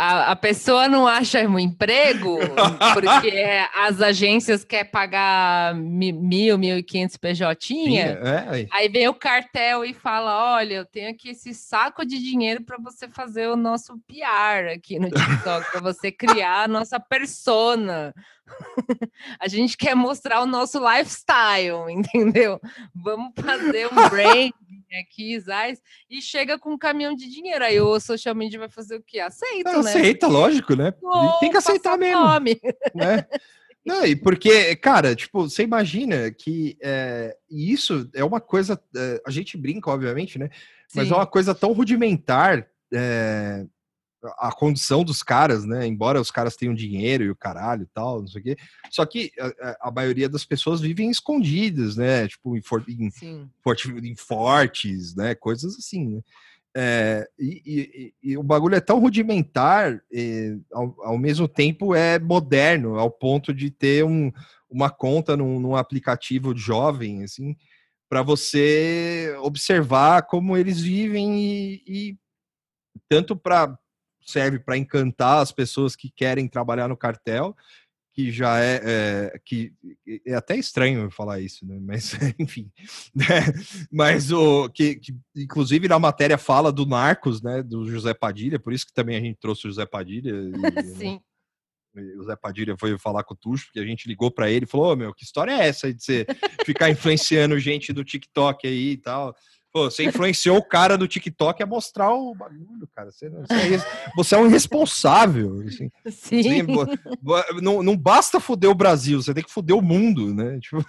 [0.00, 2.38] A, a, pessoa não acha um emprego
[2.94, 3.32] porque
[3.74, 7.98] as agências querem pagar mil, mil e quinhentos PJ.
[7.98, 12.62] É, aí vem o cartel e fala: olha, eu tenho aqui esse saco de dinheiro
[12.62, 18.14] para você fazer o nosso PR aqui no TikTok, para você criar a nossa persona.
[19.40, 22.60] a gente quer mostrar o nosso lifestyle, entendeu?
[22.94, 24.52] Vamos fazer um brand
[24.96, 27.64] aqui, Zais, e chega com um caminhão de dinheiro.
[27.64, 29.20] Aí o social media vai fazer o quê?
[29.20, 29.78] Aceita, né?
[29.78, 30.92] Aceita, lógico, né?
[31.40, 32.22] Tem que aceitar mesmo.
[32.22, 32.60] Nome.
[32.94, 33.26] Né?
[33.84, 38.78] Não, e porque, cara, tipo, você imagina que é, isso é uma coisa.
[38.94, 40.50] É, a gente brinca, obviamente, né?
[40.94, 41.14] Mas Sim.
[41.14, 42.68] é uma coisa tão rudimentar.
[42.92, 43.64] É,
[44.38, 45.86] a condição dos caras, né?
[45.86, 48.56] Embora os caras tenham dinheiro e o caralho e tal, não sei o quê.
[48.90, 52.26] Só que a, a maioria das pessoas vivem escondidas, né?
[52.28, 53.10] Tipo, em, for, em,
[54.02, 55.34] em fortes, né?
[55.34, 56.20] Coisas assim, né?
[56.76, 62.18] É, e, e, e, o bagulho é tão rudimentar, e, ao, ao, mesmo tempo é
[62.18, 64.30] moderno, ao ponto de ter um,
[64.70, 67.56] uma conta num, num aplicativo jovem, assim,
[68.08, 72.18] para você observar como eles vivem e, e
[73.08, 73.76] tanto para
[74.28, 77.56] serve para encantar as pessoas que querem trabalhar no cartel,
[78.12, 79.72] que já é, é, que
[80.26, 81.78] é até estranho falar isso, né?
[81.80, 82.70] Mas enfim,
[83.14, 83.24] né?
[83.90, 87.62] mas o que, que, inclusive na matéria fala do Narcos, né?
[87.62, 90.30] Do José Padilha, por isso que também a gente trouxe o José Padilha.
[90.30, 91.20] E, né, Sim.
[91.94, 92.02] Né?
[92.02, 94.68] O José Padilha foi falar com o Tuxo, porque a gente ligou para ele e
[94.68, 96.26] falou: oh, meu, que história é essa de você
[96.66, 99.34] ficar influenciando gente do TikTok aí e tal?
[99.72, 103.10] Pô, você influenciou o cara do TikTok a mostrar o bagulho, cara.
[103.10, 105.62] Você, você, é, você é um irresponsável.
[105.66, 105.90] Assim.
[106.10, 106.66] Sim.
[107.62, 110.58] Não, não basta foder o Brasil, você tem que foder o mundo, né?
[110.60, 110.84] Tipo...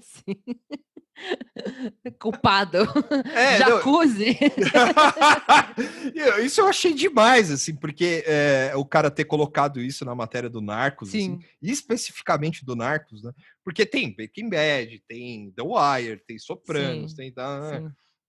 [0.00, 0.36] Sim.
[2.18, 2.78] Culpado.
[3.34, 4.38] É, Jacuzzi.
[6.44, 10.60] isso eu achei demais, assim, porque é, o cara ter colocado isso na matéria do
[10.60, 13.32] Narcos, assim, especificamente do Narcos, né?
[13.64, 17.16] Porque tem Breaking Bad, tem The Wire, tem Sopranos, Sim.
[17.16, 17.34] tem.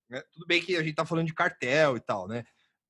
[0.10, 0.22] Né?
[0.32, 2.44] Tudo bem que a gente tá falando de cartel e tal, né?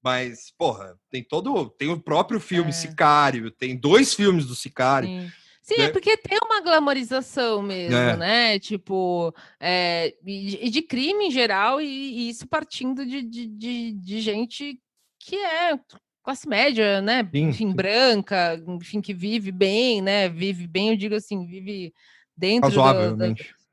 [0.04, 1.70] Mas, porra, tem todo.
[1.70, 2.74] Tem o próprio filme é.
[2.74, 5.08] Sicário, tem dois filmes do Sicário.
[5.08, 5.32] Sim.
[5.64, 5.86] Sim, é né?
[5.86, 8.18] é porque tem uma glamorização mesmo, é.
[8.18, 8.60] né?
[8.60, 14.22] Tipo, é, e, de crime em geral, e, e isso partindo de, de, de, de,
[14.22, 14.78] gente
[15.18, 15.80] que é
[16.22, 17.28] classe média, né?
[17.32, 20.28] Sim, enfim, branca, enfim, que vive bem, né?
[20.28, 21.94] Vive bem, eu digo assim, vive
[22.36, 22.70] dentro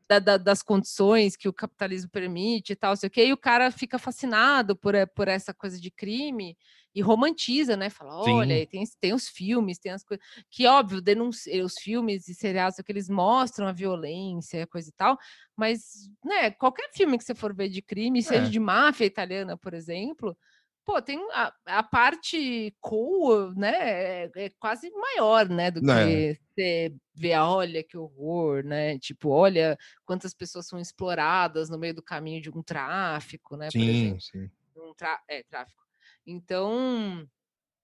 [0.09, 3.37] da, da, das condições que o capitalismo permite e tal, sei o quê, e o
[3.37, 6.57] cara fica fascinado por, eh, por essa coisa de crime
[6.95, 7.89] e romantiza, né?
[7.89, 10.25] Fala, olha, tem, tem os filmes, tem as coisas.
[10.51, 11.61] Que, óbvio, denunci...
[11.61, 15.19] os filmes e seriados que eles mostram a violência, coisa e tal,
[15.57, 18.51] mas, né, qualquer filme que você for ver de crime, seja é.
[18.51, 20.37] de máfia italiana, por exemplo,
[20.85, 24.25] pô, tem a, a parte cool, né?
[24.25, 25.71] É, é, quase maior, né?
[25.71, 26.35] Do que é.
[26.35, 28.99] você ver, olha que horror, né?
[28.99, 33.71] Tipo, olha quantas pessoas são exploradas no meio do caminho de um tráfico, né?
[33.71, 34.51] Sim, sim.
[34.77, 35.21] Um tra...
[35.29, 35.81] É, tráfico.
[36.27, 37.27] Então,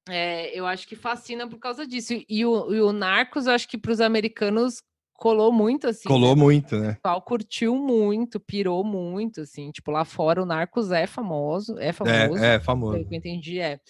[0.08, 2.14] é, eu acho que fascina por causa disso.
[2.28, 4.82] E o, e o Narcos, eu acho que para os americanos
[5.14, 6.08] colou muito, assim.
[6.08, 6.42] Colou né?
[6.42, 6.90] muito, né?
[6.90, 9.70] O pessoal curtiu muito, pirou muito, assim.
[9.70, 12.42] Tipo, lá fora o Narcos é famoso, é famoso.
[12.42, 12.92] É, é famoso.
[12.92, 13.80] Pelo que eu entendi, é.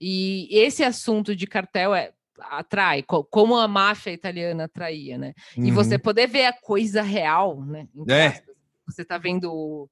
[0.00, 2.12] E esse assunto de cartel é
[2.50, 5.34] atrai, como a máfia italiana atraía, né?
[5.56, 5.66] Uhum.
[5.66, 7.86] E você poder ver a coisa real, né?
[8.08, 8.42] É.
[8.86, 9.88] Você tá vendo o,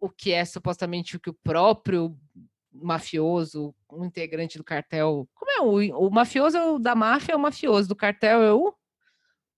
[0.00, 2.16] o que é supostamente o que o próprio
[2.82, 5.28] mafioso, um integrante do cartel.
[5.34, 8.74] Como é o, o mafioso é da máfia é o mafioso, do cartel é o.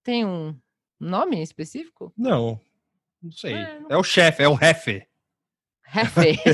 [0.02, 0.56] Tem um
[0.98, 2.12] nome específico?
[2.16, 2.60] Não,
[3.22, 3.54] não sei.
[3.54, 3.90] É, não...
[3.90, 5.06] é o chefe, é o refe.
[5.82, 6.38] Refe.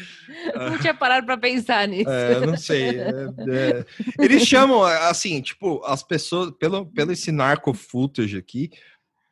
[0.54, 2.10] não tinha parado para pensar nisso.
[2.10, 2.90] É, não sei.
[2.90, 3.84] É, é...
[4.18, 8.70] Eles chamam, assim, tipo, as pessoas, pelo, pelo esse narco footage aqui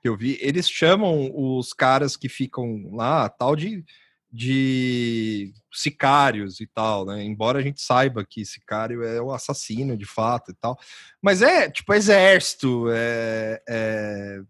[0.01, 3.85] que eu vi, eles chamam os caras que ficam lá, tal de
[4.31, 7.25] de sicários e tal, né?
[7.25, 10.79] Embora a gente saiba que sicário é o assassino de fato e tal,
[11.23, 14.41] mas é tipo exército, é, é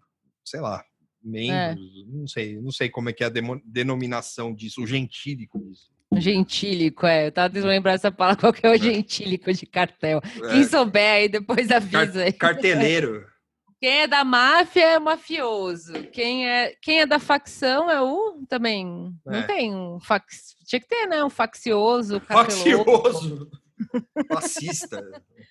[0.45, 0.83] sei lá,
[1.23, 2.07] membros, é.
[2.07, 3.33] não sei, não sei como é que é a
[3.65, 5.91] denominação disso, o gentílico disso.
[6.17, 7.27] Gentílico, é.
[7.27, 8.79] Eu tava tentando lembrar essa palavra, qual que é o é.
[8.79, 10.21] gentílico de cartel.
[10.23, 10.65] Quem é.
[10.65, 12.33] souber aí, depois avisa aí.
[12.33, 13.27] Carteleiro.
[13.81, 15.93] Quem é da máfia é mafioso.
[16.13, 19.15] Quem é, quem é da facção é o também.
[19.27, 19.31] É.
[19.31, 20.25] Não tem um fac...
[20.67, 21.23] Tinha que ter, né?
[21.23, 22.21] Um faccioso.
[22.21, 23.49] Faccioso.
[24.29, 25.03] Fascista.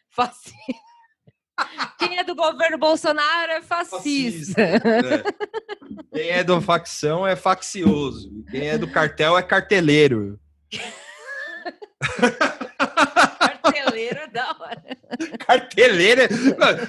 [0.10, 0.88] Fascista.
[1.98, 4.54] Quem é do governo Bolsonaro é fascista.
[4.54, 5.24] fascista é.
[6.14, 8.44] Quem é da facção é faccioso.
[8.52, 10.40] Quem é do cartel é carteleiro.
[13.72, 14.84] Carteleiro é da hora.
[15.46, 16.28] Carteleiro, é...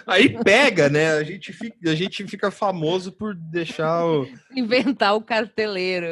[0.06, 1.12] aí pega, né?
[1.12, 4.26] A gente, fica, a gente fica famoso por deixar o.
[4.54, 6.06] Inventar o carteleiro.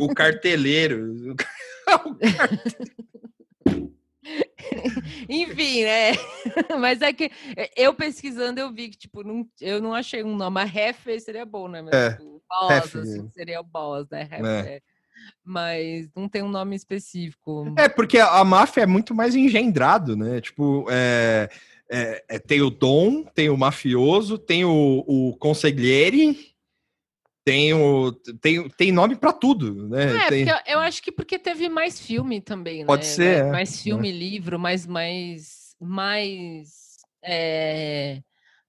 [0.00, 1.36] O, o carteleiro.
[5.28, 6.12] Enfim, né?
[6.78, 7.30] Mas é que
[7.76, 10.60] eu pesquisando eu vi que, tipo, não, eu não achei um nome.
[10.60, 11.82] A Ref seria bom, né?
[11.82, 14.22] Mas, é, tipo, boss, assim, seria o boss, né?
[14.24, 14.80] Ref, é.
[15.28, 17.72] É mas não tem um nome específico.
[17.76, 20.40] É, porque a, máfia é muito mais engendrado, né?
[20.40, 21.48] Tipo, é,
[21.90, 26.54] é, é, tem o Dom, tem o mafioso, tem o, o consigliere,
[27.44, 30.16] tem, o, tem, tem nome para tudo, né?
[30.16, 30.48] É, tem...
[30.48, 33.08] eu, eu, acho que porque teve mais filme também, Pode né?
[33.08, 33.36] ser.
[33.36, 33.52] Mais, é.
[33.52, 34.12] mais filme, é.
[34.12, 38.22] livro, mais, mais, mais é,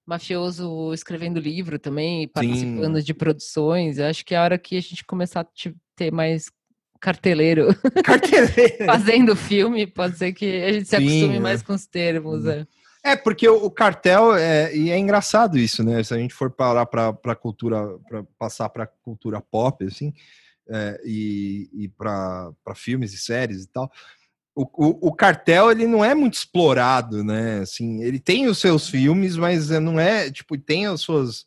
[0.05, 3.03] mafioso escrevendo livro também, participando Sim.
[3.03, 3.97] de produções.
[3.97, 5.47] Eu acho que é a hora que a gente começar a
[5.95, 6.45] ter mais
[6.99, 7.67] carteleiro,
[8.03, 8.85] carteleiro.
[8.85, 11.39] fazendo filme, pode ser que a gente se Sim, acostume é.
[11.39, 12.45] mais com os termos.
[12.45, 12.51] Uhum.
[12.51, 12.67] É.
[13.05, 16.01] É, porque o, cartel, é, e é engraçado isso, né?
[16.03, 20.11] Se a gente for parar para cultura, para passar para cultura pop, assim,
[20.67, 23.91] é, e, e para filmes e séries e tal,
[24.55, 27.59] o, o, o, cartel, ele não é muito explorado, né?
[27.59, 31.45] Assim, ele tem os seus filmes, mas não é, tipo, tem as suas,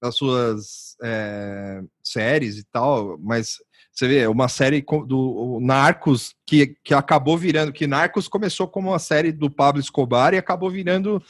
[0.00, 3.58] as suas é, séries e tal, mas
[3.92, 8.98] você vê, uma série do Narcos que, que acabou virando, que Narcos começou como uma
[8.98, 11.22] série do Pablo Escobar e acabou virando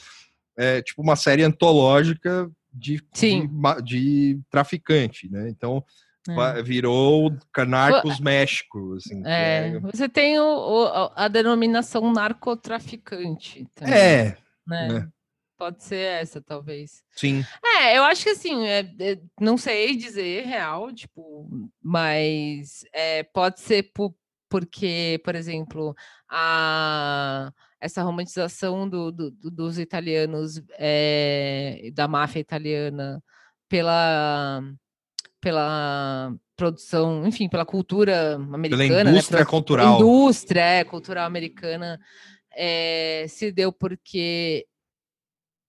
[0.57, 3.49] é, tipo uma série antológica de, de,
[3.83, 5.49] de, traficante, né?
[5.49, 5.83] Então
[6.29, 6.63] é.
[6.63, 7.35] virou
[7.67, 8.95] Narcos México.
[8.95, 13.67] Assim, é, é, Você tem o, o, a denominação narcotraficante.
[13.75, 14.37] Também, é.
[14.65, 15.07] Né?
[15.57, 17.03] Pode ser essa, talvez.
[17.15, 17.43] Sim.
[17.63, 21.47] É, eu acho que assim, é, é, não sei dizer real, tipo,
[21.81, 24.13] mas é, pode ser por,
[24.49, 25.95] porque, por exemplo,
[26.29, 33.23] a, essa romantização do, do, dos italianos, é, da máfia italiana,
[33.67, 34.61] pela,
[35.41, 38.87] pela produção, enfim, pela cultura americana.
[38.87, 39.45] Pela né, indústria né?
[39.45, 39.95] cultural.
[39.95, 41.99] Indústria é, cultural americana.
[42.55, 44.67] É, se deu porque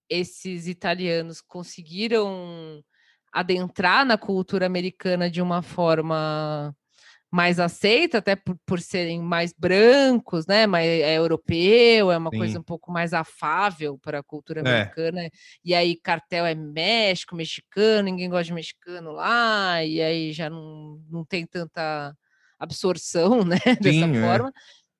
[0.08, 2.82] esses italianos conseguiram
[3.32, 6.74] adentrar na cultura americana de uma forma
[7.34, 10.68] mais aceita, até por, por serem mais brancos, né?
[10.68, 12.38] Mais é europeu, é uma Sim.
[12.38, 14.62] coisa um pouco mais afável para a cultura é.
[14.62, 15.28] americana.
[15.64, 21.02] E aí cartel é México, mexicano, ninguém gosta de mexicano lá, e aí já não,
[21.10, 22.14] não tem tanta
[22.56, 23.58] absorção, né?
[23.80, 24.20] Dessa Sim, é.
[24.20, 24.52] forma.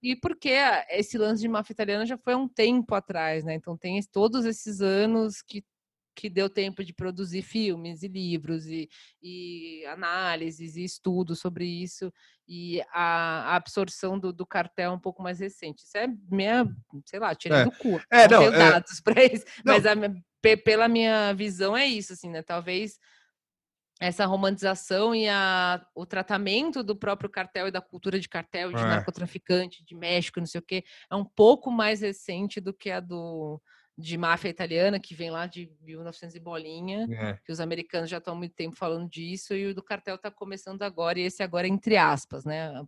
[0.05, 0.51] E porque
[0.91, 3.55] esse lance de máfia italiana já foi há um tempo atrás, né?
[3.55, 5.65] Então tem todos esses anos que,
[6.15, 8.87] que deu tempo de produzir filmes e livros e,
[9.23, 12.13] e análises e estudos sobre isso.
[12.47, 15.83] E a, a absorção do, do, cartel é um pouco mais recente.
[15.83, 16.69] Isso é minha,
[17.07, 17.65] sei lá, tirei é.
[17.65, 17.99] do cu.
[18.13, 18.71] É, não, não tenho é...
[18.73, 19.47] dados para isso.
[19.65, 19.73] Não.
[19.73, 19.95] Mas a,
[20.63, 22.43] pela minha visão é isso, assim, né?
[22.43, 22.99] Talvez
[24.01, 28.81] essa romantização e a, o tratamento do próprio cartel e da cultura de cartel, de
[28.81, 28.85] é.
[28.85, 33.01] narcotraficante, de México, não sei o quê, é um pouco mais recente do que a
[33.01, 33.61] do
[33.97, 37.39] de máfia italiana, que vem lá de 1900 e bolinha, é.
[37.45, 40.33] que os americanos já estão há muito tempo falando disso, e o do cartel está
[40.33, 42.85] começando agora, e esse agora é entre aspas, né?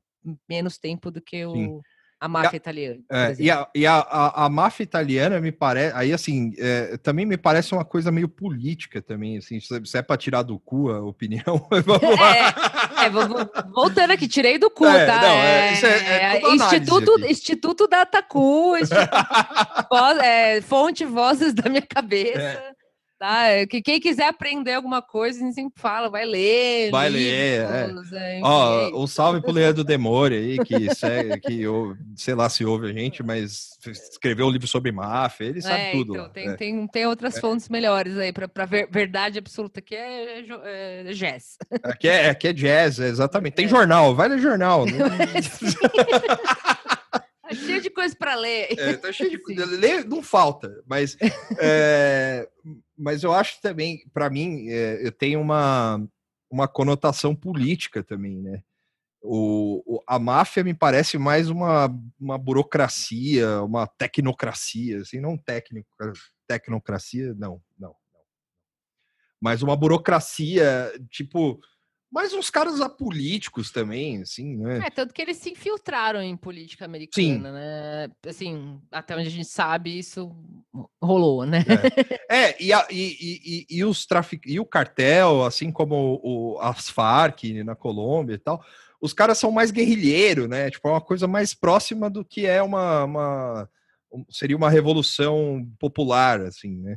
[0.49, 1.53] Menos tempo do que o...
[1.53, 1.81] Sim
[2.19, 3.01] a máfia italiana.
[3.11, 5.95] É, e a, e a, a, a, máfia italiana me parece.
[5.95, 9.37] Aí, assim, é, também me parece uma coisa meio política também.
[9.37, 11.45] Assim, se é para tirar do cu a opinião.
[12.97, 13.11] é, é,
[13.71, 15.21] voltando aqui, tirei do cu, é, tá?
[15.21, 15.75] Não, é,
[16.39, 19.11] é, Instituto, Instituto Datacu, Instituto,
[20.67, 22.76] fonte Vozes da minha cabeça.
[23.19, 23.47] Tá?
[23.47, 26.91] É, que quem quiser aprender alguma coisa, a gente sempre fala, vai ler.
[26.91, 28.39] Vai livros, ler, é.
[28.39, 31.63] é Ó, um salve pro Leandro Demore aí, que, segue, que
[32.15, 35.93] sei lá se ouve a gente, mas escreveu um livro sobre máfia, ele sabe é,
[35.93, 36.15] tudo.
[36.15, 36.57] Então, tem, é.
[36.57, 41.57] tem, tem outras fontes melhores aí, para ver, verdade absoluta, que é, é, jazz.
[41.83, 43.55] Aqui é, aqui é jazz, exatamente.
[43.55, 44.85] Tem jornal, vai ler jornal.
[44.97, 44.97] Né?
[47.47, 48.75] Tá cheio de coisa para ler.
[48.77, 49.65] É, tá cheio de coisa.
[49.65, 51.17] Ler não falta, mas,
[51.61, 52.49] é,
[52.97, 56.01] mas eu acho também, para mim, é, eu tenho uma,
[56.51, 58.63] uma conotação política também, né?
[59.21, 61.89] O, o, a máfia me parece mais uma,
[62.19, 65.89] uma burocracia, uma tecnocracia, assim, não técnico,
[66.47, 68.21] tecnocracia, não, não, não.
[69.41, 71.61] Mas uma burocracia, tipo,
[72.17, 74.87] mas uns caras apolíticos também, assim, né?
[74.87, 77.55] É, tanto que eles se infiltraram em política americana, Sim.
[77.55, 78.09] né?
[78.27, 80.35] Assim, até onde a gente sabe, isso
[80.99, 81.63] rolou, né?
[82.31, 84.51] É, é e, a, e, e, e, os trafic...
[84.51, 88.65] e o cartel, assim como o, as Farc na Colômbia e tal,
[88.99, 90.71] os caras são mais guerrilheiro, né?
[90.71, 93.69] Tipo, é uma coisa mais próxima do que é uma, uma
[94.31, 96.97] seria uma revolução popular, assim, né?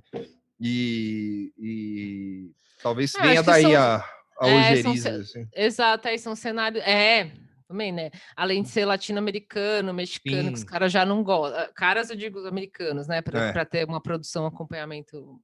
[0.57, 2.51] E, e
[2.81, 3.75] talvez é, venha daí são...
[3.75, 5.47] a a é, assim.
[5.55, 6.83] Exato, aí são cenários.
[6.83, 7.31] É,
[7.67, 8.09] também, né?
[8.35, 10.47] Além de ser latino-americano, mexicano, Sim.
[10.49, 11.59] que os caras já não gostam.
[11.61, 13.21] Ah, caras, eu digo americanos, né?
[13.21, 13.65] Para é.
[13.65, 15.39] ter uma produção, acompanhamento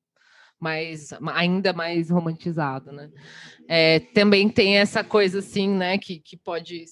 [0.59, 3.11] mais ainda mais romantizado, né?
[3.67, 5.97] É, também tem essa coisa assim, né?
[5.97, 6.85] Que, que pode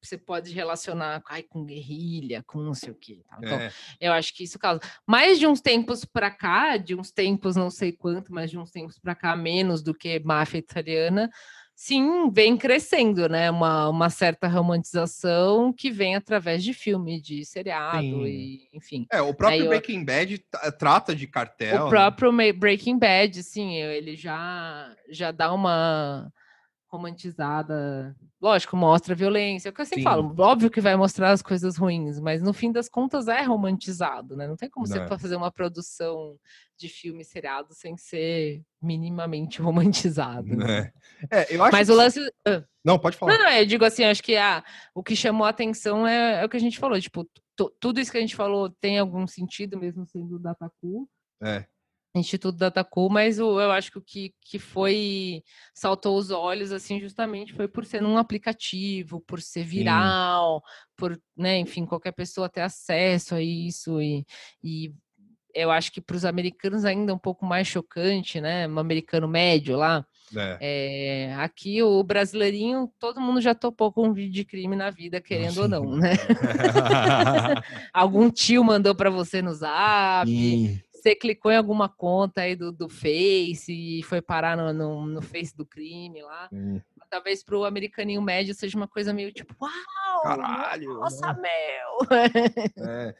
[0.00, 3.22] você pode relacionar ai, com guerrilha, com não sei o quê.
[3.28, 3.38] Tá?
[3.38, 3.72] Então, é.
[4.00, 4.80] eu acho que isso causa.
[5.06, 8.70] Mais de uns tempos para cá, de uns tempos não sei quanto, mas de uns
[8.70, 11.30] tempos para cá, menos do que máfia italiana,
[11.74, 13.50] sim, vem crescendo, né?
[13.50, 18.24] Uma, uma certa romantização que vem através de filme, de seriado, sim.
[18.24, 19.06] e enfim.
[19.12, 20.04] É, o próprio Aí, Breaking eu...
[20.04, 20.44] Bad
[20.78, 21.82] trata de cartel.
[21.82, 21.90] O né?
[21.90, 26.32] próprio Breaking Bad, sim, ele já, já dá uma
[26.88, 28.16] romantizada.
[28.40, 29.68] Lógico, mostra violência.
[29.68, 30.08] É o que eu sempre Sim.
[30.08, 34.36] falo, óbvio que vai mostrar as coisas ruins, mas no fim das contas é romantizado,
[34.36, 34.46] né?
[34.46, 34.92] Não tem como Não.
[34.94, 35.18] você é.
[35.18, 36.38] fazer uma produção
[36.78, 40.56] de filme seriado sem ser minimamente romantizado.
[40.56, 40.92] Né?
[41.30, 41.54] É.
[41.54, 41.92] eu acho mas que...
[41.92, 42.32] o lance.
[42.84, 43.36] Não, pode falar.
[43.36, 44.64] Não, não, eu digo assim, acho que ah,
[44.94, 47.28] o que chamou a atenção é, é o que a gente falou, tipo,
[47.80, 51.08] tudo isso que a gente falou tem algum sentido, mesmo sendo Dataku.
[51.42, 51.66] É.
[52.14, 55.42] Instituto Dataku, mas o, eu acho que o que, que foi
[55.74, 60.94] saltou os olhos assim justamente foi por ser um aplicativo, por ser viral, Sim.
[60.96, 64.24] por, né, enfim, qualquer pessoa ter acesso a isso e,
[64.62, 64.92] e
[65.54, 68.68] eu acho que para os americanos ainda é um pouco mais chocante, né?
[68.68, 70.06] Um americano médio lá.
[70.36, 70.58] É.
[70.60, 75.20] É, aqui o brasileirinho, todo mundo já topou com um vídeo de crime na vida,
[75.20, 76.12] querendo ou não, né?
[77.92, 80.28] Algum tio mandou para você no zap.
[80.28, 85.06] Sim você clicou em alguma conta aí do, do Face e foi parar no, no,
[85.06, 86.48] no Face do crime lá.
[86.52, 86.80] Hum.
[87.08, 90.22] Talvez para o americaninho médio seja uma coisa meio tipo, uau!
[90.22, 90.94] Caralho!
[90.94, 91.40] Nossa, né?
[91.42, 92.86] meu!
[92.86, 93.14] É.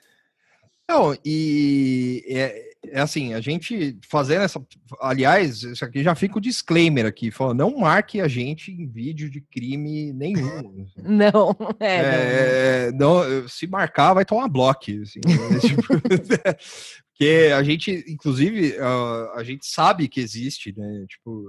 [0.88, 4.64] Não, e é, é, assim, a gente fazendo essa.
[5.00, 9.28] Aliás, isso aqui já fica o disclaimer aqui, falando, não marque a gente em vídeo
[9.28, 10.86] de crime nenhum.
[10.96, 12.88] Não, é.
[12.88, 13.28] é não.
[13.28, 13.48] não.
[13.48, 14.90] se marcar, vai tomar bloco.
[15.02, 15.58] Assim, né?
[15.60, 15.82] tipo,
[17.12, 21.04] Porque a gente, inclusive, uh, a gente sabe que existe, né?
[21.08, 21.44] Tipo,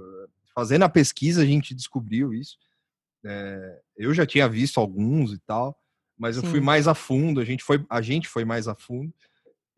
[0.54, 2.56] fazendo a pesquisa a gente descobriu isso.
[3.24, 5.76] É, eu já tinha visto alguns e tal,
[6.18, 6.50] mas eu Sim.
[6.50, 9.12] fui mais a fundo, a gente foi, a gente foi mais a fundo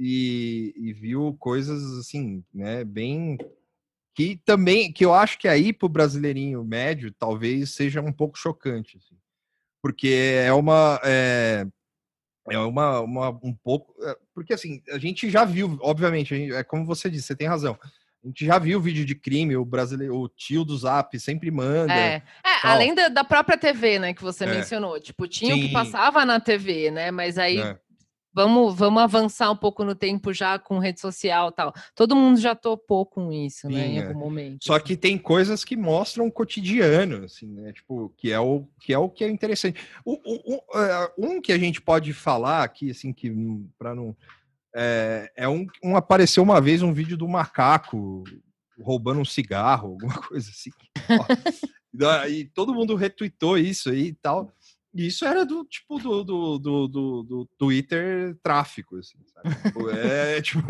[0.04, 3.38] e, e viu coisas assim, né, bem
[4.16, 8.36] que também que eu acho que aí para o brasileirinho médio talvez seja um pouco
[8.36, 9.16] chocante, assim,
[9.80, 11.64] porque é uma é,
[12.50, 13.94] é uma, uma um pouco.
[14.04, 17.46] É, porque assim, a gente já viu, obviamente, gente, é como você disse, você tem
[17.46, 17.78] razão.
[18.24, 21.94] A gente já viu vídeo de crime, o brasileiro, o tio do Zap sempre manda.
[21.94, 22.22] É, é
[22.64, 24.48] além da, da, própria TV, né, que você é.
[24.48, 25.00] mencionou.
[25.00, 27.10] Tipo, tinha o que passava na TV, né?
[27.12, 27.78] Mas aí é
[28.32, 31.72] vamos, vamos avançar um pouco no tempo já com rede social tal.
[31.94, 33.86] Todo mundo já topou com isso, Sim, né?
[33.86, 34.06] Em é.
[34.06, 34.64] algum momento.
[34.64, 37.72] Só que tem coisas que mostram o cotidiano, assim, né?
[37.72, 39.80] Tipo, que é o que é, o que é interessante.
[40.04, 43.32] O, o, o, é, um que a gente pode falar aqui, assim, que
[43.78, 44.16] para não.
[44.74, 48.24] É, é um, um apareceu uma vez um vídeo do macaco
[48.80, 50.70] roubando um cigarro, alguma coisa assim.
[52.30, 54.50] e todo mundo retweetou isso aí e tal.
[54.94, 59.16] Isso era do tipo do, do, do, do, do Twitter tráfico, assim,
[59.64, 60.62] tipo, é tipo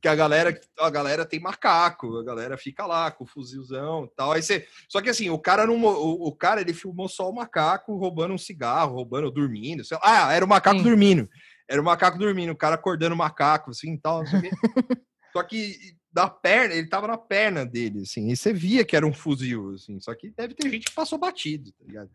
[0.00, 4.30] que a galera, a galera tem macaco, a galera fica lá com o fuzilzão tal.
[4.30, 7.34] Aí você, só que assim, o cara não, o, o cara ele filmou só o
[7.34, 9.84] macaco roubando um cigarro, roubando, dormindo.
[9.84, 10.28] Sei lá.
[10.28, 10.84] Ah, era o macaco Sim.
[10.84, 11.28] dormindo.
[11.68, 14.22] Era o macaco dormindo, o cara acordando o macaco, assim, tal,
[15.32, 19.04] Só que da perna, ele tava na perna dele, assim, e você via que era
[19.04, 22.10] um fuzil, assim, só que deve ter gente que passou batido, tá ligado?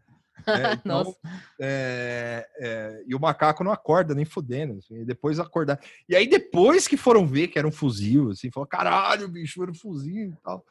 [0.48, 1.16] É, então,
[1.60, 4.78] é, é, e o macaco não acorda nem fudendo.
[4.78, 5.80] Assim, depois acordar.
[6.08, 9.72] E aí, depois que foram ver que era um fuzil, assim, falou: caralho, bicho, era
[9.72, 10.66] um fuzil e tal.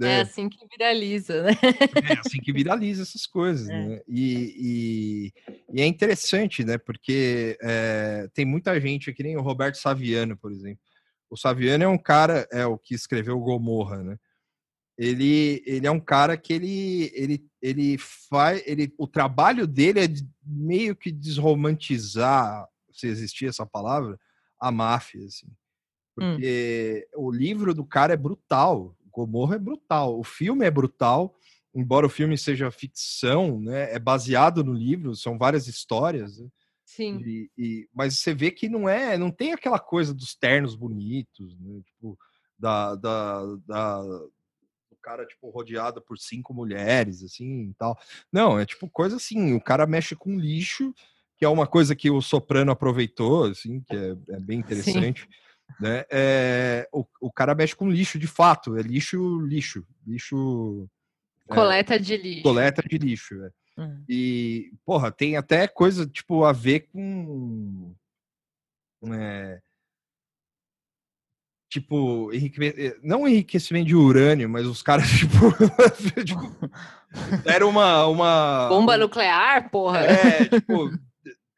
[0.00, 1.52] É, é assim que viraliza, né?
[2.08, 3.72] É assim que viraliza essas coisas, é.
[3.72, 4.00] né?
[4.08, 5.32] E,
[5.72, 6.78] e, e, é interessante, né?
[6.78, 10.80] Porque é, tem muita gente, que nem o Roberto Saviano, por exemplo.
[11.30, 14.16] O Saviano é um cara, é o que escreveu Gomorra, né?
[14.96, 20.08] ele, ele é um cara que ele, ele, ele faz, ele, o trabalho dele é
[20.44, 24.20] meio que desromantizar, se existia essa palavra,
[24.60, 25.46] a máfia, assim.
[25.46, 25.54] Hum.
[26.14, 27.24] Porque hum.
[27.24, 31.34] o livro do cara é brutal, Gomorra é brutal, o filme é brutal,
[31.74, 36.48] embora o filme seja ficção, né, é baseado no livro, são várias histórias, né?
[36.84, 37.18] Sim.
[37.24, 41.58] E, e, mas você vê que não é, não tem aquela coisa dos ternos bonitos,
[41.58, 41.80] né?
[41.82, 42.18] Tipo,
[42.58, 44.02] da, da, da,
[45.04, 47.98] cara, tipo, rodeado por cinco mulheres, assim, e tal.
[48.32, 50.94] Não, é tipo coisa assim, o cara mexe com lixo,
[51.36, 55.22] que é uma coisa que o Soprano aproveitou, assim, que é, é bem interessante.
[55.22, 55.28] Sim.
[55.80, 56.04] Né?
[56.10, 60.88] É, o, o cara mexe com lixo, de fato, é lixo, lixo, lixo...
[61.50, 62.42] É, coleta é, de lixo.
[62.42, 63.50] Coleta de lixo, é.
[63.76, 64.04] Uhum.
[64.08, 67.94] E, porra, tem até coisa, tipo, a ver com...
[69.12, 69.60] É,
[71.74, 72.96] tipo, enrique...
[73.02, 75.36] não enriquecimento de urânio, mas os caras, tipo,
[76.24, 76.70] tipo
[77.44, 78.68] era uma, uma.
[78.68, 80.00] Bomba nuclear, porra.
[80.02, 80.90] É, tipo,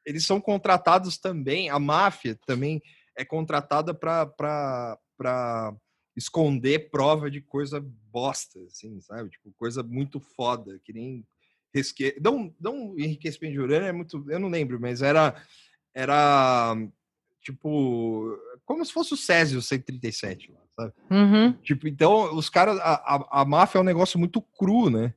[0.07, 2.81] eles são contratados também, a máfia também
[3.15, 4.99] é contratada para
[6.17, 9.29] esconder prova de coisa bosta, assim, sabe?
[9.29, 11.27] Tipo, coisa muito foda, que nem
[11.75, 12.17] resque...
[12.23, 15.37] não, não enriquecimento de urânio é muito, eu não lembro, mas era
[15.95, 16.77] era
[17.47, 20.93] tipo como se fosse o Césio 137, sabe?
[21.11, 21.53] Uhum.
[21.63, 25.15] Tipo, então os caras a, a, a máfia é um negócio muito cru, né?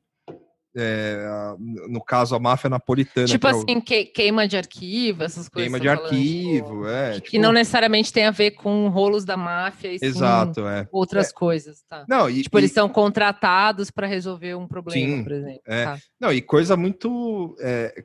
[0.76, 1.26] É,
[1.58, 3.26] no caso, a máfia napolitana.
[3.26, 5.72] Tipo é assim, que, queima de arquivo, essas coisas.
[5.72, 7.10] Queima de arquivo, falando, tipo, é.
[7.10, 7.30] Que, tipo...
[7.32, 10.88] que, não necessariamente tem a ver com rolos da máfia, e Exato, é.
[10.92, 11.34] outras é.
[11.34, 12.06] coisas, tá?
[12.08, 12.62] Não, e, tipo, e...
[12.62, 15.62] eles são contratados para resolver um problema, Sim, por exemplo.
[15.66, 15.86] É.
[15.86, 15.98] Tá.
[16.20, 17.56] Não, e coisa muito.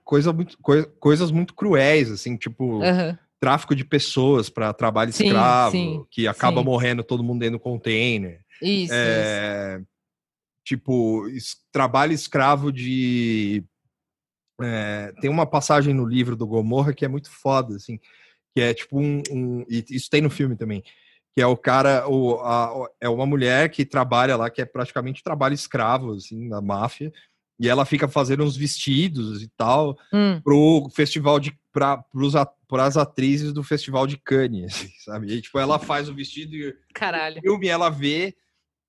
[0.03, 2.83] Coisa muito coi, coisas muito cruéis, assim, tipo.
[2.83, 3.17] Uhum.
[3.45, 6.65] Tráfico de pessoas para trabalho sim, escravo, sim, que acaba sim.
[6.65, 8.41] morrendo todo mundo dentro do container.
[8.63, 9.87] Isso, é, isso
[10.65, 13.63] tipo, es, trabalho escravo de.
[14.61, 17.99] É, tem uma passagem no livro do Gomorra que é muito foda, assim,
[18.55, 19.23] que é tipo um.
[19.31, 20.83] um e isso tem no filme também.
[21.37, 25.23] Que é o cara, o, a, é uma mulher que trabalha lá, que é praticamente
[25.23, 27.13] trabalho escravo, assim, na máfia,
[27.59, 30.41] e ela fica fazendo uns vestidos e tal hum.
[30.43, 32.05] pro festival de para
[32.81, 35.33] as atrizes do festival de Cannes, assim, sabe?
[35.33, 37.39] E, tipo, ela faz o vestido e Caralho.
[37.39, 38.35] o filme ela vê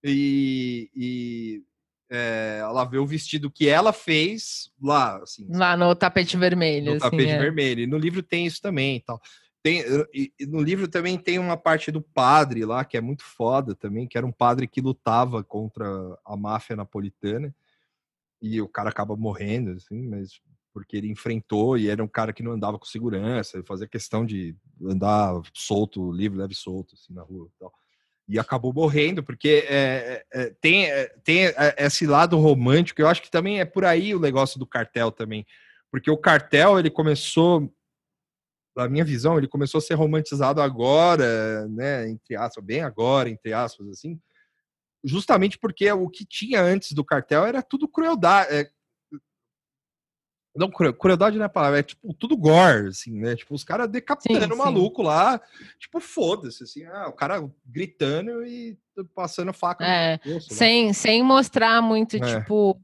[0.03, 1.63] e, e
[2.09, 6.97] é, ela vê o vestido que ela fez lá, assim, lá no tapete vermelho, no
[6.97, 7.39] assim, tapete é.
[7.39, 7.81] vermelho.
[7.81, 9.19] E no livro tem isso também, tal.
[9.63, 9.83] Tem,
[10.13, 14.07] e, no livro também tem uma parte do padre lá que é muito foda também,
[14.07, 15.87] que era um padre que lutava contra
[16.23, 17.53] a máfia napolitana
[18.39, 20.39] e o cara acaba morrendo, assim, mas
[20.75, 24.53] porque ele enfrentou e era um cara que não andava com segurança, fazia questão de
[24.83, 27.73] andar solto, livre, leve solto, assim, na rua e tal.
[28.27, 31.43] E acabou morrendo, porque é, é, tem, é, tem
[31.77, 35.47] esse lado romântico, eu acho que também é por aí o negócio do cartel também,
[35.89, 37.73] porque o cartel ele começou,
[38.75, 43.53] na minha visão, ele começou a ser romantizado agora, né, entre aspas, bem agora, entre
[43.53, 44.19] aspas, assim,
[45.05, 48.69] justamente porque o que tinha antes do cartel era tudo crueldade, é,
[50.55, 53.35] não, crueldade não é palavra, é tipo tudo gore, assim, né?
[53.35, 55.41] Tipo, os caras decapitando o maluco lá,
[55.77, 58.77] tipo, foda-se, assim, ah, o cara gritando e
[59.13, 60.39] passando faca é, né?
[60.39, 60.93] sem, né?
[60.93, 62.19] sem mostrar muito, é.
[62.19, 62.81] tipo,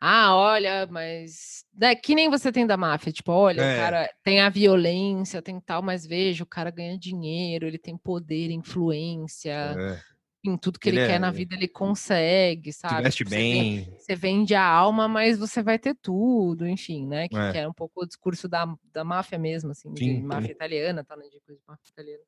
[0.00, 1.64] ah, olha, mas.
[1.78, 3.74] Né, que nem você tem da máfia, tipo, olha, é.
[3.74, 7.96] o cara tem a violência, tem tal, mas veja, o cara ganha dinheiro, ele tem
[7.96, 9.52] poder, influência.
[9.52, 10.15] É
[10.54, 13.02] tudo que ele, ele quer é, na vida ele consegue, sabe?
[13.02, 13.84] Veste tipo, bem.
[13.84, 17.26] Você, você, vende a alma, mas você vai ter tudo, enfim, né?
[17.26, 17.52] Que, é.
[17.52, 21.02] que é um pouco o discurso da, da máfia mesmo, assim, Sim, de máfia italiana,
[21.02, 21.24] tá, né?
[21.24, 22.22] De coisa de máfia italiana.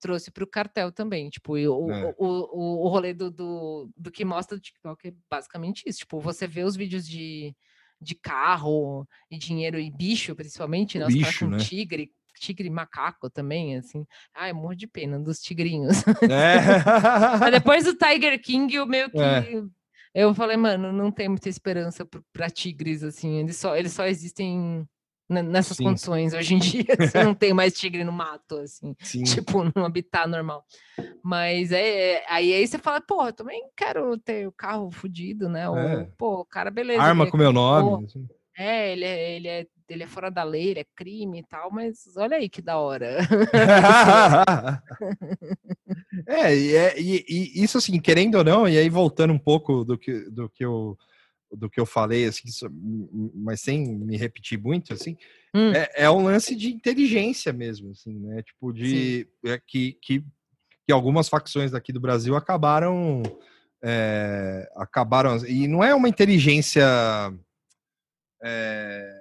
[0.00, 2.14] Trouxe para o cartel também, tipo, e o, é.
[2.18, 6.00] o, o, o rolê do, do, do que mostra o TikTok é basicamente isso.
[6.00, 7.54] Tipo, você vê os vídeos de,
[8.00, 11.06] de carro e dinheiro e bicho, principalmente, né?
[11.06, 11.58] Os bicho, com né?
[11.58, 12.10] tigre,
[12.42, 14.04] tigre macaco também, assim.
[14.34, 16.02] Ai, morro de pena dos tigrinhos.
[16.22, 16.58] É.
[17.38, 19.18] Mas depois do Tiger King, eu meio que.
[19.18, 19.62] É.
[20.14, 23.38] Eu falei, mano, não tem muita esperança para tigres, assim.
[23.38, 24.86] Eles só, eles só existem
[25.28, 25.84] nessas Sim.
[25.84, 26.84] condições hoje em dia.
[26.98, 28.94] Você não tem mais tigre no mato, assim.
[29.00, 29.22] Sim.
[29.22, 30.64] Tipo, no habitat normal.
[31.22, 35.48] Mas é, é, aí, aí você fala, pô, eu também quero ter o carro fudido,
[35.48, 35.68] né?
[35.68, 36.08] Ou, é.
[36.18, 37.00] pô, cara, beleza.
[37.00, 38.04] Arma com meu nome.
[38.04, 38.28] Assim.
[38.56, 41.70] É, ele é, ele é ele é fora da lei, ele é crime e tal,
[41.70, 43.18] mas olha aí que da hora.
[46.26, 49.84] é, e, é e, e, isso assim, querendo ou não, e aí voltando um pouco
[49.84, 50.96] do que, do que eu
[51.54, 52.48] do que eu falei, assim,
[53.34, 55.18] mas sem me repetir muito, assim,
[55.54, 55.70] hum.
[55.74, 58.42] é, é, um lance de inteligência mesmo, assim, né?
[58.42, 60.24] Tipo, de é, que, que,
[60.86, 63.22] que algumas facções daqui do Brasil acabaram
[63.84, 66.82] é, acabaram e não é uma inteligência
[68.42, 69.20] é,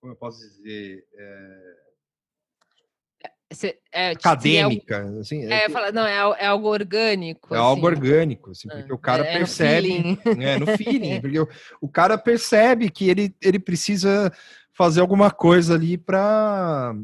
[0.00, 1.88] como eu posso dizer, é...
[3.90, 7.54] É, acadêmica, é, assim, é, é, fala, não, é, é, algo orgânico.
[7.54, 7.66] É assim.
[7.66, 11.48] algo orgânico, assim, porque o cara percebe, no é, no feeling, porque o,
[11.80, 14.30] o, cara percebe que ele, ele precisa
[14.74, 16.94] fazer alguma coisa ali para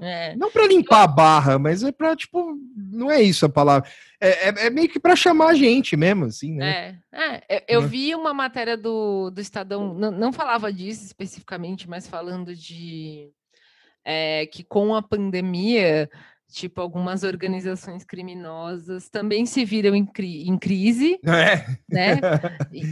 [0.00, 0.36] é.
[0.36, 3.88] Não para limpar a barra, mas é para tipo, não é isso a palavra.
[4.20, 6.98] É, é, é meio que para chamar a gente mesmo, assim, né?
[7.12, 7.86] É, é eu né?
[7.86, 13.30] vi uma matéria do, do Estadão, não, não falava disso especificamente, mas falando de
[14.04, 16.10] é, que com a pandemia,
[16.50, 21.64] tipo, algumas organizações criminosas também se viram em, cri em crise, é.
[21.88, 22.18] né?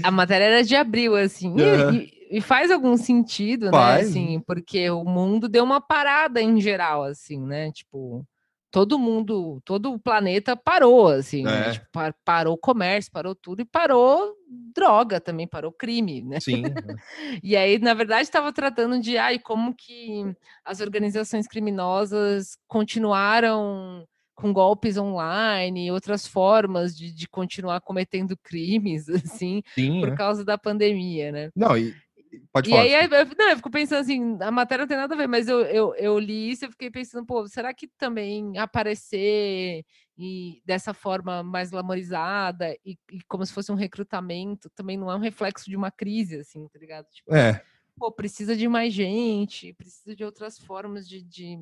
[0.04, 1.92] a matéria era de abril, assim, uhum.
[1.92, 4.04] e, e faz algum sentido, né, faz.
[4.04, 4.10] né?
[4.10, 7.72] Assim, porque o mundo deu uma parada em geral, assim, né?
[7.72, 8.24] Tipo,
[8.70, 11.68] todo mundo, todo o planeta parou, assim, né?
[11.68, 11.72] É.
[11.72, 14.34] Tipo, par- parou o comércio, parou tudo e parou
[14.74, 16.40] droga também, parou crime, né?
[16.40, 16.62] Sim.
[17.42, 20.24] E aí, na verdade, estava tratando de ai, como que
[20.64, 29.08] as organizações criminosas continuaram com golpes online, outras formas de, de continuar cometendo crimes,
[29.40, 30.00] assim, Sim.
[30.00, 30.14] por é.
[30.14, 31.50] causa da pandemia, né?
[31.56, 31.94] Não, e.
[32.36, 32.82] e- Pode E falar.
[32.84, 35.26] aí, aí, eu, não, eu fico pensando assim, a matéria não tem nada a ver,
[35.28, 39.84] mas eu, eu, eu li isso e fiquei pensando, pô, será que também aparecer
[40.18, 45.16] e dessa forma mais glamorizada e, e como se fosse um recrutamento também não é
[45.16, 47.06] um reflexo de uma crise, assim, tá ligado?
[47.12, 47.62] Tipo, É.
[47.98, 51.58] pô, precisa de mais gente, precisa de outras formas de, de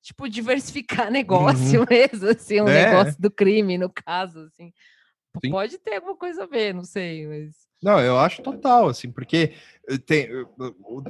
[0.00, 1.10] tipo, diversificar
[1.82, 2.70] negócio mesmo, assim, o Uhum.
[2.70, 2.84] É.
[2.84, 4.72] negócio do crime, no caso, assim.
[5.44, 5.50] Sim.
[5.50, 7.68] Pode ter alguma coisa a ver, não sei, mas...
[7.80, 9.54] Não, eu acho total, assim, porque
[9.96, 10.44] tem eh,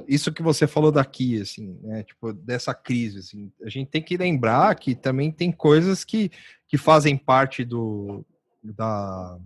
[0.06, 4.16] isso que você falou daqui, assim, né, tipo, dessa crise, assim, a gente tem que
[4.16, 6.30] lembrar que também tem coisas que,
[6.68, 8.24] que fazem parte do,
[8.62, 9.38] da,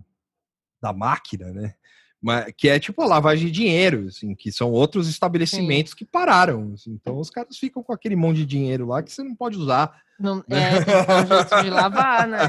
[0.79, 1.73] da máquina, né,
[2.21, 6.73] mas, que é tipo a lavagem de dinheiro, assim, que são outros estabelecimentos que pararam,
[6.73, 9.57] assim, então os caras ficam com aquele monte de dinheiro lá que você não pode
[9.57, 12.39] usar, Não, é, dar um jeito de lavar, né?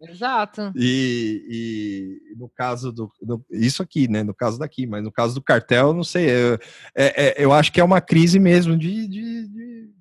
[0.00, 0.72] Então, exato.
[0.76, 4.22] E, e no caso do, do- Isso aqui, né?
[4.22, 6.28] No caso daqui, mas no caso do cartel, eu não sei.
[6.30, 6.54] Eu,
[6.94, 9.08] é- é- eu acho que é uma crise mesmo de.
[9.08, 9.94] de- de-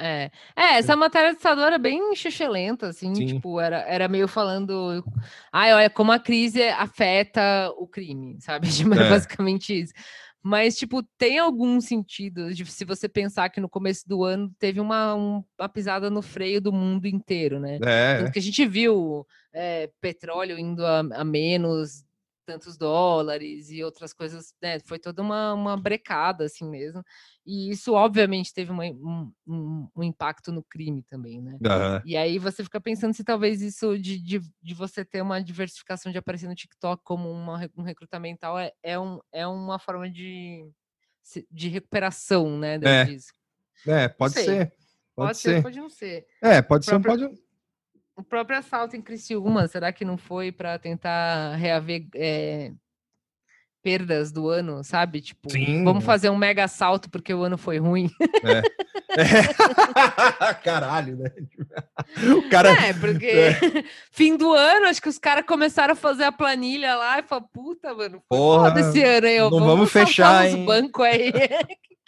[0.00, 0.30] É.
[0.54, 2.00] é, essa matéria do Estadão era bem
[2.48, 3.26] lenta, assim, Sim.
[3.26, 5.04] tipo, era, era meio falando,
[5.52, 8.68] ai, olha, como a crise afeta o crime, sabe?
[8.70, 9.10] Tipo, é É.
[9.10, 9.92] basicamente isso.
[10.42, 14.80] Mas, tipo, tem algum sentido de se você pensar que no começo do ano teve
[14.80, 17.78] uma, um- uma pisada no freio do mundo inteiro, né?
[17.84, 22.04] É, Tanto que a gente viu é, petróleo indo a, a menos
[22.48, 24.78] tantos dólares e outras coisas, né?
[24.86, 27.04] Foi toda uma, uma brecada, assim mesmo.
[27.44, 31.58] E isso, obviamente, teve uma- um, um- impacto no crime também, né?
[31.62, 35.42] aham, E aí você fica pensando se talvez isso de, de, de você ter uma
[35.42, 40.08] diversificação de aparecer no TikTok como uma, um recrutamental é, é, um, é uma forma
[40.10, 40.66] de,
[41.50, 42.76] de recuperação, né?
[42.82, 44.72] É, é, pode ser.
[45.14, 45.62] Pode, Pode ser, ser.
[45.62, 46.26] pode não ser.
[46.42, 47.47] É, pode ser, pode.
[48.18, 52.72] O próprio assalto em Criciúma, será que não foi para tentar reaver eh,
[53.80, 55.20] perdas do ano, sabe?
[55.20, 55.84] Tipo, Sim.
[55.84, 58.10] vamos fazer um mega assalto porque o ano foi ruim.
[58.42, 58.62] É.
[60.64, 61.30] Caralho, né?
[62.36, 62.70] O cara.
[62.70, 67.20] É, porque fim do ano, acho que os caras começaram a fazer a planilha lá
[67.20, 71.04] e falaram, puta, mano, Porra, foda esse ano aí, não vamos assaltar fechar, hein?" bancos
[71.04, 71.32] aí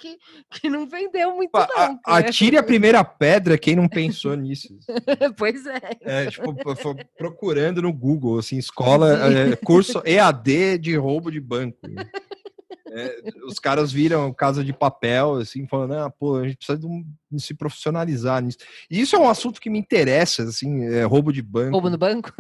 [0.01, 0.19] que,
[0.51, 2.01] que não vendeu muito a- não.
[2.07, 2.19] a-?
[2.19, 4.77] Atire a primeira pedra, quem não pensou nisso?
[5.37, 5.81] pois é.
[6.01, 11.41] É, tipo, pro- pro- procurando no Google, assim, escola, é, curso EAD de roubo de
[11.41, 11.79] banco.
[11.87, 12.09] né?
[12.93, 16.87] É, os caras viram casa de papel, assim, falando, ah, pô, a gente precisa de,
[16.87, 18.59] um- de se profissionalizar nisso.
[18.91, 21.71] E isso é um assunto que me interessa, assim, é, roubo de banco.
[21.73, 22.33] Roubo no banco?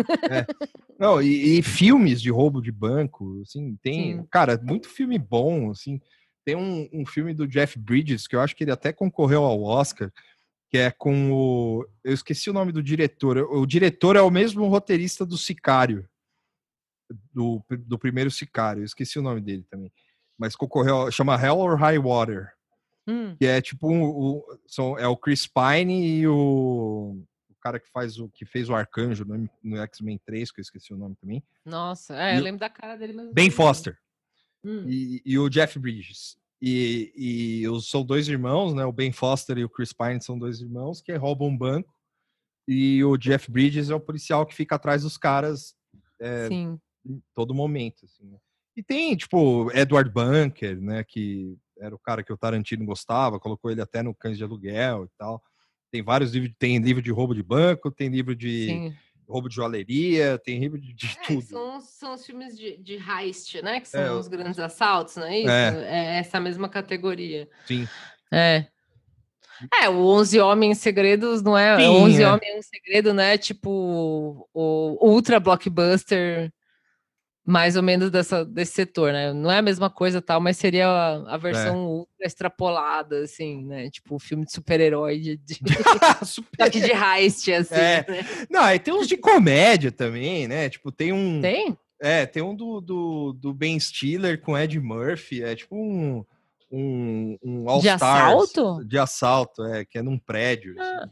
[0.98, 4.26] Não, e, e filmes de roubo de banco, assim, tem, Sim.
[4.28, 6.00] cara, muito filme bom, assim.
[6.44, 9.62] Tem um, um filme do Jeff Bridges, que eu acho que ele até concorreu ao
[9.62, 10.10] Oscar,
[10.70, 11.86] que é com o.
[12.02, 13.36] Eu esqueci o nome do diretor.
[13.38, 16.08] O diretor é o mesmo roteirista do Sicário,
[17.32, 18.80] do, do primeiro Sicário.
[18.82, 19.92] Eu esqueci o nome dele também.
[20.38, 22.52] Mas concorreu, chama Hell or High Water,
[23.06, 27.80] Hum, que é tipo um, o- são, é o Chris Pine e o, o cara
[27.80, 30.96] que faz o que fez o Arcanjo no, no X-Men 3, que eu esqueci o
[30.96, 31.42] nome também.
[31.64, 33.32] nossa, é, eu lembro da cara dele mesmo.
[33.34, 33.98] Ben Foster
[34.64, 36.36] Hum, e, e o Jeff Bridges.
[36.62, 38.84] E, e os, são dois irmãos, né?
[38.84, 41.94] O Ben Foster e o Chris Pine são dois irmãos que roubam um banco.
[42.68, 45.74] E o Jeff Bridges é o policial que fica atrás dos caras
[46.20, 46.78] é, Sim.
[47.04, 48.04] em todo momento.
[48.04, 48.38] assim, né?
[48.76, 51.02] E tem, tipo, Edward Bunker, né?
[51.02, 55.06] Que era o cara que o Tarantino gostava, colocou ele até no Cães de Aluguel
[55.06, 55.42] e tal.
[55.90, 58.96] Tem vários livros, tem livro de roubo de banco, tem livro de Sim.
[59.30, 61.42] Roubo de joalheria, tem livro de, de É, tudo.
[61.42, 63.80] são, são os filmes de, de heist, né?
[63.80, 65.50] Que são É, os grandes assaltos, não é isso?
[65.50, 65.84] É.
[65.88, 67.48] É, essa mesma categoria.
[67.66, 67.88] Sim.
[68.32, 68.66] É.
[69.82, 71.78] É, o 11 Homens Segredos não é.
[71.78, 72.28] Sim, 11 é.
[72.28, 73.36] Homens um Segredo, né?
[73.36, 76.50] Tipo o ultra blockbuster,
[77.50, 79.32] mais ou menos dessa, desse setor, né?
[79.32, 83.90] Não é a mesma coisa tal, mas seria a, a versão ultra extrapolada, assim, né?
[83.90, 85.58] Tipo o filme de super-herói de, de,
[86.24, 87.74] Super- de heist, assim.
[87.74, 88.06] É.
[88.08, 88.46] né?
[88.48, 90.68] Não, aí tem uns de comédia também, né?
[90.70, 91.40] Tipo, tem um.
[91.40, 91.76] Tem?
[92.00, 95.42] É, tem um do, do, do Ben Stiller com Ed Murphy.
[95.42, 96.24] É tipo um.
[96.72, 98.84] Um, um All De assalto?
[98.84, 100.76] De assalto, é, que é num prédio.
[100.78, 101.08] Ah,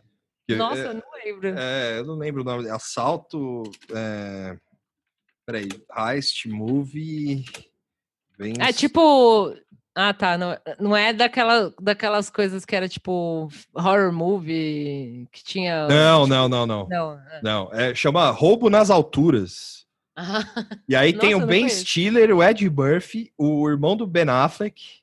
[0.48, 0.56] assim.
[0.56, 1.58] Nossa, é, eu não lembro.
[1.58, 2.70] é, eu não lembro o nome.
[2.70, 3.64] Assalto.
[3.92, 4.56] É,
[5.48, 5.68] peraí.
[5.96, 7.46] Heist Movie.
[8.36, 8.52] Bem...
[8.60, 9.54] É tipo.
[9.94, 10.36] Ah, tá.
[10.36, 15.88] Não, não é daquela, daquelas coisas que era tipo horror movie que tinha.
[15.88, 16.34] Não, tipo...
[16.34, 16.88] não, não, não.
[16.88, 17.40] Não, é.
[17.42, 19.86] não é, chama Roubo nas Alturas.
[20.14, 20.44] Ah.
[20.86, 25.00] E aí Nossa, tem o Ben Stiller, o Ed Murphy, o irmão do Ben Affleck,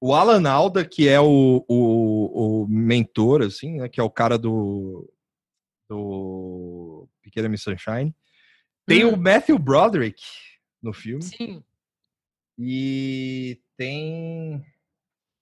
[0.00, 3.88] o Alan Alda, que é o, o, o mentor, assim, né?
[3.88, 5.12] Que é o cara do,
[5.88, 8.14] do Pequena Miss Sunshine.
[8.88, 9.12] Tem hum.
[9.12, 10.22] o Matthew Broderick
[10.82, 11.22] no filme.
[11.22, 11.62] Sim.
[12.58, 14.64] E tem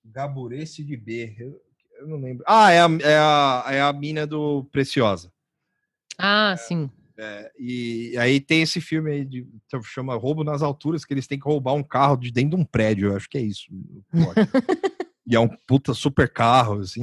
[0.05, 1.35] Gaburece de B.
[1.39, 1.63] Eu,
[2.01, 2.45] eu, não lembro.
[2.47, 5.33] Ah, é a, é, a, é a mina do Preciosa.
[6.19, 6.91] Ah, é, sim.
[7.19, 9.47] É, e aí tem esse filme aí de
[9.85, 12.65] chama Roubo nas Alturas, que eles têm que roubar um carro de dentro de um
[12.65, 13.11] prédio.
[13.11, 13.69] Eu acho que é isso.
[15.25, 17.01] e é um puta super carro, assim.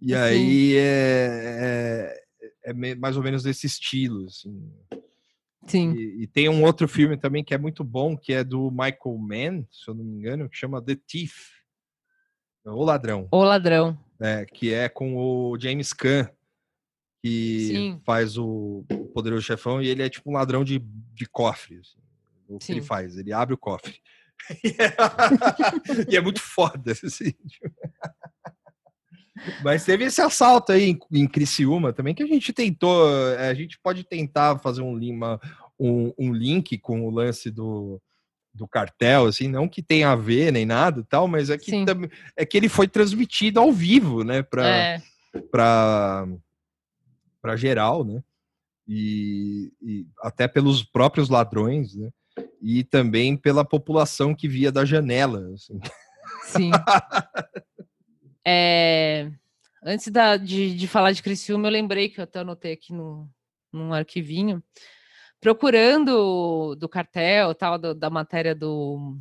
[0.00, 2.16] E aí é,
[2.64, 4.72] é, é, mais ou menos desse estilo, assim.
[5.66, 5.92] Sim.
[5.92, 9.18] E, e, tem um outro filme também que é muito bom, que é do Michael
[9.18, 11.34] Mann, se eu não me engano, que chama The Thief.
[12.64, 13.28] O Ladrão.
[13.30, 13.98] O Ladrão.
[14.20, 16.30] É, que é com o James Caan,
[17.22, 18.00] que Sim.
[18.04, 18.84] faz o,
[19.14, 21.78] Poderoso Chefão, e ele é tipo um ladrão de, de cofre.
[21.78, 21.98] Assim,
[22.48, 22.72] o que Sim.
[22.72, 23.16] ele faz?
[23.16, 24.00] Ele abre o cofre.
[26.08, 26.92] e é muito foda.
[27.04, 27.32] Assim.
[29.62, 33.54] Mas teve esse assalto aí em, em Criciúma também, que a gente tentou, eh, a
[33.54, 35.40] gente pode tentar fazer um, uma,
[35.78, 38.00] um, um link com o lance do,
[38.54, 41.72] do cartel, assim, não que tenha a ver nem nada tal, mas é que,
[42.36, 45.02] é que ele foi transmitido ao vivo, né, para é.
[45.50, 46.26] para
[47.56, 48.22] geral, né,
[48.86, 52.10] e, e, até pelos próprios ladrões, né,
[52.60, 55.80] e também pela população que via da janela, assim.
[56.44, 56.70] Sim.
[58.44, 59.30] É,
[59.82, 63.28] antes da, de, de falar de Criciúma, eu lembrei que eu até anotei aqui no,
[63.72, 64.62] num arquivinho,
[65.40, 69.16] procurando do cartel, tal, do, da matéria do,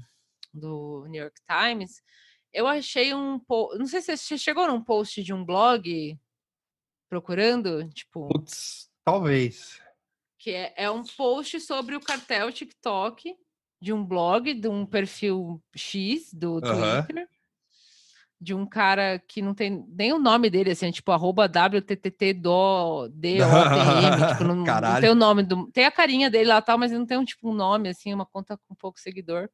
[0.53, 2.01] do New York Times,
[2.53, 3.77] eu achei um post.
[3.77, 6.19] Não sei se você chegou num post de um blog
[7.09, 8.27] procurando, tipo.
[8.27, 9.81] Putz, talvez.
[10.37, 13.35] Que é, é um post sobre o cartel TikTok
[13.79, 17.27] de um blog, de um perfil X do Twitter
[18.41, 23.07] de um cara que não tem nem o nome dele, assim, tipo, arroba WTTT do
[23.09, 23.37] D
[24.31, 25.67] tipo, não, não, tem o nome do.
[25.71, 28.25] Tem a carinha dele lá tal, mas não tem um tipo um nome, assim, uma
[28.25, 29.47] conta com pouco seguidor.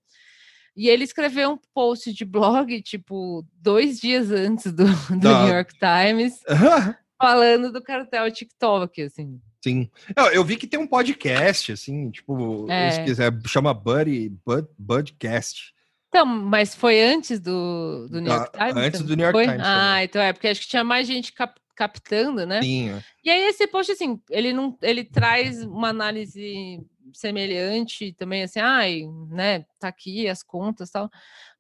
[0.73, 5.27] E ele escreveu um post de blog, tipo, dois dias antes do, do.
[5.27, 6.39] New York Times,
[7.19, 9.41] falando do cartel TikTok, assim.
[9.61, 9.89] Sim.
[10.15, 12.91] Eu, eu, vi que tem um podcast, assim, tipo, é.
[12.91, 15.76] se quiser, chama Buddy, Bud, Budcast.
[16.09, 18.85] Então, mas foi antes do, do New York ah, Times?
[18.85, 19.45] Antes do New York foi?
[19.45, 19.61] Times.
[19.63, 22.59] Ah, então é, porque acho que tinha mais gente cap captando, né?
[22.61, 22.89] Sim.
[22.89, 23.03] É.
[23.23, 29.03] E aí esse post, assim, ele não, ele traz uma análise semelhante também, assim, ai,
[29.29, 31.09] né, tá aqui as contas tal,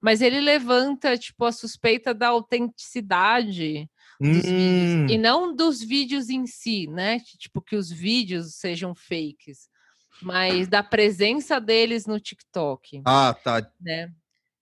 [0.01, 4.41] mas ele levanta, tipo, a suspeita da autenticidade dos hum.
[4.41, 9.69] vídeos, e não dos vídeos em si, né, tipo, que os vídeos sejam fakes,
[10.21, 13.03] mas da presença deles no TikTok.
[13.05, 13.71] Ah, tá.
[13.79, 14.11] Né?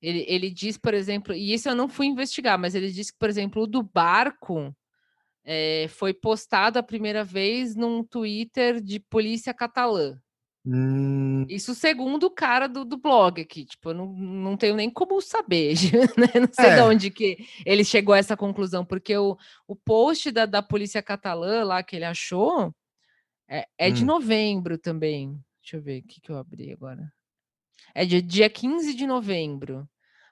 [0.01, 3.19] Ele, ele diz, por exemplo, e isso eu não fui investigar, mas ele disse que,
[3.19, 4.75] por exemplo, o do barco
[5.43, 10.19] é, foi postado a primeira vez num Twitter de polícia catalã.
[10.67, 11.45] Hum.
[11.47, 15.21] Isso segundo o cara do, do blog aqui, tipo, eu não, não tenho nem como
[15.21, 15.75] saber,
[16.17, 16.39] né?
[16.39, 16.75] não sei é.
[16.75, 21.03] de onde que ele chegou a essa conclusão, porque o, o post da, da polícia
[21.03, 22.73] catalã lá que ele achou
[23.47, 23.93] é, é hum.
[23.93, 25.39] de novembro também.
[25.61, 27.11] Deixa eu ver o que, que eu abri agora.
[27.93, 29.87] É de dia 15 de novembro.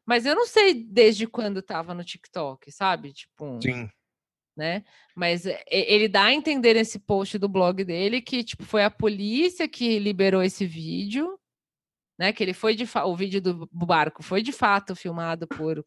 [0.05, 3.13] Mas eu não sei desde quando estava no TikTok, sabe?
[3.13, 3.59] Tipo.
[3.61, 3.89] Sim.
[4.55, 4.83] Né?
[5.15, 9.67] Mas ele dá a entender nesse post do blog dele que tipo foi a polícia
[9.67, 11.39] que liberou esse vídeo,
[12.19, 12.31] né?
[12.31, 15.83] Que ele foi de o vídeo do barco foi de fato filmado por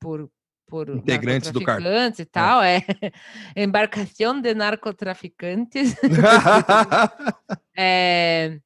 [0.00, 0.30] por
[0.68, 2.24] por integrantes do carro e é.
[2.26, 3.12] tal, é, é.
[3.64, 5.96] embarcação de narcotraficantes,
[7.76, 8.60] é,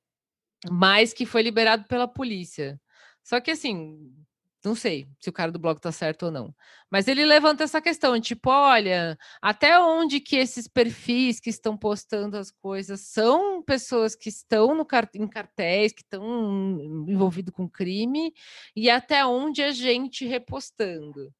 [0.70, 2.80] mas que foi liberado pela polícia.
[3.22, 4.12] Só que assim,
[4.64, 6.54] não sei se o cara do blog tá certo ou não.
[6.90, 12.36] Mas ele levanta essa questão, tipo, olha, até onde que esses perfis que estão postando
[12.36, 16.78] as coisas são pessoas que estão no em cartéis, que estão
[17.08, 18.32] envolvidos com crime,
[18.76, 21.32] e até onde a gente repostando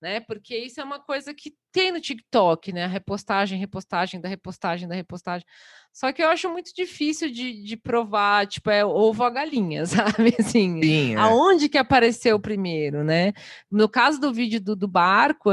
[0.00, 0.20] né?
[0.20, 2.84] Porque isso é uma coisa que tem no TikTok, né?
[2.84, 5.46] A repostagem, repostagem, da repostagem, da repostagem.
[5.92, 10.34] Só que eu acho muito difícil de, de provar, tipo, é ovo a galinha, sabe?
[10.38, 11.18] Assim, Sim, é.
[11.18, 13.32] aonde que apareceu primeiro, né?
[13.70, 15.50] No caso do vídeo do, do barco,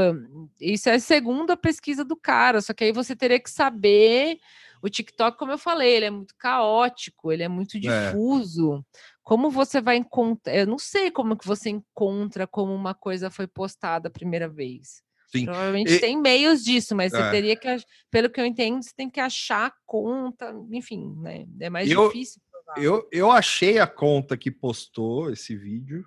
[0.60, 4.38] isso é segundo a pesquisa do cara, só que aí você teria que saber
[4.82, 7.80] o TikTok, como eu falei, ele é muito caótico, ele é muito é.
[7.80, 8.76] difuso.
[8.76, 8.98] É.
[9.22, 10.54] Como você vai encontrar?
[10.54, 15.02] Eu não sei como que você encontra como uma coisa foi postada a primeira vez.
[15.28, 15.44] Sim.
[15.44, 15.98] Provavelmente e...
[15.98, 17.16] tem meios disso, mas é.
[17.18, 17.68] você teria que,
[18.10, 21.46] pelo que eu entendo, você tem que achar a conta, enfim, né?
[21.60, 22.40] É mais eu, difícil.
[22.76, 26.04] Eu, eu achei a conta que postou esse vídeo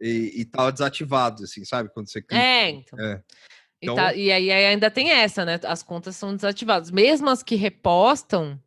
[0.00, 1.90] e, e tava desativado, assim, sabe?
[1.92, 2.42] Quando você clica.
[2.42, 2.98] É, então.
[2.98, 3.22] É.
[3.82, 3.94] Então...
[3.94, 5.58] E, tá, e aí ainda tem essa, né?
[5.64, 6.90] As contas são desativadas.
[6.90, 8.60] Mesmo as que repostam,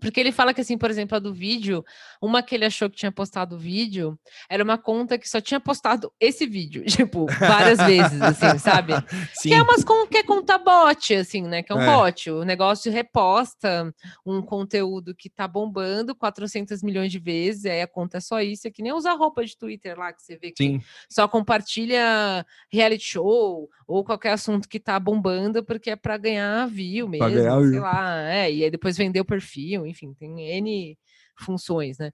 [0.00, 1.84] porque ele fala que, assim, por exemplo, a do vídeo,
[2.20, 5.60] uma que ele achou que tinha postado o vídeo, era uma conta que só tinha
[5.60, 8.94] postado esse vídeo, tipo, várias vezes, assim, sabe?
[9.34, 9.52] Sim.
[9.52, 11.62] Que é umas que é conta bot, assim, né?
[11.62, 11.86] Que é um é.
[11.86, 12.30] bot.
[12.30, 13.94] O negócio reposta
[14.24, 18.66] um conteúdo que tá bombando 400 milhões de vezes, aí a conta é só isso.
[18.66, 20.80] É que nem usar roupa de Twitter lá, que você vê que Sim.
[21.08, 27.06] só compartilha reality show ou qualquer assunto que tá bombando, porque é para ganhar view
[27.08, 27.82] mesmo, ganhar sei view.
[27.82, 28.30] lá.
[28.30, 30.98] É, e aí depois vender o perfil enfim, tem N
[31.38, 32.10] funções, né?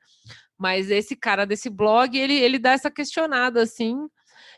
[0.57, 3.97] Mas esse cara desse blog, ele, ele dá essa questionada, assim,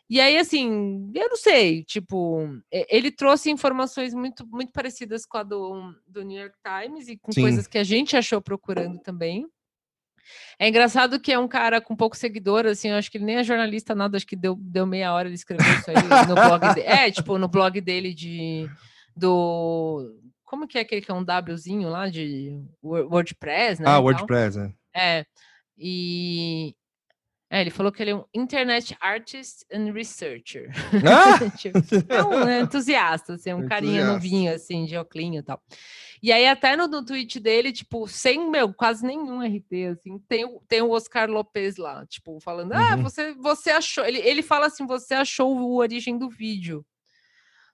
[0.09, 5.45] e aí, assim, eu não sei, tipo, ele trouxe informações muito, muito parecidas com a
[5.45, 7.43] do, do New York Times e com Sim.
[7.43, 9.47] coisas que a gente achou procurando também.
[10.59, 13.37] É engraçado que é um cara com pouco seguidor, assim, eu acho que ele nem
[13.37, 16.74] é jornalista, nada, acho que deu, deu meia hora ele escreveu isso aí no blog
[16.74, 16.87] dele.
[16.87, 18.69] É, tipo, no blog dele de
[19.16, 20.12] do
[20.51, 23.89] como que é aquele que é um Wzinho lá de WordPress, né?
[23.89, 24.72] Ah, WordPress, é.
[24.93, 25.27] É.
[25.78, 26.74] E
[27.48, 30.72] é, ele falou que ele é um Internet Artist and Researcher.
[31.06, 31.39] Ah!
[31.56, 31.78] tipo,
[32.09, 33.68] é um entusiasta, assim, um entusiasta.
[33.68, 35.62] carinha novinho, assim, de oclinho e tal.
[36.20, 40.59] E aí, até no, no tweet dele, tipo, sem, meu, quase nenhum RT, assim, tem,
[40.66, 43.05] tem o Oscar Lopes lá, tipo, falando, ah, uhum.
[43.05, 44.05] você, você achou...
[44.05, 46.85] Ele, ele fala assim, você achou o origem do vídeo.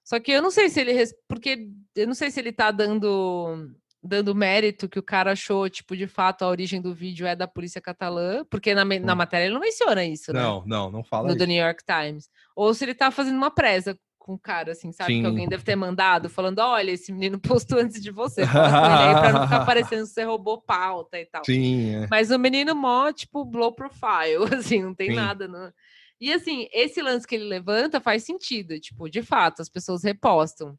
[0.06, 0.92] Só que eu não sei se ele.
[1.28, 3.68] Porque eu não sei se ele tá dando
[4.00, 7.48] dando mérito que o cara achou, tipo, de fato, a origem do vídeo é da
[7.48, 9.16] polícia catalã, porque na, na hum.
[9.16, 10.40] matéria ele não menciona isso, né?
[10.40, 12.30] Não, não, não fala No The New York Times.
[12.54, 15.12] Ou se ele tá fazendo uma presa com o cara, assim, sabe?
[15.14, 15.20] Sim.
[15.20, 19.14] Que alguém deve ter mandado, falando, olha, esse menino postou antes de você, fala aí
[19.14, 21.44] pra não ficar parecendo que você roubou pauta e tal.
[21.44, 22.06] Sim, é.
[22.08, 25.16] Mas o menino mó, tipo, low profile, assim, não tem Sim.
[25.16, 25.72] nada, não...
[26.20, 30.78] E assim, esse lance que ele levanta faz sentido, tipo, de fato, as pessoas repostam.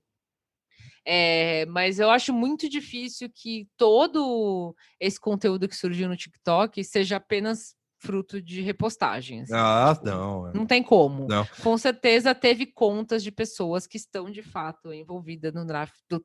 [1.06, 7.16] É, mas eu acho muito difícil que todo esse conteúdo que surgiu no TikTok seja
[7.16, 9.50] apenas fruto de repostagens.
[9.52, 10.50] Ah, tipo, não.
[10.50, 10.54] É.
[10.54, 11.28] Não tem como.
[11.28, 11.46] Não.
[11.64, 15.66] Com certeza teve contas de pessoas que estão de fato envolvidas no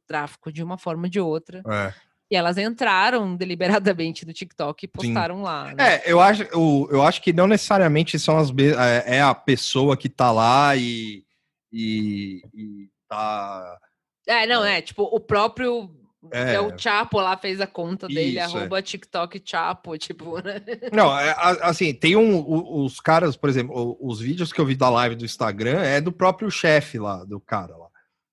[0.07, 1.63] tráfico de uma forma ou de outra.
[1.67, 1.95] É.
[2.33, 5.43] E elas entraram deliberadamente no TikTok e postaram Sim.
[5.43, 5.75] lá.
[5.75, 5.97] Né?
[5.97, 9.99] É, eu acho, eu, eu acho que não necessariamente são as é, é a pessoa
[9.99, 11.23] que tá lá e,
[11.71, 13.79] e, e tá.
[14.27, 15.91] É, não, é, tipo, o próprio.
[16.31, 16.55] É.
[16.55, 18.83] é o Chapo lá fez a conta dele, Isso, arroba é.
[18.83, 20.63] TikTok Chapo, tipo, né?
[20.93, 22.83] Não, é, assim, tem um.
[22.83, 26.13] Os caras, por exemplo, os vídeos que eu vi da live do Instagram é do
[26.13, 27.89] próprio chefe lá, do cara lá.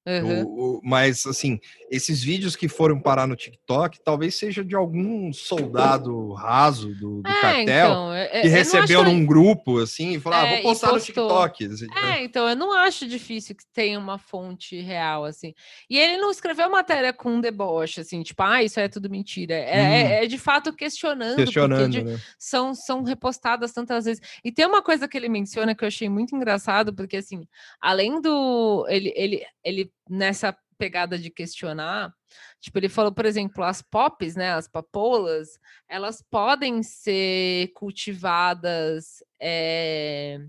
[0.08, 0.44] Uhum.
[0.44, 1.60] O, o, mas, assim,
[1.92, 7.30] esses vídeos que foram parar no TikTok talvez seja de algum soldado raso do, do
[7.30, 10.94] é, cartel então, que recebeu num grupo, assim, e falou, é, ah, vou é, postar
[10.94, 11.66] no TikTok.
[11.66, 12.24] Assim, é, né?
[12.24, 15.54] então, eu não acho difícil que tenha uma fonte real, assim.
[15.90, 19.54] E ele não escreveu matéria com um deboche, assim, tipo, ah, isso é tudo mentira.
[19.54, 20.24] É, é hum.
[20.24, 22.20] é de fato questionando, questionando de, né?
[22.38, 24.22] são, são repostadas tantas vezes.
[24.44, 27.44] E tem uma coisa que ele menciona que eu achei muito engraçado, porque, assim,
[27.82, 28.86] além do...
[28.90, 32.14] Ele, ele, ele nessa pegada de questionar,
[32.62, 40.40] tipo, ele falou, por exemplo, as pops, né, as papoulas, elas podem ser cultivadas é,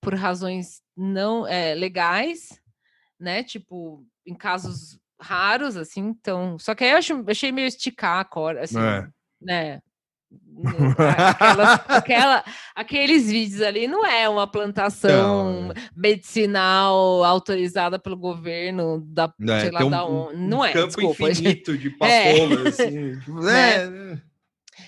[0.00, 2.58] por razões não é, legais,
[3.20, 8.20] né, tipo, em casos raros, assim, então, só que aí eu achei, achei meio esticar
[8.20, 9.08] a cor, assim, é.
[9.40, 9.82] né,
[10.98, 12.44] Aquelas, aquela,
[12.74, 15.74] aqueles vídeos ali não é uma plantação não.
[15.94, 20.32] medicinal autorizada pelo governo da não é, sei lá da um.
[20.32, 20.72] Não um é.
[20.72, 21.82] Campo desculpa, infinito gente.
[21.82, 22.68] de papoula, é.
[22.68, 23.18] assim.
[23.48, 23.86] É.
[23.86, 24.22] Né?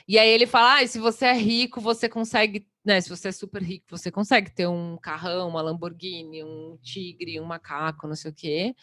[0.06, 3.01] E aí ele fala: ah, se você é rico, você consegue, né?
[3.01, 7.44] Se você é super rico, você consegue ter um carrão, uma Lamborghini, um tigre, um
[7.44, 8.74] macaco, não sei o quê.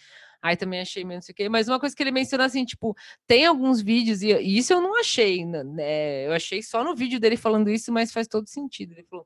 [0.46, 1.50] Aí também achei meio não sei o quê.
[1.50, 2.96] Mas uma coisa que ele menciona assim, tipo,
[3.26, 6.28] tem alguns vídeos, e, isso eu não achei, né?
[6.28, 8.92] Eu achei só no vídeo dele falando isso, mas faz todo sentido.
[8.92, 9.26] Ele falou: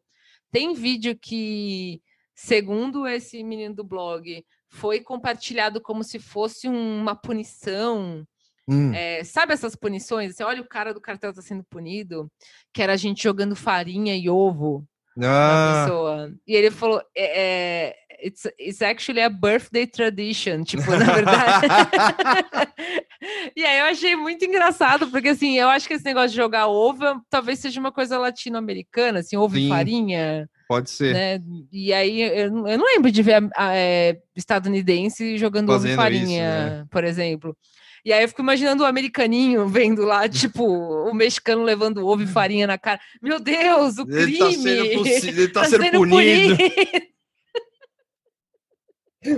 [0.49, 2.01] tem vídeo que,
[2.33, 8.25] segundo esse menino do blog, foi compartilhado como se fosse uma punição.
[8.65, 8.93] Hum.
[8.93, 10.37] É, sabe essas punições?
[10.37, 12.31] Você olha o cara do cartel tá sendo punido,
[12.73, 14.87] que era a gente jogando farinha e ovo
[15.21, 15.83] ah.
[15.83, 16.33] pessoa.
[16.47, 21.67] E ele falou: é, é it's, it's actually a birthday tradition, tipo, na verdade.
[23.55, 26.67] e aí eu achei muito engraçado, porque assim, eu acho que esse negócio de jogar
[26.67, 30.49] ovo talvez seja uma coisa latino-americana, assim, ovo Sim, e farinha.
[30.67, 31.13] Pode ser.
[31.13, 31.39] Né?
[31.71, 36.25] E aí eu, eu, não lembro de ver é, estadunidense jogando Fazendo ovo e farinha,
[36.25, 36.85] isso, né?
[36.91, 37.57] por exemplo.
[38.05, 42.27] E aí eu fico imaginando o americaninho vendo lá, tipo, o mexicano levando ovo e
[42.27, 42.99] farinha na cara.
[43.21, 44.21] Meu Deus, o crime!
[44.21, 46.57] Ele tá sendo, ele tá tá sendo, sendo punido.
[46.57, 47.09] punido.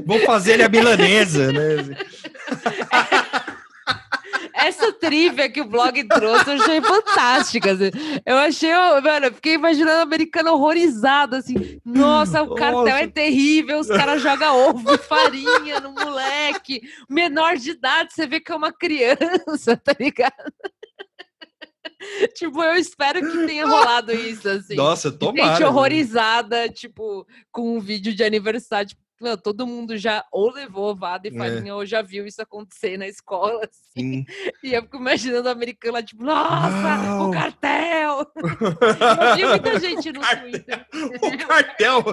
[0.06, 1.98] Vamos fazer ele a milanesa, né?
[4.54, 7.72] Essa trivia que o blog trouxe eu achei fantástica.
[7.72, 7.90] Assim.
[8.24, 11.80] Eu achei, mano, eu fiquei imaginando o americano horrorizado, assim.
[11.84, 13.04] Nossa, o cartel é Nossa.
[13.04, 16.82] é terrível, os caras jogam ovo e farinha no moleque.
[17.10, 20.54] Menor de idade, você vê que é uma criança, tá ligado?
[22.36, 24.76] tipo, eu espero que tenha rolado isso, assim.
[24.76, 25.56] Nossa, tomara.
[25.56, 30.90] Gente horrorizada, tipo, com um vídeo de aniversário, tipo, meu, todo mundo já ou levou
[30.90, 31.38] ovada e é.
[31.38, 31.74] farinha é.
[31.74, 33.62] ou já viu isso acontecer na escola.
[33.70, 34.26] Assim.
[34.64, 37.30] E eu fico imaginando a americana, tipo, nossa, Não.
[37.30, 38.32] o cartel!
[38.36, 40.88] eu vi muita gente no Twitter.
[41.22, 42.04] O cartel!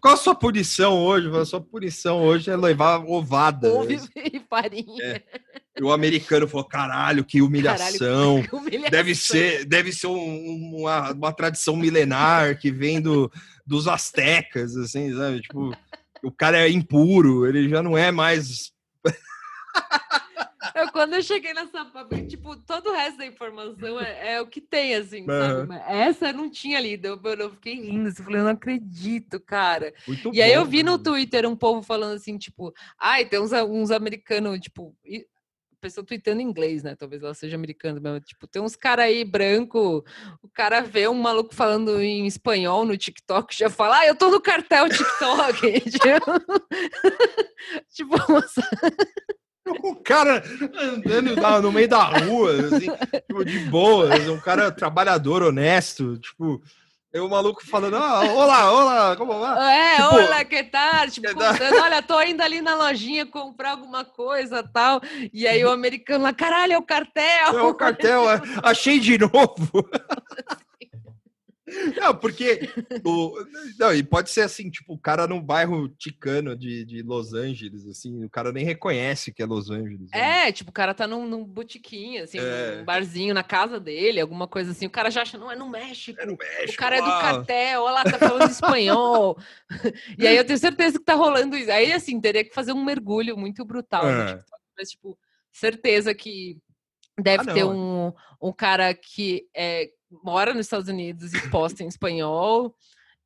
[0.00, 1.28] Qual a sua punição hoje?
[1.36, 3.72] A sua punição hoje é levar ovada.
[3.72, 5.04] Ovo e farinha.
[5.04, 5.22] É.
[5.78, 8.42] E o americano falou: caralho, que humilhação.
[8.42, 8.90] Caralho, que humilhação.
[8.90, 13.30] Deve ser, deve ser um, uma, uma tradição milenar que vem do,
[13.66, 15.42] dos astecas, assim, sabe?
[15.42, 15.76] Tipo
[16.22, 18.72] o cara é impuro, ele já não é mais.
[20.74, 21.90] Eu, quando eu cheguei nessa
[22.28, 25.26] tipo, todo o resto da informação é, é o que tem, assim, uhum.
[25.26, 25.68] sabe?
[25.68, 27.06] Mas essa eu não tinha lido.
[27.06, 29.94] Eu, eu fiquei rindo, assim, falei, eu não acredito, cara.
[30.06, 33.40] Muito e bom, aí eu vi no Twitter um povo falando assim, tipo, ai, tem
[33.40, 34.94] uns, uns americanos, tipo,
[35.86, 36.96] pessoa tweetando em inglês, né?
[36.96, 38.20] Talvez ela seja americana mesmo.
[38.20, 40.04] Tipo, tem uns caras aí branco,
[40.42, 44.30] o cara vê um maluco falando em espanhol no TikTok, já fala, ah, eu tô
[44.30, 45.84] no cartel TikTok.
[47.94, 48.62] tipo, moça...
[49.82, 50.44] O cara
[50.78, 52.86] andando no meio da rua, assim,
[53.26, 56.62] tipo, de boa, um cara trabalhador, honesto, tipo,
[57.14, 59.92] e o maluco falando, ah, olá, olá, como vai?
[59.92, 61.08] É, tipo, olá, que tal?
[61.08, 65.00] Tipo, contando, olha, tô indo ali na lojinha comprar alguma coisa tal.
[65.32, 67.58] E aí o americano lá, caralho, é o cartel.
[67.58, 69.88] É o cartel, é, achei de novo.
[71.96, 72.60] Não, porque
[73.04, 73.34] o,
[73.78, 77.86] não, e pode ser assim, tipo, o cara num bairro ticano de, de Los Angeles,
[77.86, 80.08] assim, o cara nem reconhece que é Los Angeles.
[80.12, 80.48] Né?
[80.48, 82.76] É, tipo, o cara tá num, num botiquinho, assim, é.
[82.76, 85.68] num barzinho na casa dele, alguma coisa assim, o cara já acha, não, é no
[85.68, 86.20] México.
[86.20, 86.74] É no México.
[86.74, 89.36] O cara é do cartel, olha lá, tá falando espanhol.
[90.16, 91.72] e aí eu tenho certeza que tá rolando isso.
[91.72, 94.40] Aí, assim, teria que fazer um mergulho muito brutal é.
[94.78, 95.18] Mas, tipo,
[95.52, 96.58] certeza que
[97.18, 99.90] deve ah, ter um, um cara que é
[100.22, 102.74] mora nos Estados Unidos e posta em espanhol,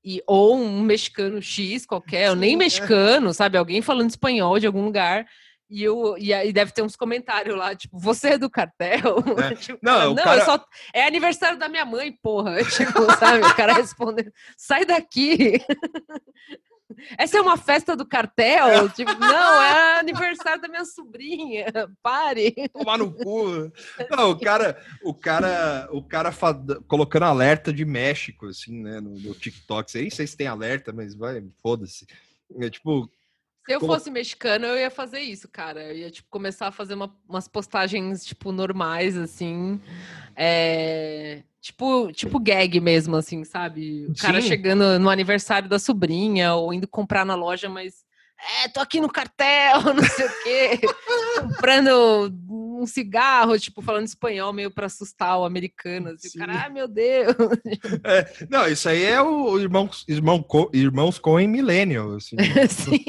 [0.05, 2.57] e, ou um mexicano X qualquer, ou nem é.
[2.57, 3.59] mexicano, sabe?
[3.59, 5.27] Alguém falando espanhol de algum lugar.
[5.71, 9.19] E, eu, e aí deve ter uns comentários lá, tipo, você é do cartel?
[9.39, 9.55] É.
[9.55, 10.45] tipo, não, não cara...
[10.45, 10.65] só...
[10.93, 12.57] é aniversário da minha mãe, porra.
[12.67, 13.47] Tipo, sabe?
[13.47, 15.63] O cara respondendo, sai daqui.
[17.19, 18.89] Essa é uma festa do cartel?
[18.91, 21.67] Tipo, não, é aniversário da minha sobrinha.
[22.03, 22.55] Pare.
[22.73, 23.73] Tomar no cu.
[24.11, 26.31] Não, o cara, o cara, o cara
[26.87, 29.95] colocando alerta de México, assim, né, no, no TikTok.
[29.95, 32.07] Nem sei se tem alerta, mas vai, foda-se.
[32.59, 33.11] É tipo,
[33.71, 33.93] se eu Como...
[33.93, 35.81] fosse mexicana, eu ia fazer isso, cara.
[35.85, 39.81] Eu ia, tipo, começar a fazer uma, umas postagens, tipo, normais, assim.
[40.35, 41.45] É...
[41.61, 44.07] Tipo, tipo gag mesmo, assim, sabe?
[44.09, 44.49] O cara Sim.
[44.49, 48.05] chegando no aniversário da sobrinha ou indo comprar na loja, mas
[48.65, 50.81] é, tô aqui no cartel, não sei o quê,
[51.41, 52.29] comprando
[52.81, 56.11] um cigarro, tipo, falando espanhol meio para assustar o americano.
[56.11, 57.35] Assim, o cara, ah, meu Deus.
[58.03, 62.37] É, não, isso aí é o irmão, irmão, irmãos Coen Millennial, assim.
[62.69, 63.05] Sim.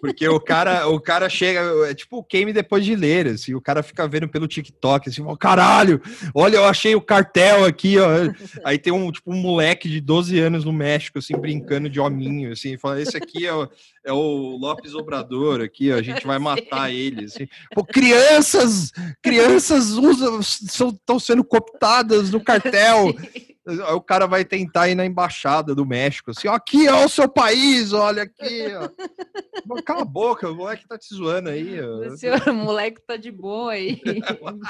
[0.00, 3.60] Porque o cara, o cara chega, é tipo o game depois de ler, assim, o
[3.60, 6.00] cara fica vendo pelo TikTok, assim, caralho,
[6.34, 8.08] olha, eu achei o cartel aqui, ó.
[8.64, 12.52] Aí tem um, tipo, um moleque de 12 anos no México, assim, brincando de hominho,
[12.52, 13.68] assim, fala, esse aqui é o,
[14.04, 17.26] é o Lopes Obrador aqui, ó, a gente vai matar ele.
[17.26, 17.46] Assim.
[17.74, 18.92] Pô, crianças,
[19.22, 23.14] crianças usam, estão sendo cooptadas no cartel.
[23.94, 27.28] O cara vai tentar ir na embaixada do México, assim, ó, aqui é o seu
[27.28, 29.82] país, olha aqui, ó.
[29.82, 31.78] Cala a boca, o moleque tá te zoando aí.
[31.80, 32.08] Ó.
[32.08, 34.00] O senhor, o moleque tá de boa aí.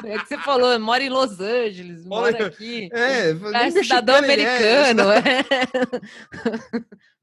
[0.04, 2.88] É que você falou, mora em Los Angeles, mora aqui.
[2.92, 5.02] É, é cidadão americano.
[5.12, 5.44] É.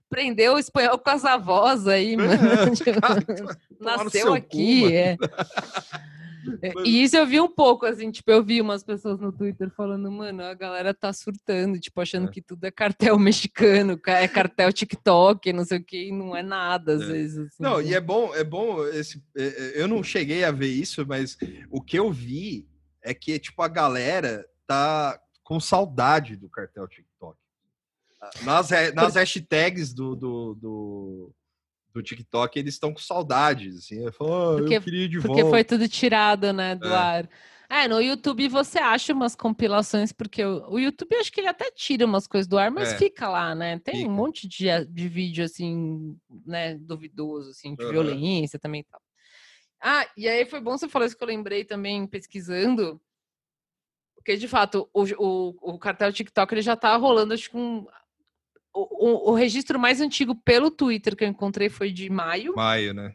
[0.10, 2.32] aprendeu o espanhol com as avós aí, mano.
[2.32, 3.00] É, tipo,
[3.80, 5.18] nasceu aqui, é.
[6.86, 10.12] E isso eu vi um pouco, assim, tipo, eu vi umas pessoas no Twitter falando,
[10.12, 12.32] mano, a galera tá surtando, tipo, achando é.
[12.32, 16.96] que tudo é cartel mexicano, é cartel TikTok, não sei o que, não é nada,
[16.96, 17.06] às é.
[17.06, 17.48] vezes.
[17.48, 19.24] Assim, não, e é bom, é bom esse.
[19.76, 21.38] Eu não cheguei a ver isso, mas
[21.70, 22.68] o que eu vi
[23.02, 27.38] é que, tipo, a galera tá com saudade do cartel TikTok.
[28.44, 31.36] Nas, nas hashtags do, do, do
[31.98, 34.06] do TikTok, eles estão com saudades, assim.
[34.06, 35.50] Eu, falo, oh, porque, eu queria de porque volta.
[35.50, 36.96] foi tudo tirado, né, do é.
[36.96, 37.30] ar.
[37.70, 41.70] É, no YouTube você acha umas compilações, porque o, o YouTube acho que ele até
[41.70, 42.98] tira umas coisas do ar, mas é.
[42.98, 43.78] fica lá, né?
[43.80, 44.10] Tem fica.
[44.10, 47.92] um monte de, de vídeo, assim, né, duvidoso, assim, de uhum.
[47.92, 49.02] violência também e tal.
[49.82, 53.02] Ah, e aí foi bom você falar isso que eu lembrei também, pesquisando,
[54.16, 57.86] porque de fato o, o, o cartel TikTok ele já tá rolando, acho que um,
[58.78, 62.54] o, o, registro mais antigo pelo Twitter que eu encontrei foi de maio.
[62.56, 63.14] Maio, né?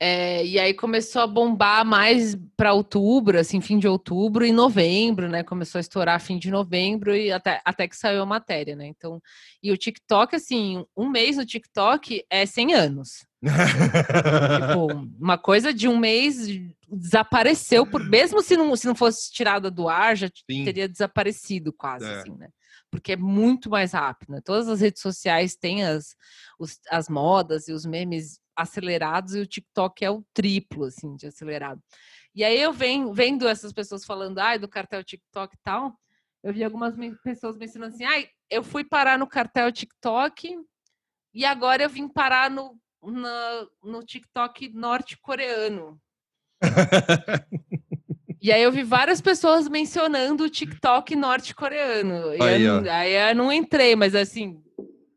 [0.00, 5.28] É, e aí começou a bombar mais para outubro, assim, fim de outubro e novembro,
[5.28, 5.44] né?
[5.44, 8.86] Começou a estourar fim de novembro e até, até que saiu a matéria, né?
[8.86, 9.22] Então,
[9.62, 13.24] e o TikTok, assim, um mês no TikTok é 100 anos.
[13.40, 16.48] tipo, uma coisa de um mês
[16.90, 20.64] desapareceu, por, mesmo se não, se não fosse tirada do ar, já Sim.
[20.64, 22.14] teria desaparecido quase, é.
[22.16, 22.48] assim, né?
[22.94, 24.30] Porque é muito mais rápido.
[24.30, 24.40] Né?
[24.40, 26.14] Todas as redes sociais têm as,
[26.56, 31.26] os, as modas e os memes acelerados e o TikTok é o triplo assim de
[31.26, 31.82] acelerado.
[32.32, 35.92] E aí eu venho vendo essas pessoas falando, ai, do cartel TikTok e tal.
[36.40, 36.94] Eu vi algumas
[37.24, 40.56] pessoas mencionando assim, ai, eu fui parar no cartel TikTok
[41.34, 46.00] e agora eu vim parar no, no, no TikTok norte-coreano.
[48.44, 52.28] E aí eu vi várias pessoas mencionando o TikTok norte-coreano.
[52.38, 54.60] Aí, eu, aí eu não entrei, mas assim,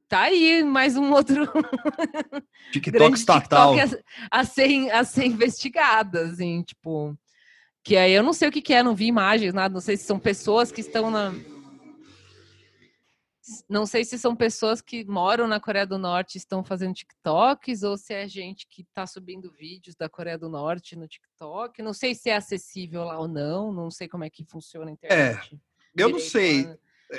[0.08, 1.45] tá aí mais um outro
[2.72, 4.02] TikTok estatal TikTok
[4.32, 7.18] a, a, ser, a ser investigada, assim, tipo.
[7.84, 9.98] Que aí eu não sei o que, que é, não vi imagens, nada, não sei
[9.98, 11.34] se são pessoas que estão na
[13.69, 17.84] não sei se são pessoas que moram na Coreia do Norte e estão fazendo TikToks
[17.84, 21.82] ou se é gente que está subindo vídeos da Coreia do Norte no TikTok.
[21.82, 24.94] Não sei se é acessível lá ou não, não sei como é que funciona a
[24.94, 25.56] internet.
[25.56, 26.65] É, eu não sei.
[26.65, 26.78] Né?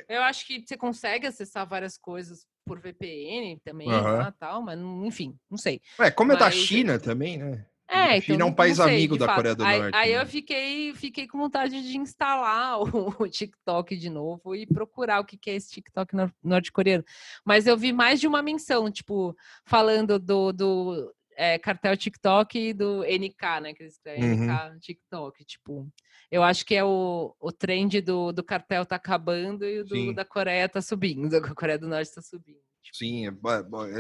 [0.09, 4.32] Eu acho que você consegue acessar várias coisas por VPN também, uhum.
[4.38, 5.80] tal, mas enfim, não sei.
[5.98, 7.66] É, como mas, é da China também, né?
[7.89, 9.36] É, então, China é um país sei, amigo da fato.
[9.36, 9.97] Coreia do aí, Norte.
[9.97, 10.20] Aí né?
[10.20, 15.39] eu fiquei, fiquei com vontade de instalar o, TikTok de novo e procurar o que,
[15.39, 17.05] que é esse TikTok norte-coreano.
[17.44, 19.35] Mas eu vi mais de uma menção, tipo,
[19.65, 23.73] falando do, do é, cartel TikTok e do NK, né?
[23.73, 24.44] Que eles escrevem uhum.
[24.44, 25.44] NK TikTok.
[25.47, 25.89] Tipo,
[26.31, 30.12] eu acho que é o, o trend do, do cartel tá acabando e o do,
[30.12, 32.67] da Coreia tá subindo, da Coreia do Norte tá subindo.
[32.92, 33.32] Sim, é,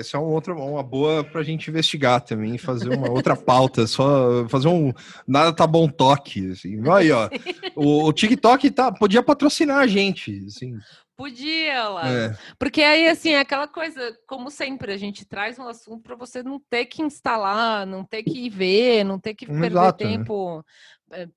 [0.00, 3.86] essa é uma outra, uma boa para a gente investigar também, fazer uma outra pauta,
[3.86, 4.92] só fazer um
[5.26, 6.80] nada tá bom toque, assim.
[6.90, 7.28] Aí, ó,
[7.76, 10.76] o, o TikTok tá, podia patrocinar a gente, assim.
[11.16, 12.08] Podia lá.
[12.08, 12.38] É.
[12.58, 16.42] Porque aí, assim, é aquela coisa, como sempre, a gente traz um assunto para você
[16.42, 20.10] não ter que instalar, não ter que ver, não ter que perder Exato, né?
[20.10, 20.64] tempo
[21.10, 21.28] né?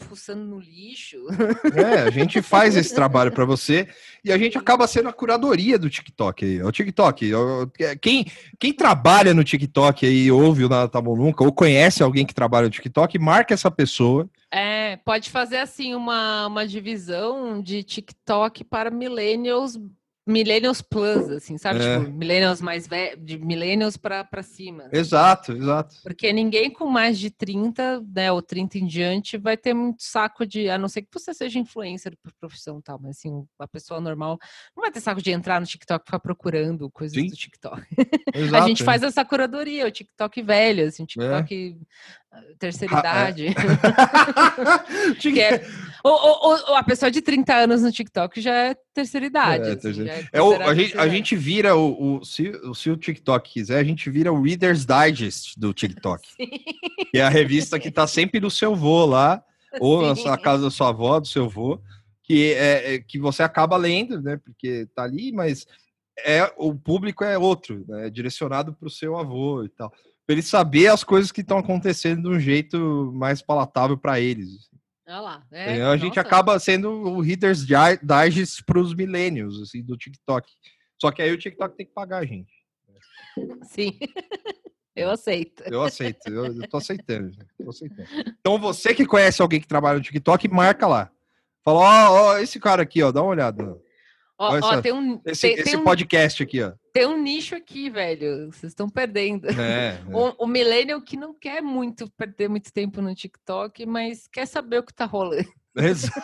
[0.00, 1.18] Fuçando no lixo.
[1.74, 3.86] É, a gente faz esse trabalho para você
[4.24, 6.62] e a gente acaba sendo a curadoria do TikTok aí.
[6.62, 7.30] O TikTok,
[7.80, 8.26] é, quem,
[8.58, 12.34] quem trabalha no TikTok aí, ouve o Nada Tá Bom Nunca, ou conhece alguém que
[12.34, 14.28] trabalha no TikTok, marca essa pessoa.
[14.50, 19.78] É, pode fazer assim uma, uma divisão de TikTok para millennials
[20.26, 21.80] Millennials Plus, assim, sabe?
[21.80, 21.98] É.
[22.00, 24.84] Tipo, Millennials mais velhos, de Millennials para cima.
[24.86, 24.96] Assim.
[24.96, 25.96] Exato, exato.
[26.02, 30.44] Porque ninguém com mais de 30, né, ou 30 em diante, vai ter muito saco
[30.44, 34.00] de, a não ser que você seja influencer por profissão tal, mas assim, a pessoa
[34.00, 34.36] normal
[34.76, 37.28] não vai ter saco de entrar no TikTok e ficar procurando coisas Sim.
[37.28, 37.82] do TikTok.
[38.34, 38.84] Exato, a gente é.
[38.84, 41.86] faz essa curadoria, o TikTok velho, assim, TikTok é.
[42.58, 43.46] Terceira idade.
[45.36, 45.40] É.
[45.40, 45.66] é,
[46.02, 49.68] ou, ou, ou, a pessoa de 30 anos no TikTok já é terceira idade.
[49.68, 50.12] É, assim, terceira...
[50.12, 53.78] É, é o, a, gente, a gente vira o, o se, se, o TikTok quiser,
[53.78, 56.26] a gente vira o Reader's Digest do TikTok.
[56.36, 56.48] Sim.
[57.10, 59.42] Que é a revista que tá sempre do seu vô lá,
[59.80, 60.24] ou Sim.
[60.24, 61.80] na casa da sua avó, do seu vô,
[62.22, 64.38] que, é, é, que você acaba lendo, né?
[64.44, 65.66] Porque tá ali, mas
[66.24, 69.92] é o público é outro, né, é direcionado para o seu avô e tal.
[70.26, 74.68] Para ele saber as coisas que estão acontecendo de um jeito mais palatável para eles.
[75.06, 75.46] Olha lá.
[75.52, 80.50] É, a gente acaba sendo o Reader's Digest para os milênios, assim, do TikTok.
[81.00, 82.52] Só que aí o TikTok tem que pagar a gente.
[83.62, 83.96] Sim.
[84.96, 85.62] Eu aceito.
[85.66, 88.08] Eu aceito, eu, eu tô aceitando, tô aceitando.
[88.40, 91.10] Então você que conhece alguém que trabalha no TikTok, marca lá.
[91.62, 93.76] Fala, ó, ó, esse cara aqui, ó, dá uma olhada.
[94.38, 96.72] Ó, ó, tem um, esse, tem, esse um, podcast aqui, ó.
[96.96, 98.50] Tem um nicho aqui, velho.
[98.50, 99.50] Vocês estão perdendo.
[99.50, 100.00] É, é.
[100.16, 104.78] O, o millennial que não quer muito perder muito tempo no TikTok, mas quer saber
[104.78, 105.46] o que tá rolando.
[105.76, 106.14] Exato.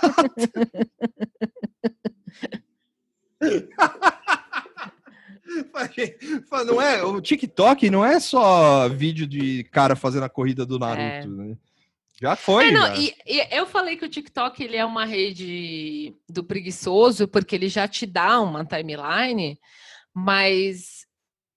[6.66, 11.02] não é, o TikTok não é só vídeo de cara fazendo a corrida do Naruto,
[11.02, 11.26] é.
[11.26, 11.54] né?
[12.18, 12.68] Já foi.
[12.68, 12.96] É, não, já.
[12.96, 17.68] E, e, eu falei que o TikTok ele é uma rede do preguiçoso, porque ele
[17.68, 19.58] já te dá uma timeline,
[20.14, 21.06] mas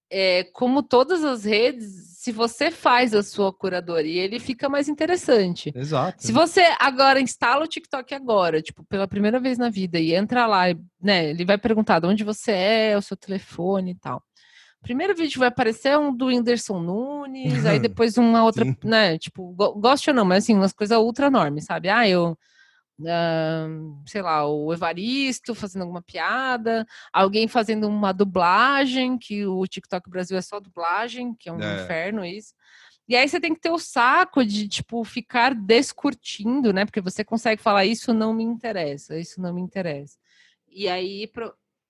[0.10, 5.72] é, como todas as redes, se você faz a sua curadoria, ele fica mais interessante.
[5.76, 6.24] Exato.
[6.24, 10.46] Se você agora instala o TikTok agora, tipo, pela primeira vez na vida, e entra
[10.46, 10.66] lá,
[11.02, 11.30] né?
[11.30, 14.24] Ele vai perguntar de onde você é, o seu telefone e tal
[14.86, 18.78] primeiro vídeo vai aparecer um do Whindersson Nunes, aí depois uma outra, Sim.
[18.84, 19.18] né?
[19.18, 21.90] Tipo, gosto ou não, mas assim, umas coisas ultra enormes, sabe?
[21.90, 22.38] Ah, eu.
[23.00, 30.10] Uh, sei lá, o Evaristo fazendo alguma piada, alguém fazendo uma dublagem, que o TikTok
[30.10, 31.84] Brasil é só dublagem, que é um é.
[31.84, 32.54] inferno isso.
[33.08, 36.86] E aí você tem que ter o saco de, tipo, ficar descurtindo, né?
[36.86, 40.18] Porque você consegue falar, isso não me interessa, isso não me interessa.
[40.68, 41.30] E aí,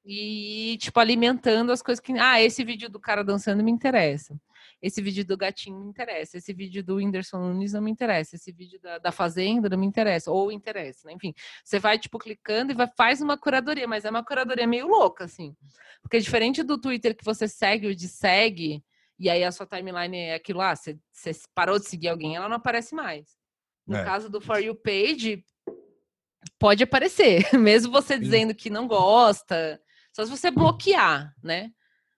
[0.06, 2.14] e, tipo, alimentando as coisas que.
[2.14, 4.36] Ah, esse vídeo do cara dançando me interessa.
[4.86, 6.38] Esse vídeo do gatinho me interessa.
[6.38, 8.36] Esse vídeo do Whindersson Nunes não me interessa.
[8.36, 10.30] Esse vídeo da, da Fazenda não me interessa.
[10.30, 11.14] Ou interessa, né?
[11.14, 11.34] Enfim,
[11.64, 15.24] você vai, tipo, clicando e vai, faz uma curadoria, mas é uma curadoria meio louca,
[15.24, 15.56] assim.
[16.04, 18.84] Porque diferente do Twitter que você segue o de segue,
[19.18, 22.48] e aí a sua timeline é aquilo lá, você, você parou de seguir alguém, ela
[22.48, 23.40] não aparece mais.
[23.88, 24.06] No é.
[24.06, 25.44] caso do For You Page,
[26.60, 29.82] pode aparecer, mesmo você dizendo que não gosta,
[30.14, 31.72] só se você bloquear, né?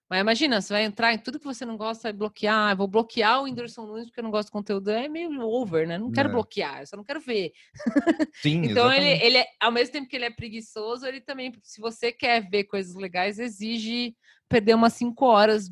[0.09, 2.75] Mas imagina, você vai entrar em tudo que você não gosta, vai bloquear.
[2.77, 4.89] Vou bloquear o Whindersson Nunes porque eu não gosto do conteúdo.
[4.89, 5.97] É meio over, né?
[5.97, 6.31] Não quero é.
[6.31, 7.51] bloquear, eu só não quero ver.
[8.35, 11.81] Sim, então, ele, ele é, ao mesmo tempo que ele é preguiçoso, ele também, se
[11.81, 14.15] você quer ver coisas legais, exige
[14.47, 15.69] perder umas cinco horas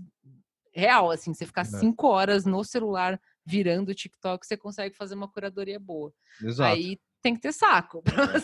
[0.73, 1.33] real, assim.
[1.33, 1.65] Você ficar é.
[1.65, 6.11] cinco horas no celular virando o TikTok, você consegue fazer uma curadoria boa.
[6.43, 6.73] Exato.
[6.73, 8.03] Aí tem que ter saco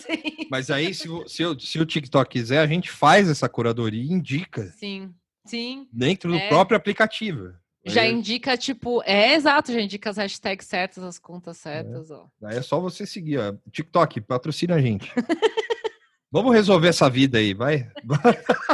[0.10, 0.48] é.
[0.50, 4.72] Mas aí, se, se, se o TikTok quiser, a gente faz essa curadoria e indica.
[4.72, 5.14] Sim,
[5.46, 5.88] sim.
[5.92, 6.48] Dentro do é...
[6.48, 7.54] próprio aplicativo.
[7.86, 8.12] Já aí...
[8.12, 12.14] indica, tipo, é exato, já indica as hashtags certas, as contas certas, é.
[12.14, 12.26] ó.
[12.44, 13.54] Aí é só você seguir, ó.
[13.72, 15.12] TikTok, patrocina a gente.
[16.32, 17.90] Vamos resolver essa vida aí, vai.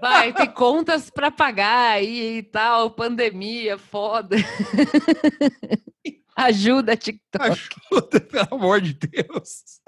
[0.00, 4.36] Vai, tem contas para pagar aí e tal, pandemia, foda.
[6.36, 7.44] Ajuda, TikTok.
[7.44, 9.80] Ajuda, pelo amor de Deus.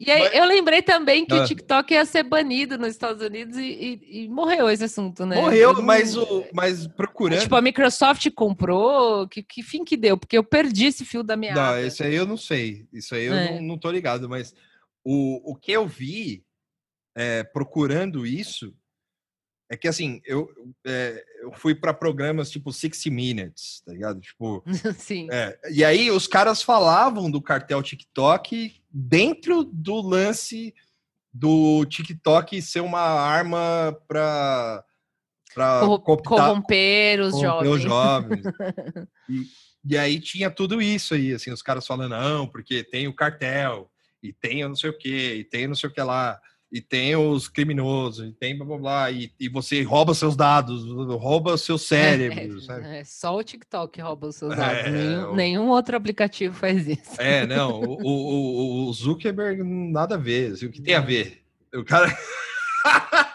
[0.00, 0.34] E aí, Mas...
[0.34, 1.42] eu lembrei também que ah.
[1.42, 5.36] o TikTok ia ser banido nos Estados Unidos e, e, e morreu esse assunto, né?
[5.36, 7.40] Morreu, mas, o, mas procurando.
[7.40, 10.16] Tipo, a Microsoft comprou, que, que fim que deu?
[10.16, 11.60] Porque eu perdi esse fio da meada.
[11.60, 12.86] Não, esse aí eu não sei.
[12.92, 13.54] Isso aí eu é.
[13.54, 14.54] não, não tô ligado, mas
[15.04, 16.44] o, o que eu vi
[17.16, 18.72] é, procurando isso
[19.70, 20.48] é que assim, eu,
[20.86, 24.20] é, eu fui para programas tipo 60 Minutes, tá ligado?
[24.20, 24.62] Tipo,
[24.96, 25.28] Sim.
[25.30, 30.74] É, e aí os caras falavam do cartel TikTok dentro do lance
[31.32, 34.84] do TikTok ser uma arma para
[35.54, 37.70] para corromper os corromper jovens.
[37.70, 38.42] Os jovens.
[39.28, 39.46] e,
[39.84, 43.90] e aí tinha tudo isso aí, assim, os caras falando, não, porque tem o cartel,
[44.22, 46.38] e tem não sei o que, e tem não sei o que lá
[46.70, 50.84] e tem os criminosos, e tem blá blá blá, e, e você rouba seus dados,
[50.84, 52.58] rouba o seu cérebro.
[52.84, 55.36] É, é, só o TikTok rouba os seus dados, é, nenhum, o...
[55.36, 57.20] nenhum, outro aplicativo faz isso.
[57.20, 61.42] É, não, o, o, o Zuckerberg nada a ver, assim, o que tem a ver?
[61.74, 62.16] O cara.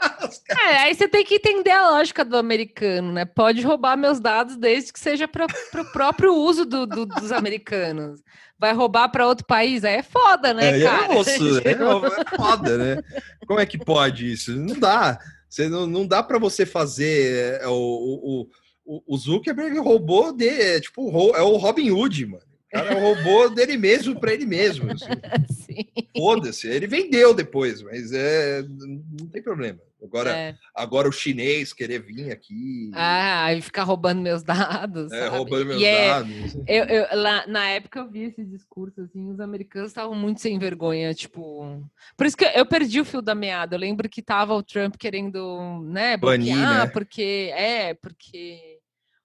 [0.49, 3.25] É, aí você tem que entender a lógica do americano, né?
[3.25, 8.21] Pode roubar meus dados desde que seja para o próprio uso do, do, dos americanos.
[8.57, 11.13] Vai roubar para outro país, aí é foda, né, é, cara?
[11.13, 13.03] É, osso, é, é foda, né?
[13.45, 14.55] Como é que pode isso?
[14.55, 15.19] Não dá.
[15.49, 18.47] Você, não, não dá para você fazer é, o,
[18.85, 22.52] o, o, Zuckerberg roubou de, é, tipo, é o Robin Hood, mano.
[22.73, 24.91] O cara roubou dele mesmo para ele mesmo.
[24.91, 25.85] Assim.
[26.17, 26.67] Foda-se.
[26.67, 29.79] Ele vendeu depois, mas é, não tem problema.
[30.03, 30.55] Agora, é.
[30.75, 32.91] agora o chinês querer vir aqui.
[32.93, 35.11] Ah, e ficar roubando meus dados.
[35.11, 35.37] É, sabe?
[35.37, 36.55] roubando meus e dados.
[36.67, 40.41] É, eu, eu, lá, na época eu vi esse discurso, assim, os americanos estavam muito
[40.41, 41.81] sem vergonha, tipo.
[42.17, 43.75] Por isso que eu perdi o fio da meada.
[43.75, 46.87] Eu lembro que tava o Trump querendo, né, bloquear, Banir, né?
[46.87, 47.51] porque.
[47.55, 48.79] É, porque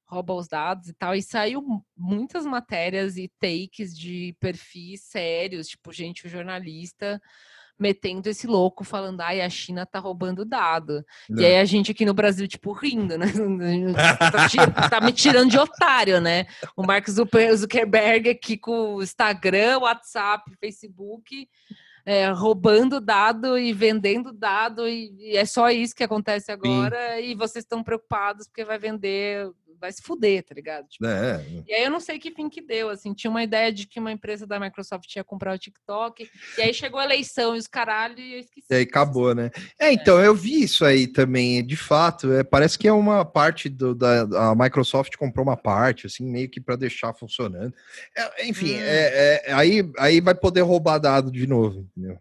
[0.09, 1.15] rouba os dados e tal.
[1.15, 1.63] E saiu
[1.97, 7.21] muitas matérias e takes de perfis sérios, tipo, gente, o jornalista
[7.79, 11.05] metendo esse louco, falando, ai, a China tá roubando dado.
[11.31, 11.41] Não.
[11.41, 13.27] E aí a gente aqui no Brasil, tipo, rindo, né?
[13.95, 16.47] tá, tá, me tirando de otário, né?
[16.77, 21.49] O Mark Zuckerberg aqui com o Instagram, WhatsApp, Facebook,
[22.05, 27.23] é, roubando dado e vendendo dado, e, e, é só isso que acontece agora, Sim.
[27.23, 29.47] e vocês estão preocupados porque vai vender
[29.81, 30.87] vai se fuder, tá ligado?
[30.89, 31.45] Tipo, é.
[31.67, 34.01] E aí eu não sei que fim que deu, assim, tinha uma ideia de que
[34.01, 37.67] uma empresa da Microsoft ia comprar o TikTok, e aí chegou a eleição e os
[37.67, 38.67] caralho, e eu esqueci.
[38.71, 39.51] E aí acabou, né?
[39.79, 40.27] É, então, é.
[40.27, 44.23] eu vi isso aí também, de fato, é, parece que é uma parte do, da
[44.51, 47.75] a Microsoft comprou uma parte, assim, meio que para deixar funcionando.
[48.17, 48.81] É, enfim, hum.
[48.81, 52.19] é, é, aí, aí vai poder roubar dado de novo, entendeu?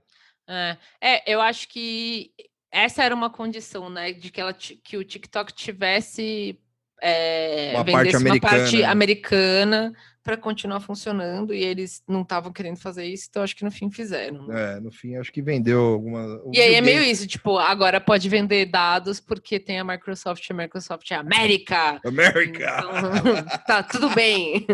[0.49, 2.31] É, é, eu acho que
[2.71, 6.59] essa era uma condição, né, de que, ela, que o TikTok tivesse
[7.01, 9.93] é, uma parte uma parte americana
[10.27, 13.89] para continuar funcionando e eles não estavam querendo fazer isso, então acho que no fim
[13.89, 14.45] fizeram.
[14.45, 14.75] Né?
[14.75, 16.41] É, no fim acho que vendeu alguma.
[16.51, 20.53] E aí é meio isso, tipo, agora pode vender dados porque tem a Microsoft, a
[20.53, 22.01] Microsoft é América.
[22.05, 22.77] América!
[22.77, 24.67] Então, tá tudo bem.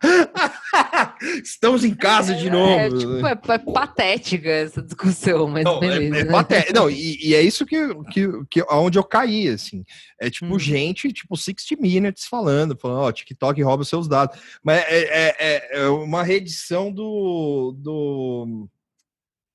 [1.44, 2.72] Estamos em casa é, de novo.
[2.72, 6.16] É, tipo, é, é, patética essa discussão, mas não, é, beleza.
[6.20, 6.80] É, patética.
[6.80, 7.76] Não, e, e, é isso que,
[8.10, 9.84] que, que onde eu caí, assim.
[10.18, 10.58] É tipo hum.
[10.58, 14.38] gente, tipo 60 Minutes falando, falando, ó, oh, TikTok rouba seus dados.
[14.62, 18.68] Mas é, é, é, é uma reedição do, do,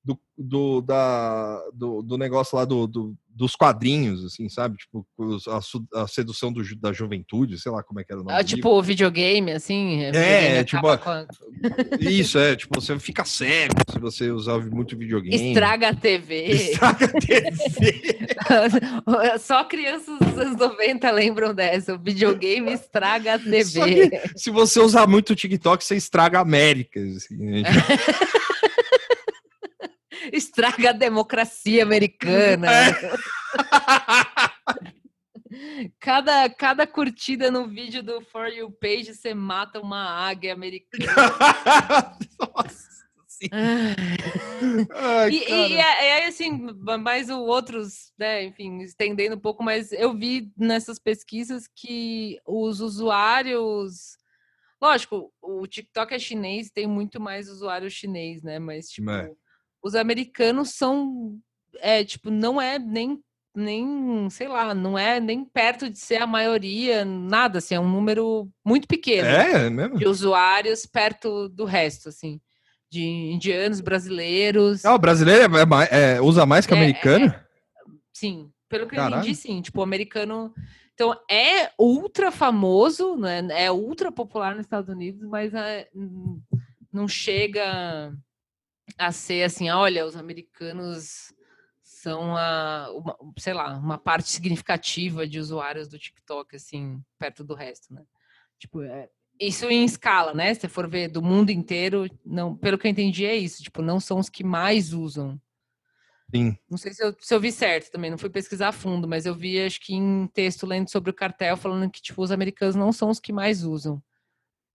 [0.04, 4.76] do, do, da, do, do negócio lá do, do, dos quadrinhos, assim, sabe?
[4.76, 5.06] Tipo,
[5.48, 8.38] a, a sedução do, da juventude, sei lá como é que era o nome.
[8.38, 8.82] Ah, tipo, livro.
[8.82, 10.04] videogame, assim?
[10.04, 10.86] É, é tipo.
[10.86, 11.26] A...
[11.98, 15.34] Isso, é, tipo, você fica cego se você usar muito videogame.
[15.34, 16.48] Estraga a TV.
[16.48, 18.18] Estraga a TV.
[19.40, 21.94] Só crianças dos anos 90 lembram dessa.
[21.94, 24.20] O videogame estraga a TV.
[24.36, 27.00] se você usar muito o TikTok, você estraga a América.
[27.00, 27.62] Assim, né?
[30.32, 32.68] estraga a democracia americana.
[32.70, 32.90] É.
[35.98, 41.12] Cada, cada curtida no vídeo do For You Page, você mata uma águia americana.
[42.38, 42.90] Nossa.
[44.92, 46.50] Ai, e, e, e, aí, assim,
[47.00, 52.80] mais o outros, né, enfim, estendendo um pouco, mas eu vi nessas pesquisas que os
[52.80, 54.18] usuários.
[54.80, 58.58] Lógico, o TikTok é chinês, tem muito mais usuário chinês, né?
[58.58, 59.30] Mas, tipo, é
[59.82, 61.38] os americanos são,
[61.80, 63.18] é, tipo, não é nem,
[63.54, 67.88] nem, sei lá, não é nem perto de ser a maioria, nada, assim, é um
[67.88, 69.98] número muito pequeno é, é mesmo?
[69.98, 72.40] de usuários perto do resto, assim,
[72.90, 74.84] de indianos, brasileiros.
[74.84, 77.26] Ah, o brasileiro é, mais, é, usa mais que o é, americano?
[77.26, 77.44] É,
[78.12, 79.14] sim, pelo que Caralho.
[79.14, 80.52] eu entendi, sim, tipo, o americano...
[80.92, 83.40] Então, é ultra famoso, né?
[83.52, 85.88] é ultra popular nos Estados Unidos, mas é,
[86.92, 88.12] não chega
[88.98, 91.32] a ser assim, olha, os americanos
[91.82, 97.54] são a, uma, sei lá, uma parte significativa de usuários do TikTok, assim, perto do
[97.54, 98.02] resto, né?
[98.58, 99.08] Tipo, é,
[99.38, 100.54] isso em escala, né?
[100.54, 104.00] Se for ver do mundo inteiro, não, pelo que eu entendi é isso, tipo, não
[104.00, 105.40] são os que mais usam.
[106.34, 106.56] Sim.
[106.70, 109.26] Não sei se eu, se eu vi certo também, não fui pesquisar a fundo, mas
[109.26, 112.76] eu vi, acho que em texto lendo sobre o cartel, falando que, tipo, os americanos
[112.76, 114.02] não são os que mais usam.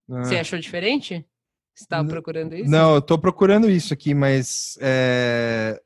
[0.09, 0.23] Ah.
[0.23, 1.25] Você achou diferente?
[1.75, 2.69] Estava procurando isso?
[2.69, 5.81] Não, eu estou procurando isso aqui, mas é,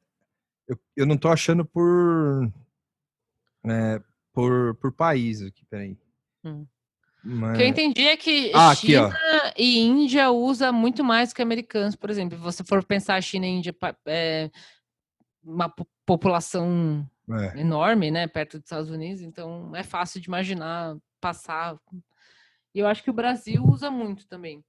[0.67, 2.51] eu, eu não estou achando por,
[3.65, 4.01] é,
[4.31, 5.97] por, por país aqui, peraí.
[6.43, 6.65] Hum.
[7.23, 7.53] Mas...
[7.53, 11.41] O que eu entendi é que ah, China aqui, e Índia usa muito mais que
[11.41, 12.37] americanos, por exemplo.
[12.37, 13.75] Se você for pensar China e Índia,
[14.05, 14.49] é
[15.43, 15.73] uma
[16.05, 17.59] população é.
[17.59, 21.77] enorme, né, perto dos Estados Unidos, então é fácil de imaginar passar.
[22.73, 24.63] E eu acho que o Brasil usa muito também.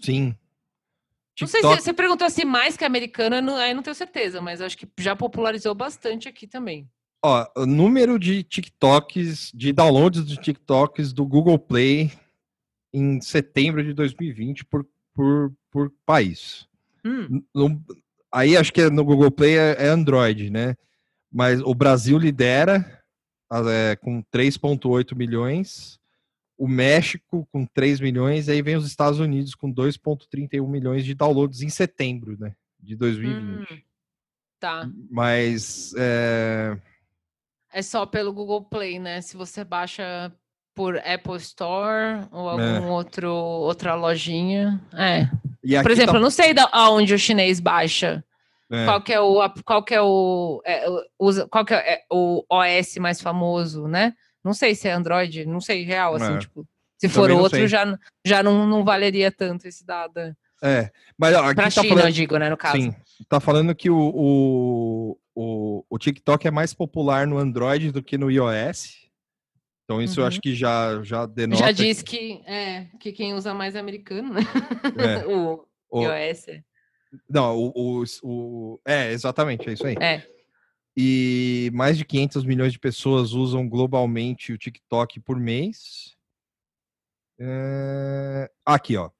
[0.00, 0.36] Sim,
[1.34, 1.62] TikTok...
[1.62, 4.60] Não sei se você perguntou se mais que americana, não, aí não tenho certeza, mas
[4.60, 6.88] acho que já popularizou bastante aqui também.
[7.24, 12.10] Ó, o número de TikToks, de downloads de TikToks do Google Play
[12.92, 16.66] em setembro de 2020 por, por, por país.
[17.04, 17.42] Hum.
[17.54, 17.80] No,
[18.30, 20.74] aí acho que é no Google Play é, é Android, né?
[21.32, 23.02] Mas o Brasil lidera
[23.70, 25.98] é, com 3,8 milhões
[26.62, 31.12] o México com 3 milhões, e aí vem os Estados Unidos com 2,31 milhões de
[31.12, 32.54] downloads em setembro, né?
[32.78, 33.72] De 2020.
[33.72, 33.78] Hum,
[34.60, 34.88] tá.
[35.10, 35.92] Mas.
[35.98, 36.78] É...
[37.72, 39.20] é só pelo Google Play, né?
[39.22, 40.32] Se você baixa
[40.72, 42.80] por Apple Store ou algum é.
[42.80, 44.80] outro outra lojinha.
[44.92, 45.26] É.
[45.82, 46.18] Por exemplo, tá...
[46.18, 48.24] eu não sei da, aonde o chinês baixa.
[48.70, 48.84] É.
[48.84, 50.86] Qual que é o qual que é o, é,
[51.18, 54.14] usa, qual que é, é o OS mais famoso, né?
[54.44, 56.38] Não sei se é Android, não sei, real, assim, é.
[56.38, 56.66] tipo.
[56.98, 60.36] Se for outro, já, já não, não valeria tanto esse dado.
[60.62, 60.88] É,
[61.18, 62.76] mas ó, aqui pra tá China, falando, eu digo, né, no caso.
[62.76, 62.94] Sim,
[63.28, 68.16] tá falando que o, o, o, o, TikTok é mais popular no Android do que
[68.16, 69.02] no iOS.
[69.84, 70.24] Então isso uhum.
[70.24, 71.64] eu acho que já, já denota...
[71.64, 74.42] Já diz que, é, que quem usa mais é americano, né?
[74.96, 75.26] É.
[75.26, 76.46] o, o iOS.
[77.28, 79.96] Não, o, o, o, É, exatamente, é isso aí.
[80.00, 80.24] É.
[80.96, 86.14] E mais de 500 milhões de pessoas usam globalmente o TikTok por mês.
[87.40, 88.50] É...
[88.64, 89.10] Aqui, ó.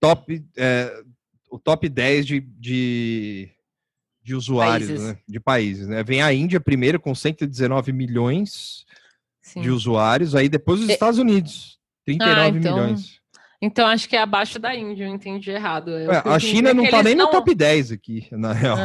[0.00, 1.02] Top, é...
[1.50, 3.50] O top 10 de, de,
[4.22, 5.08] de usuários, países.
[5.08, 5.18] Né?
[5.26, 5.88] de países.
[5.88, 6.02] Né?
[6.02, 8.86] Vem a Índia primeiro com 119 milhões
[9.48, 9.62] Sim.
[9.62, 12.76] de usuários, aí depois os Estados Unidos, 39 ah, então...
[12.76, 13.18] milhões.
[13.60, 15.90] Então acho que é abaixo da Índia, eu entendi errado.
[15.90, 17.26] Eu é, a China não tá nem não...
[17.26, 18.76] no top 10 aqui, na real.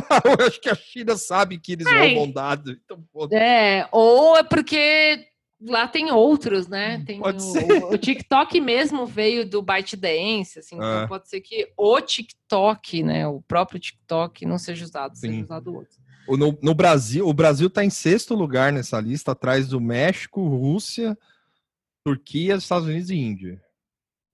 [0.40, 2.14] Eu acho que a China sabe que eles é.
[2.14, 2.76] roubam dados.
[2.84, 5.26] Então, é, ou é porque
[5.60, 6.98] lá tem outros, né?
[6.98, 7.84] Hum, tem pode o, ser.
[7.84, 11.06] o TikTok mesmo veio do ByteDance, assim, então é.
[11.06, 15.28] pode ser que o TikTok, né, o próprio TikTok não seja usado, Sim.
[15.28, 15.98] seja usado outro.
[16.28, 21.16] No, no Brasil, o Brasil está em sexto lugar nessa lista, atrás do México, Rússia,
[22.04, 23.62] Turquia, Estados Unidos e Índia.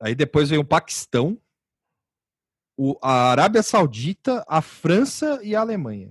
[0.01, 1.39] Aí depois vem o Paquistão,
[2.77, 6.11] o, a Arábia Saudita, a França e a Alemanha.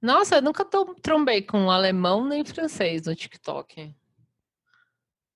[0.00, 0.66] Nossa, eu nunca
[1.00, 3.94] trombei com alemão nem francês no TikTok.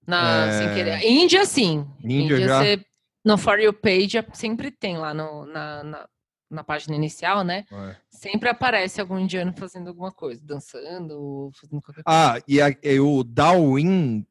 [0.06, 0.58] Na, é...
[0.58, 1.02] sem querer.
[1.04, 1.86] Índia, sim.
[2.02, 2.62] Índia, Índia já...
[2.62, 2.86] Você,
[3.24, 6.08] no For You Page sempre tem lá no, na, na,
[6.50, 7.64] na página inicial, né?
[7.70, 7.96] É.
[8.08, 12.34] Sempre aparece algum indiano fazendo alguma coisa, dançando, fazendo qualquer coisa.
[12.36, 14.26] Ah, e, a, e o Douyin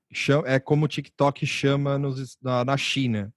[0.45, 3.33] é como o TikTok chama nos, na, na China.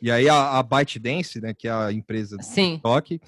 [0.00, 2.72] E aí a, a ByteDance, né, que é a empresa do Sim.
[2.74, 3.20] TikTok,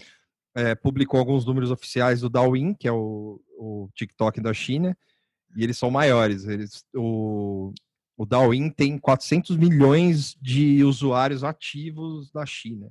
[0.55, 4.97] é, publicou alguns números oficiais do Douyin, que é o, o TikTok da China,
[5.57, 6.47] e eles são maiores.
[6.47, 7.73] Eles, o,
[8.17, 12.91] o Douyin tem 400 milhões de usuários ativos na China.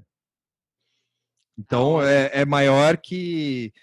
[1.58, 3.74] Então é, é maior que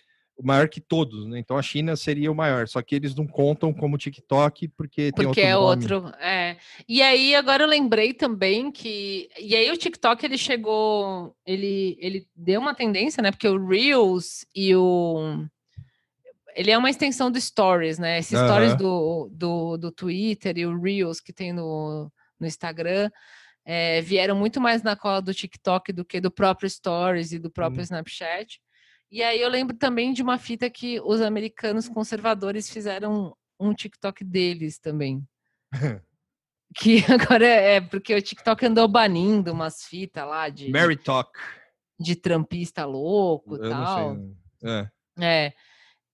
[0.43, 1.39] maior que todos, né?
[1.39, 5.27] Então a China seria o maior, só que eles não contam como TikTok porque tem
[5.27, 6.57] porque outro é outro, é.
[6.89, 12.27] E aí agora eu lembrei também que e aí o TikTok ele chegou, ele ele
[12.35, 13.31] deu uma tendência, né?
[13.31, 15.45] Porque o Reels e o
[16.57, 18.19] ele é uma extensão do Stories, né?
[18.19, 18.47] Esses uhum.
[18.47, 23.11] Stories do, do, do Twitter e o Reels que tem no, no Instagram
[23.65, 27.51] é, vieram muito mais na cola do TikTok do que do próprio Stories e do
[27.51, 27.85] próprio hum.
[27.85, 28.61] Snapchat.
[29.15, 34.25] E aí eu lembro também de uma fita que os americanos conservadores fizeram um TikTok
[34.25, 35.25] deles também.
[36.75, 40.69] que agora é, é porque o TikTok andou banindo umas fitas lá de.
[40.69, 41.31] Mary Talk.
[41.97, 44.17] De trampista louco e tal.
[44.65, 44.91] É.
[45.21, 45.53] é.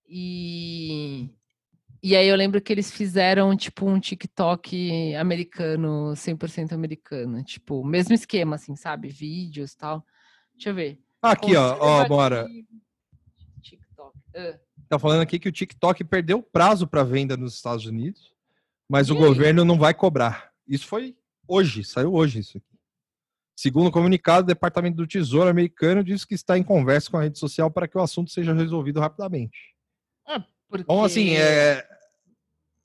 [0.07, 1.27] E,
[2.03, 8.13] e aí eu lembro que eles fizeram tipo um TikTok americano, 100% americano, tipo, mesmo
[8.13, 9.07] esquema assim, sabe?
[9.07, 10.05] Vídeos, tal.
[10.53, 10.99] Deixa eu ver.
[11.19, 12.47] Aqui, ó, ó, bora.
[14.35, 14.59] Uh.
[14.89, 18.33] Tá falando aqui que o TikTok perdeu prazo para venda nos Estados Unidos,
[18.89, 19.21] mas e o aí?
[19.21, 20.51] governo não vai cobrar.
[20.67, 21.15] Isso foi
[21.47, 22.67] hoje, saiu hoje isso aqui.
[23.55, 27.21] Segundo o comunicado, o Departamento do Tesouro americano diz que está em conversa com a
[27.21, 29.75] rede social para que o assunto seja resolvido rapidamente.
[30.27, 30.83] Ah, porque...
[30.83, 31.87] Então, assim, é...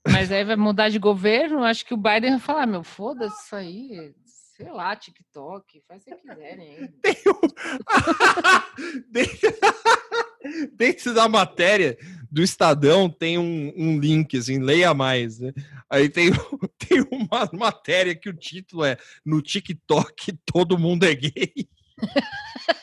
[0.09, 3.57] Mas aí vai mudar de governo, acho que o Biden vai falar, meu, foda-se isso
[3.57, 4.15] aí,
[4.57, 6.89] sei lá, TikTok, faz o que quiserem.
[7.03, 7.17] Tem
[10.75, 11.97] Dentro da matéria
[12.31, 15.53] do Estadão tem um, um link, assim, leia mais, né?
[15.89, 16.31] Aí tem,
[16.79, 21.53] tem uma matéria que o título é No TikTok todo mundo é gay.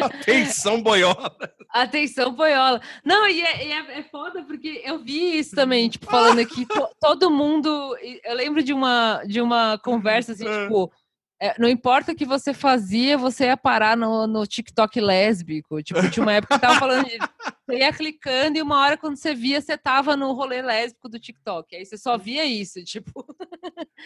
[0.00, 1.36] Atenção, boiola.
[1.70, 2.80] Atenção, boiola.
[3.04, 6.88] Não, e é, é, é, foda porque eu vi isso também, tipo, falando aqui, to,
[7.00, 7.96] todo mundo.
[8.24, 10.62] Eu lembro de uma, de uma conversa assim, é.
[10.62, 10.90] tipo
[11.38, 15.82] é, não importa o que você fazia, você ia parar no, no TikTok lésbico.
[15.82, 17.18] Tipo, tinha uma época que tava falando de.
[17.66, 21.18] Você ia clicando e uma hora quando você via, você tava no rolê lésbico do
[21.18, 21.76] TikTok.
[21.76, 23.26] Aí você só via isso, tipo.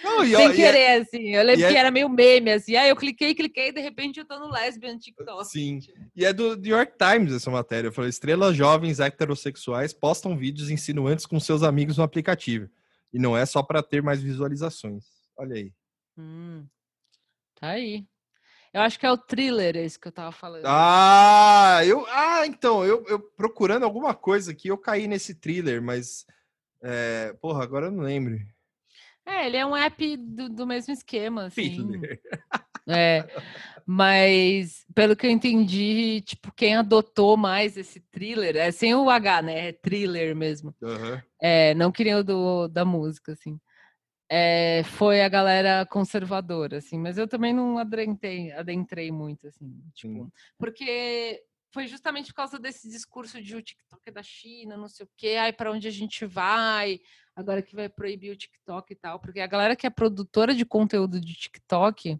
[0.02, 1.36] Não, e, Sem querer, é, assim.
[1.36, 1.78] Eu lembro que é...
[1.78, 2.74] era meio meme, assim.
[2.74, 5.46] Aí eu cliquei, cliquei, e de repente eu tô no lesbian TikTok.
[5.46, 5.78] Sim.
[5.78, 6.00] Tipo.
[6.16, 7.88] E é do New York Times essa matéria.
[7.88, 12.68] Eu falei: estrelas jovens heterossexuais postam vídeos insinuantes com seus amigos no aplicativo.
[13.12, 15.04] E não é só para ter mais visualizações.
[15.36, 15.72] Olha aí.
[16.18, 16.66] Hum.
[17.60, 18.06] Tá aí.
[18.72, 20.64] Eu acho que é o thriller esse que eu tava falando.
[20.64, 26.24] Ah, eu, ah então, eu, eu procurando alguma coisa aqui, eu caí nesse thriller, mas.
[26.82, 28.38] É, porra, agora eu não lembro.
[29.26, 31.92] É, ele é um app do, do mesmo esquema, assim.
[32.88, 33.24] É,
[33.86, 39.42] mas pelo que eu entendi, tipo, quem adotou mais esse thriller, é sem o H,
[39.42, 39.68] né?
[39.68, 40.74] É thriller mesmo.
[40.80, 41.20] Uhum.
[41.40, 43.60] É, não queria o do, da música, assim
[44.32, 50.32] é, foi a galera conservadora, assim, mas eu também não adentrei, adentrei muito, assim, tipo,
[50.56, 51.42] porque
[51.72, 55.08] foi justamente por causa desse discurso de o TikTok é da China, não sei o
[55.16, 57.00] quê, ai, para onde a gente vai,
[57.34, 60.64] agora que vai proibir o TikTok e tal, porque a galera que é produtora de
[60.64, 62.16] conteúdo de TikTok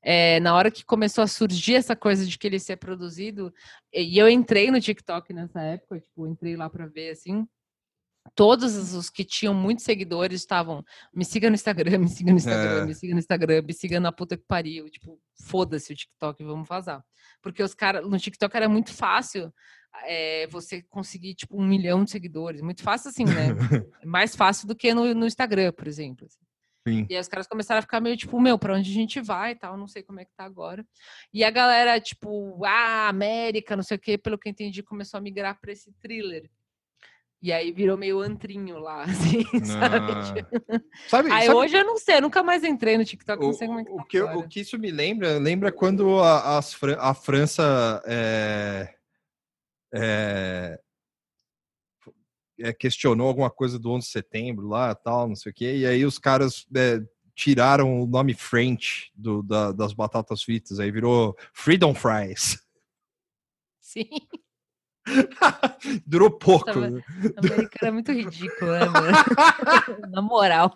[0.00, 3.52] é, na hora que começou a surgir essa coisa de que ele ser produzido,
[3.92, 7.46] e eu entrei no TikTok nessa época, tipo, entrei lá para ver assim,
[8.34, 12.82] todos os que tinham muitos seguidores estavam me siga no Instagram, me siga no Instagram,
[12.82, 12.86] é.
[12.86, 16.68] me siga no Instagram, me siga na puta que pariu, tipo, foda-se o TikTok, vamos
[16.68, 17.04] vazar.
[17.42, 19.52] Porque os caras, no TikTok era muito fácil
[20.06, 23.48] é, você conseguir, tipo, um milhão de seguidores, muito fácil assim, né?
[24.04, 26.26] Mais fácil do que no, no Instagram, por exemplo.
[26.26, 26.44] Assim.
[26.86, 27.06] Sim.
[27.08, 29.52] E aí os caras começaram a ficar meio tipo, meu, pra onde a gente vai
[29.52, 30.86] e tal, não sei como é que tá agora.
[31.32, 35.16] E a galera, tipo, ah, América, não sei o quê, pelo que eu entendi, começou
[35.16, 36.50] a migrar pra esse thriller.
[37.44, 40.46] E aí virou meio antrinho lá, assim, sabe?
[41.06, 41.58] sabe aí sabe...
[41.58, 43.84] hoje eu não sei, eu nunca mais entrei no TikTok, o, não sei como é
[43.84, 48.94] que o tá que, o que isso me lembra, lembra quando a, a França é,
[49.94, 50.80] é,
[52.60, 55.86] é, questionou alguma coisa do 11 de setembro lá, tal, não sei o quê, e
[55.86, 56.98] aí os caras é,
[57.34, 62.58] tiraram o nome French do, da, das batatas fritas, aí virou Freedom Fries.
[63.82, 64.08] Sim.
[66.06, 66.66] Durou pouco.
[66.66, 67.02] Nossa, né?
[67.36, 68.80] Americano é muito ridículo, né,
[70.10, 70.74] Na moral.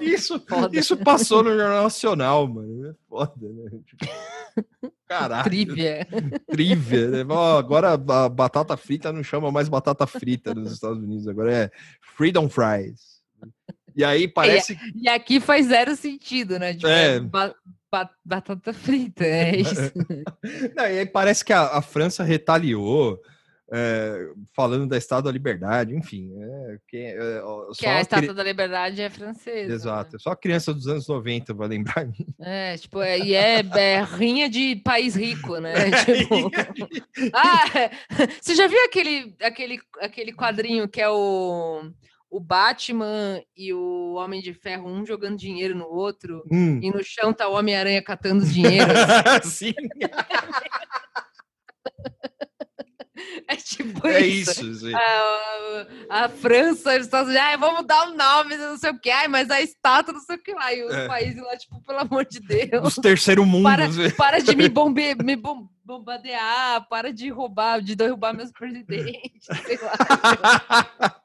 [0.00, 0.42] Isso,
[0.72, 2.88] isso passou no Jornal Nacional, mano.
[2.88, 3.70] É foda, né?
[3.84, 5.44] Tipo, caralho.
[5.44, 6.08] Trívia.
[6.50, 7.34] Trívia, né?
[7.58, 11.70] agora a batata frita não chama mais batata frita nos Estados Unidos, agora é
[12.00, 13.18] Freedom Fries.
[13.94, 14.78] E aí parece.
[14.94, 16.72] E, e aqui faz zero sentido, né?
[16.72, 17.20] Tipo, é.
[18.24, 19.92] Batata frita, é isso.
[20.76, 23.20] Não, e aí parece que a, a França retaliou
[23.70, 26.30] é, falando da Estátua da Liberdade, enfim.
[26.40, 27.40] É, que, é,
[27.76, 28.34] que a Estátua cri...
[28.34, 29.72] da Liberdade é francesa.
[29.72, 30.18] Exato, né?
[30.18, 32.08] só criança dos anos 90 vai lembrar.
[32.40, 35.74] É, tipo, é, e é, é rinha de país rico, né?
[36.04, 36.50] tipo...
[37.34, 37.64] ah,
[38.40, 41.90] você já viu aquele, aquele, aquele quadrinho que é o
[42.30, 46.78] o Batman e o Homem de Ferro, um jogando dinheiro no outro, hum.
[46.82, 48.88] e no chão tá o Homem-Aranha catando dinheiro.
[49.44, 49.74] Sim.
[53.48, 54.64] É tipo é isso.
[54.64, 58.90] isso a, a, França, os Estados Unidos, ah, vamos dar o um nome, não sei
[58.90, 60.72] o que, ai, mas a estátua, não sei o que lá.
[60.72, 61.06] E os é.
[61.06, 62.86] países lá, tipo, pelo amor de Deus.
[62.86, 63.64] Os terceiro mundo.
[63.64, 69.46] Para, para de me, bombe, me bom, bombardear, para de roubar, de derrubar meus presidentes,
[69.66, 71.17] sei lá.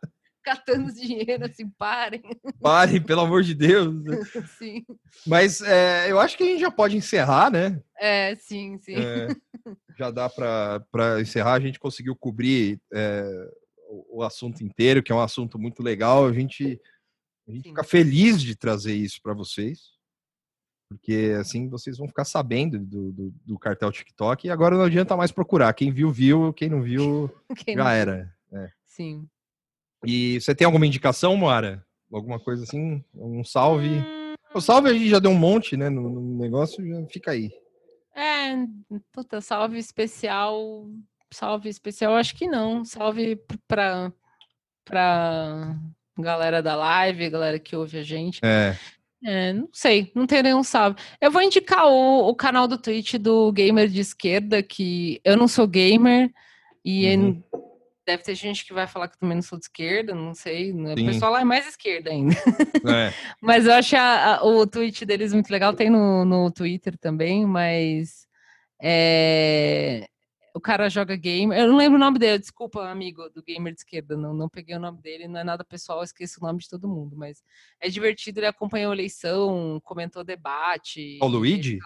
[0.44, 2.22] Catando dinheiro, assim, parem.
[2.62, 3.96] Parem, pelo amor de Deus.
[4.60, 4.86] sim.
[5.26, 7.82] Mas é, eu acho que a gente já pode encerrar, né?
[7.98, 8.96] É, sim, sim.
[8.96, 9.28] É,
[9.98, 11.54] já dá para encerrar.
[11.54, 13.24] A gente conseguiu cobrir é,
[13.88, 16.26] o, o, assunto inteiro, que é um assunto muito legal.
[16.26, 16.80] A gente,
[17.48, 19.94] a gente fica feliz de trazer isso para vocês.
[20.90, 25.18] Porque assim vocês vão ficar sabendo do, do, do, cartel TikTok e agora não adianta
[25.18, 25.74] mais procurar.
[25.74, 26.54] Quem viu, viu.
[26.54, 27.34] Quem não viu,
[27.66, 28.32] quem já não era.
[28.52, 28.70] É.
[28.86, 29.28] Sim.
[30.06, 31.86] E você tem alguma indicação, Moara?
[32.12, 33.04] Alguma coisa assim?
[33.16, 33.88] Um salve?
[33.88, 34.36] Hum...
[34.54, 35.90] O salve a gente já deu um monte, né?
[35.90, 37.50] No, no negócio, já fica aí.
[38.16, 38.54] É,
[39.12, 40.86] puta, salve especial.
[41.32, 42.86] Salve especial, acho que não.
[42.86, 44.14] Salve pra,
[44.86, 45.76] pra
[46.20, 48.40] galera da live, galera que ouve a gente.
[48.44, 48.78] É.
[49.26, 50.98] É, não sei, não tem nenhum salve.
[51.20, 55.48] Eu vou indicar o, o canal do Twitch do Gamer de Esquerda, que eu não
[55.48, 56.30] sou gamer,
[56.84, 57.42] e uhum.
[58.06, 60.74] Deve ter gente que vai falar que eu também não sou de esquerda, não sei.
[60.74, 60.94] Né?
[60.94, 62.36] O pessoal lá é mais esquerda ainda.
[62.36, 63.14] É.
[63.42, 65.74] mas eu acho a, a, o tweet deles muito legal.
[65.74, 68.28] Tem no, no Twitter também, mas
[68.82, 70.06] é,
[70.54, 71.58] o cara joga game.
[71.58, 74.16] Eu não lembro o nome dele, desculpa, amigo do gamer de esquerda.
[74.16, 76.88] Não, não peguei o nome dele, não é nada pessoal, esqueço o nome de todo
[76.88, 77.16] mundo.
[77.16, 77.42] Mas
[77.80, 81.18] é divertido, ele acompanhou a eleição, comentou debate.
[81.22, 81.80] O Luigi?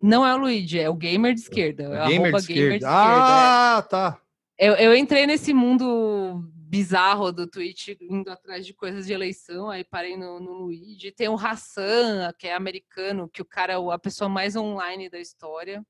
[0.00, 1.84] Não é o Luigi, é o gamer de esquerda.
[1.84, 2.62] É gamer, de esquerda.
[2.62, 2.88] gamer de esquerda.
[2.88, 3.88] Ah, é.
[3.88, 4.20] tá.
[4.58, 9.84] Eu, eu entrei nesse mundo bizarro do Twitch, indo atrás de coisas de eleição, aí
[9.84, 11.12] parei no, no Luigi.
[11.12, 15.18] Tem o Hassan, que é americano, que o cara é a pessoa mais online da
[15.18, 15.84] história.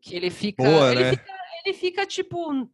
[0.00, 0.62] Que ele fica.
[0.62, 1.10] Boa, ele, né?
[1.10, 1.34] fica
[1.64, 2.68] ele fica, tipo,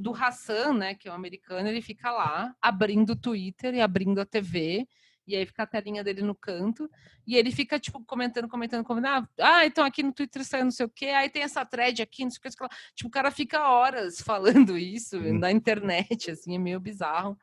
[0.00, 4.18] do Hassan, né, que é o americano, ele fica lá abrindo o Twitter e abrindo
[4.18, 4.88] a TV
[5.32, 6.90] e aí fica a telinha dele no canto,
[7.26, 10.70] e ele fica, tipo, comentando, comentando, comentando, ah, ah então aqui no Twitter saiu não
[10.70, 12.50] sei o quê, aí tem essa thread aqui, não sei o que,
[12.94, 15.38] tipo, o cara fica horas falando isso hum.
[15.38, 17.36] na internet, assim, é meio bizarro.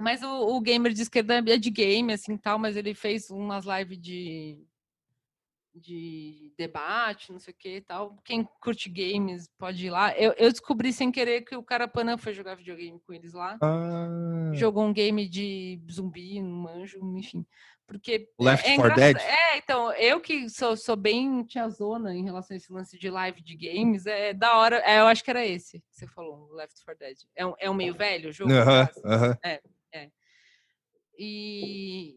[0.00, 3.64] Mas o, o gamer de esquerda é de game, assim, tal, mas ele fez umas
[3.64, 4.58] lives de
[5.74, 8.16] de debate, não sei o que e tal.
[8.24, 10.16] Quem curte games pode ir lá.
[10.16, 13.58] Eu, eu descobri sem querer que o Carapanã foi jogar videogame com eles lá.
[13.60, 14.52] Ah.
[14.54, 17.44] Jogou um game de zumbi, um manjo, enfim.
[17.86, 19.16] Porque Left é, 4 Dead?
[19.18, 23.42] É, então, eu que sou, sou bem tiazona em relação a esse lance de live
[23.42, 24.78] de games, é da hora.
[24.86, 27.16] É, eu acho que era esse que você falou, Left 4 Dead.
[27.34, 28.50] É um, é um meio velho o jogo?
[28.50, 29.38] Uh -huh, uh -huh.
[29.44, 29.60] É,
[29.92, 30.10] é.
[31.18, 32.16] E,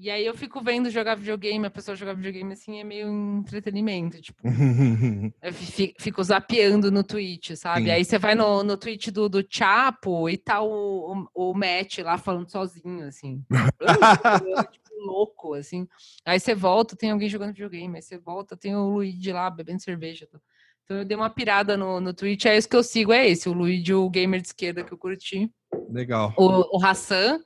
[0.00, 3.08] E aí eu fico vendo jogar videogame, a pessoa jogar videogame assim é meio
[3.40, 4.40] entretenimento, tipo.
[5.42, 5.52] eu
[5.98, 7.86] fico zapeando no Twitch, sabe?
[7.86, 7.90] Sim.
[7.90, 11.98] Aí você vai no, no Twitch do, do Chapo e tá o, o, o Matt
[11.98, 13.44] lá falando sozinho, assim.
[14.70, 15.88] tipo, louco, assim.
[16.24, 19.82] Aí você volta, tem alguém jogando videogame, aí você volta, tem o Luigi lá bebendo
[19.82, 20.28] cerveja.
[20.84, 23.48] Então eu dei uma pirada no, no Twitch, é isso que eu sigo, é esse,
[23.48, 25.50] o Luigi, o gamer de esquerda que eu curti.
[25.90, 26.32] Legal.
[26.36, 27.40] O, o Hassan.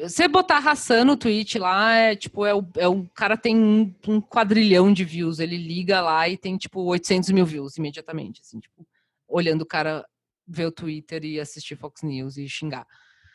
[0.00, 3.94] Você botar Hassan no Twitch lá, é tipo, é o, é o cara tem um,
[4.08, 5.38] um, quadrilhão de views.
[5.38, 8.86] Ele liga lá e tem, tipo, 800 mil views imediatamente, assim, tipo,
[9.28, 10.06] olhando o cara
[10.46, 12.86] ver o Twitter e assistir Fox News e xingar.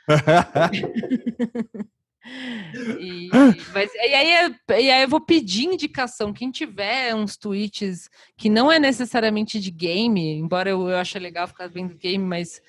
[2.99, 3.29] e,
[3.71, 6.33] mas, e, aí, e aí eu vou pedir indicação.
[6.33, 11.47] Quem tiver uns tweets que não é necessariamente de game, embora eu, eu ache legal
[11.47, 12.59] ficar vendo game, mas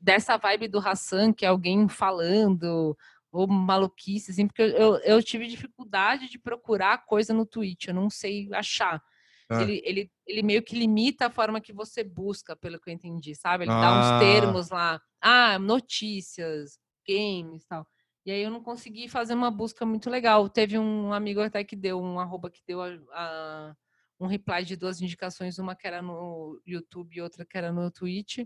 [0.00, 2.96] dessa vibe do Hassan, que é alguém falando,
[3.36, 8.08] ou maluquice, assim, porque eu, eu tive dificuldade de procurar coisa no Twitch, eu não
[8.08, 9.02] sei achar.
[9.50, 9.62] Ah.
[9.62, 13.34] Ele, ele, ele meio que limita a forma que você busca, pelo que eu entendi,
[13.34, 13.64] sabe?
[13.64, 13.80] Ele ah.
[13.80, 14.18] dá uns ah.
[14.18, 17.86] termos lá, ah, notícias, games e tal.
[18.24, 20.48] E aí eu não consegui fazer uma busca muito legal.
[20.48, 23.76] Teve um amigo até que deu um arroba que deu a, a,
[24.18, 27.90] um reply de duas indicações, uma que era no YouTube e outra que era no
[27.90, 28.38] Twitch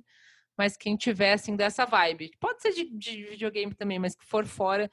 [0.61, 2.33] mas quem tiver assim dessa vibe.
[2.39, 4.91] Pode ser de, de videogame também, mas que for fora,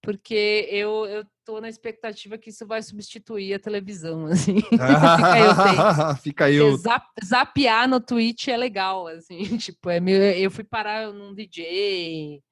[0.00, 4.56] porque eu, eu tô na expectativa que isso vai substituir a televisão, assim.
[6.22, 6.74] Fica aí o...
[6.78, 12.42] Zap, zapear no Twitch é legal, assim, tipo, é meio, eu fui parar num DJ,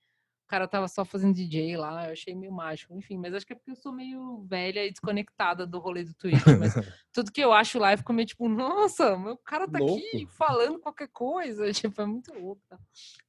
[0.50, 2.92] cara tava só fazendo DJ lá, eu achei meio mágico.
[2.92, 6.12] Enfim, mas acho que é porque eu sou meio velha e desconectada do rolê do
[6.14, 6.58] Twitter.
[6.58, 6.74] Mas
[7.14, 9.96] tudo que eu acho lá, eu fico meio tipo, nossa, meu cara tá louco.
[9.96, 11.70] aqui falando qualquer coisa.
[11.80, 12.60] Tipo, é muito louco.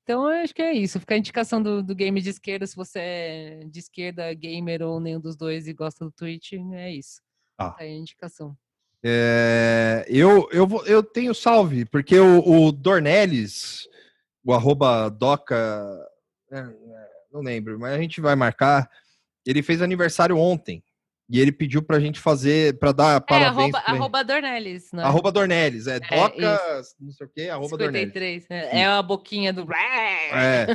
[0.03, 0.99] Então, eu acho que é isso.
[0.99, 4.99] Fica a indicação do, do game de esquerda, se você é de esquerda, gamer ou
[4.99, 7.21] nenhum dos dois e gosta do Twitch, é isso.
[7.57, 7.69] Ah.
[7.69, 8.57] Tá aí a indicação.
[9.03, 13.87] É, eu, eu, vou, eu tenho salve, porque o, o Dornelles,
[14.43, 16.10] o arroba doca.
[16.51, 18.89] É, é não lembro, mas a gente vai marcar.
[19.45, 20.83] Ele fez aniversário ontem.
[21.31, 23.73] E ele pediu pra gente fazer, pra dar é, parabéns.
[23.73, 25.01] Arroba, arroba Dornelles, né?
[25.01, 26.95] Arroba Dornelles, é, é Doca, isso.
[26.99, 28.73] não sei o que, arroba 53, Dornelles.
[28.73, 29.65] É, é a boquinha do.
[29.73, 30.67] É.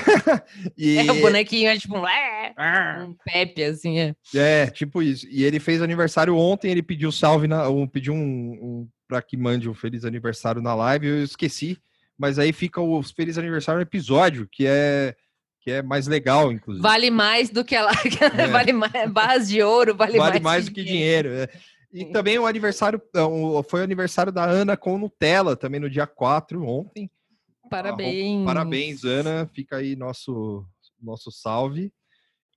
[0.74, 0.96] e...
[0.96, 2.02] é o bonequinho, é tipo um.
[2.02, 4.14] um Pepe, assim, é.
[4.34, 5.26] É, tipo isso.
[5.28, 9.68] E ele fez aniversário ontem, ele pediu salve, na, pediu um, um pra que mande
[9.68, 11.78] um feliz aniversário na live, eu esqueci.
[12.18, 15.14] Mas aí fica o feliz aniversário no episódio, que é
[15.60, 16.82] que é mais legal, inclusive.
[16.82, 17.90] Vale mais do que ela.
[18.36, 18.46] É.
[18.48, 21.30] vale mais, barras de ouro, vale, vale mais, mais do que dinheiro.
[21.30, 21.50] dinheiro.
[21.50, 21.74] É.
[21.90, 26.06] E também o aniversário, é, foi o aniversário da Ana com Nutella, também no dia
[26.06, 27.10] 4, ontem.
[27.70, 28.44] Parabéns.
[28.44, 29.48] Parabéns, Ana.
[29.54, 30.66] Fica aí nosso,
[31.00, 31.92] nosso salve.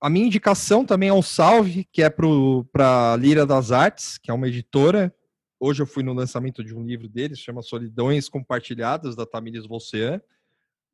[0.00, 4.34] A minha indicação também é um salve, que é para Lira das Artes, que é
[4.34, 5.14] uma editora.
[5.60, 10.20] Hoje eu fui no lançamento de um livro deles, chama Solidões Compartilhadas, da Tamires Volcean.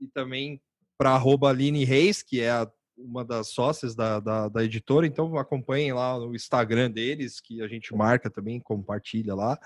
[0.01, 0.61] E também
[0.97, 5.37] para arroba Aline Reis, que é a, uma das sócias da, da, da, editora, então
[5.37, 9.59] acompanhem lá no Instagram deles, que a gente marca também, compartilha lá,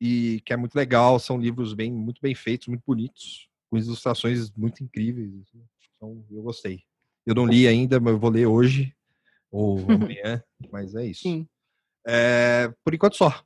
[0.00, 4.50] e que é muito legal, são livros bem, muito bem feitos, muito bonitos, com ilustrações
[4.50, 5.62] muito incríveis, assim.
[5.96, 6.82] então eu gostei.
[7.24, 8.94] Eu não li ainda, mas eu vou ler hoje,
[9.50, 11.46] ou amanhã, mas é isso.
[12.06, 13.44] É, por enquanto só,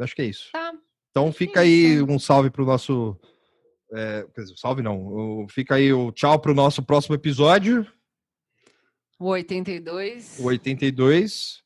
[0.00, 0.50] acho que é isso.
[0.52, 0.72] Tá.
[1.10, 3.18] Então fica aí um salve para o nosso
[3.92, 5.46] é, dizer, salve não.
[5.48, 7.86] Fica aí o tchau para o nosso próximo episódio.
[9.18, 10.38] O 82.
[10.38, 11.62] O 82.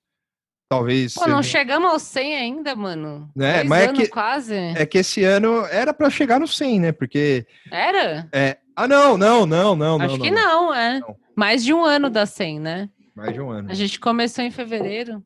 [0.69, 1.15] Talvez.
[1.15, 3.31] Pô, não chegamos ao 100 ainda, mano.
[3.37, 3.63] Né?
[3.65, 4.55] Mas é que, quase.
[4.55, 6.93] É que esse ano era para chegar no 100, né?
[6.93, 7.47] Porque.
[7.71, 8.29] Era?
[8.33, 8.59] É.
[8.75, 10.01] Ah, não, não, não, não.
[10.01, 11.01] Acho não, que não, não é.
[11.01, 11.17] Não.
[11.37, 12.91] Mais de um ano da 100, né?
[13.15, 13.71] Mais de um ano.
[13.71, 15.23] A gente começou em fevereiro.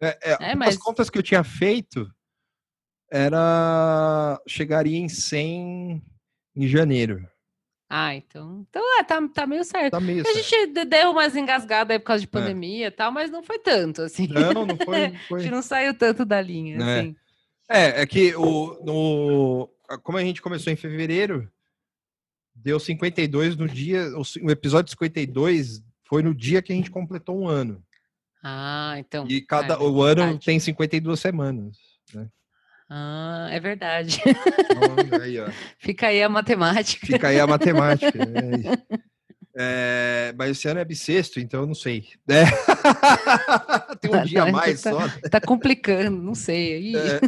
[0.00, 0.76] É, é, é mas...
[0.76, 2.08] As contas que eu tinha feito
[3.10, 4.40] era.
[4.46, 6.02] chegaria em 100
[6.56, 7.28] em janeiro.
[7.90, 8.66] Ah, então.
[8.68, 9.92] Então é, tá, tá meio certo.
[9.92, 10.42] Tá meio a certo.
[10.42, 12.30] gente deu umas engasgadas aí por causa de é.
[12.30, 12.90] pandemia e é.
[12.90, 14.26] tal, mas não foi tanto, assim.
[14.26, 15.16] Não, não foi.
[15.26, 15.40] foi...
[15.40, 16.98] a gente não saiu tanto da linha, é.
[17.00, 17.16] assim.
[17.70, 19.70] É, é que o, no,
[20.02, 21.50] como a gente começou em fevereiro,
[22.54, 24.06] deu 52 no dia.
[24.16, 27.82] O, o episódio 52 foi no dia que a gente completou um ano.
[28.42, 29.26] Ah, então.
[29.28, 31.76] E cada, é, o ano tem 52 semanas.
[32.14, 32.28] Né?
[32.90, 34.22] Ah, é verdade.
[35.20, 35.36] aí,
[35.78, 37.06] Fica aí a matemática.
[37.06, 38.18] Fica aí a matemática.
[39.60, 42.06] É, é, mas esse ano é bissexto, então eu não sei.
[42.28, 42.44] É.
[44.00, 45.28] Tem um dia a mais tá, só.
[45.28, 46.94] Tá complicando, não sei.
[46.94, 47.18] É,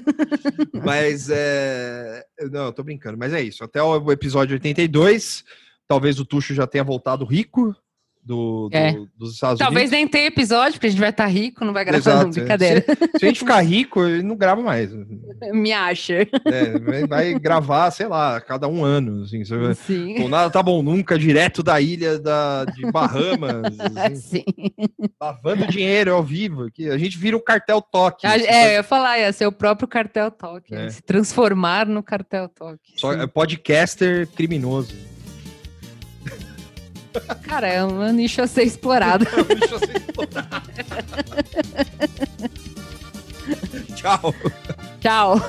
[0.80, 2.24] mas é.
[2.52, 3.64] Não, eu tô brincando, mas é isso.
[3.64, 5.42] Até o episódio 82,
[5.88, 7.74] talvez o Tuxo já tenha voltado rico.
[8.22, 8.96] Do, do é.
[9.16, 9.92] dos Estados Talvez Unidos.
[9.92, 12.24] nem tenha episódio, porque a gente vai estar tá rico, não vai gravar, Exato.
[12.24, 12.84] não, brincadeira.
[12.86, 14.90] Se, se, a gente ficar rico, ele não grava mais.
[15.52, 16.28] Me acha.
[16.44, 19.24] É, vai, gravar, sei lá, cada um ano.
[19.24, 19.42] Assim,
[19.74, 20.14] Sim.
[20.16, 23.78] Pô, nada tá bom nunca, direto da ilha da, de Bahamas.
[23.96, 24.70] Assim, Sim.
[25.20, 26.70] Lavando dinheiro ao vivo.
[26.70, 28.26] Que a gente vira o cartel toque.
[28.26, 30.74] A, é, eu ia falar, ia ser o próprio cartel toque.
[30.74, 30.90] É.
[30.90, 32.92] Se transformar no cartel toque.
[32.96, 34.94] Só, é podcaster criminoso.
[37.42, 39.26] Cara, é um nicho a ser explorado.
[39.36, 40.70] É um nicho a ser explorado.
[43.96, 44.34] Tchau.
[45.00, 45.40] Tchau.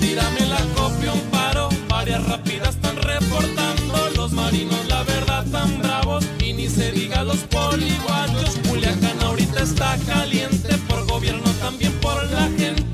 [0.00, 6.24] tírame la copia un paro, varias rápidas están reportando los marinos la verdad tan bravos
[6.40, 8.58] y ni se diga los poliguachos.
[8.68, 12.87] Culiacán ahorita está caliente por gobierno también por la gente,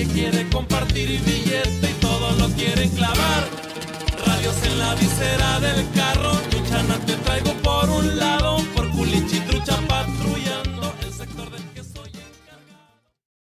[0.00, 3.48] nadie quiere compartir billete y todos lo quieren clavar.
[4.26, 9.78] Radios en la visera del carro, luchana te traigo por un lado, por culichi trucha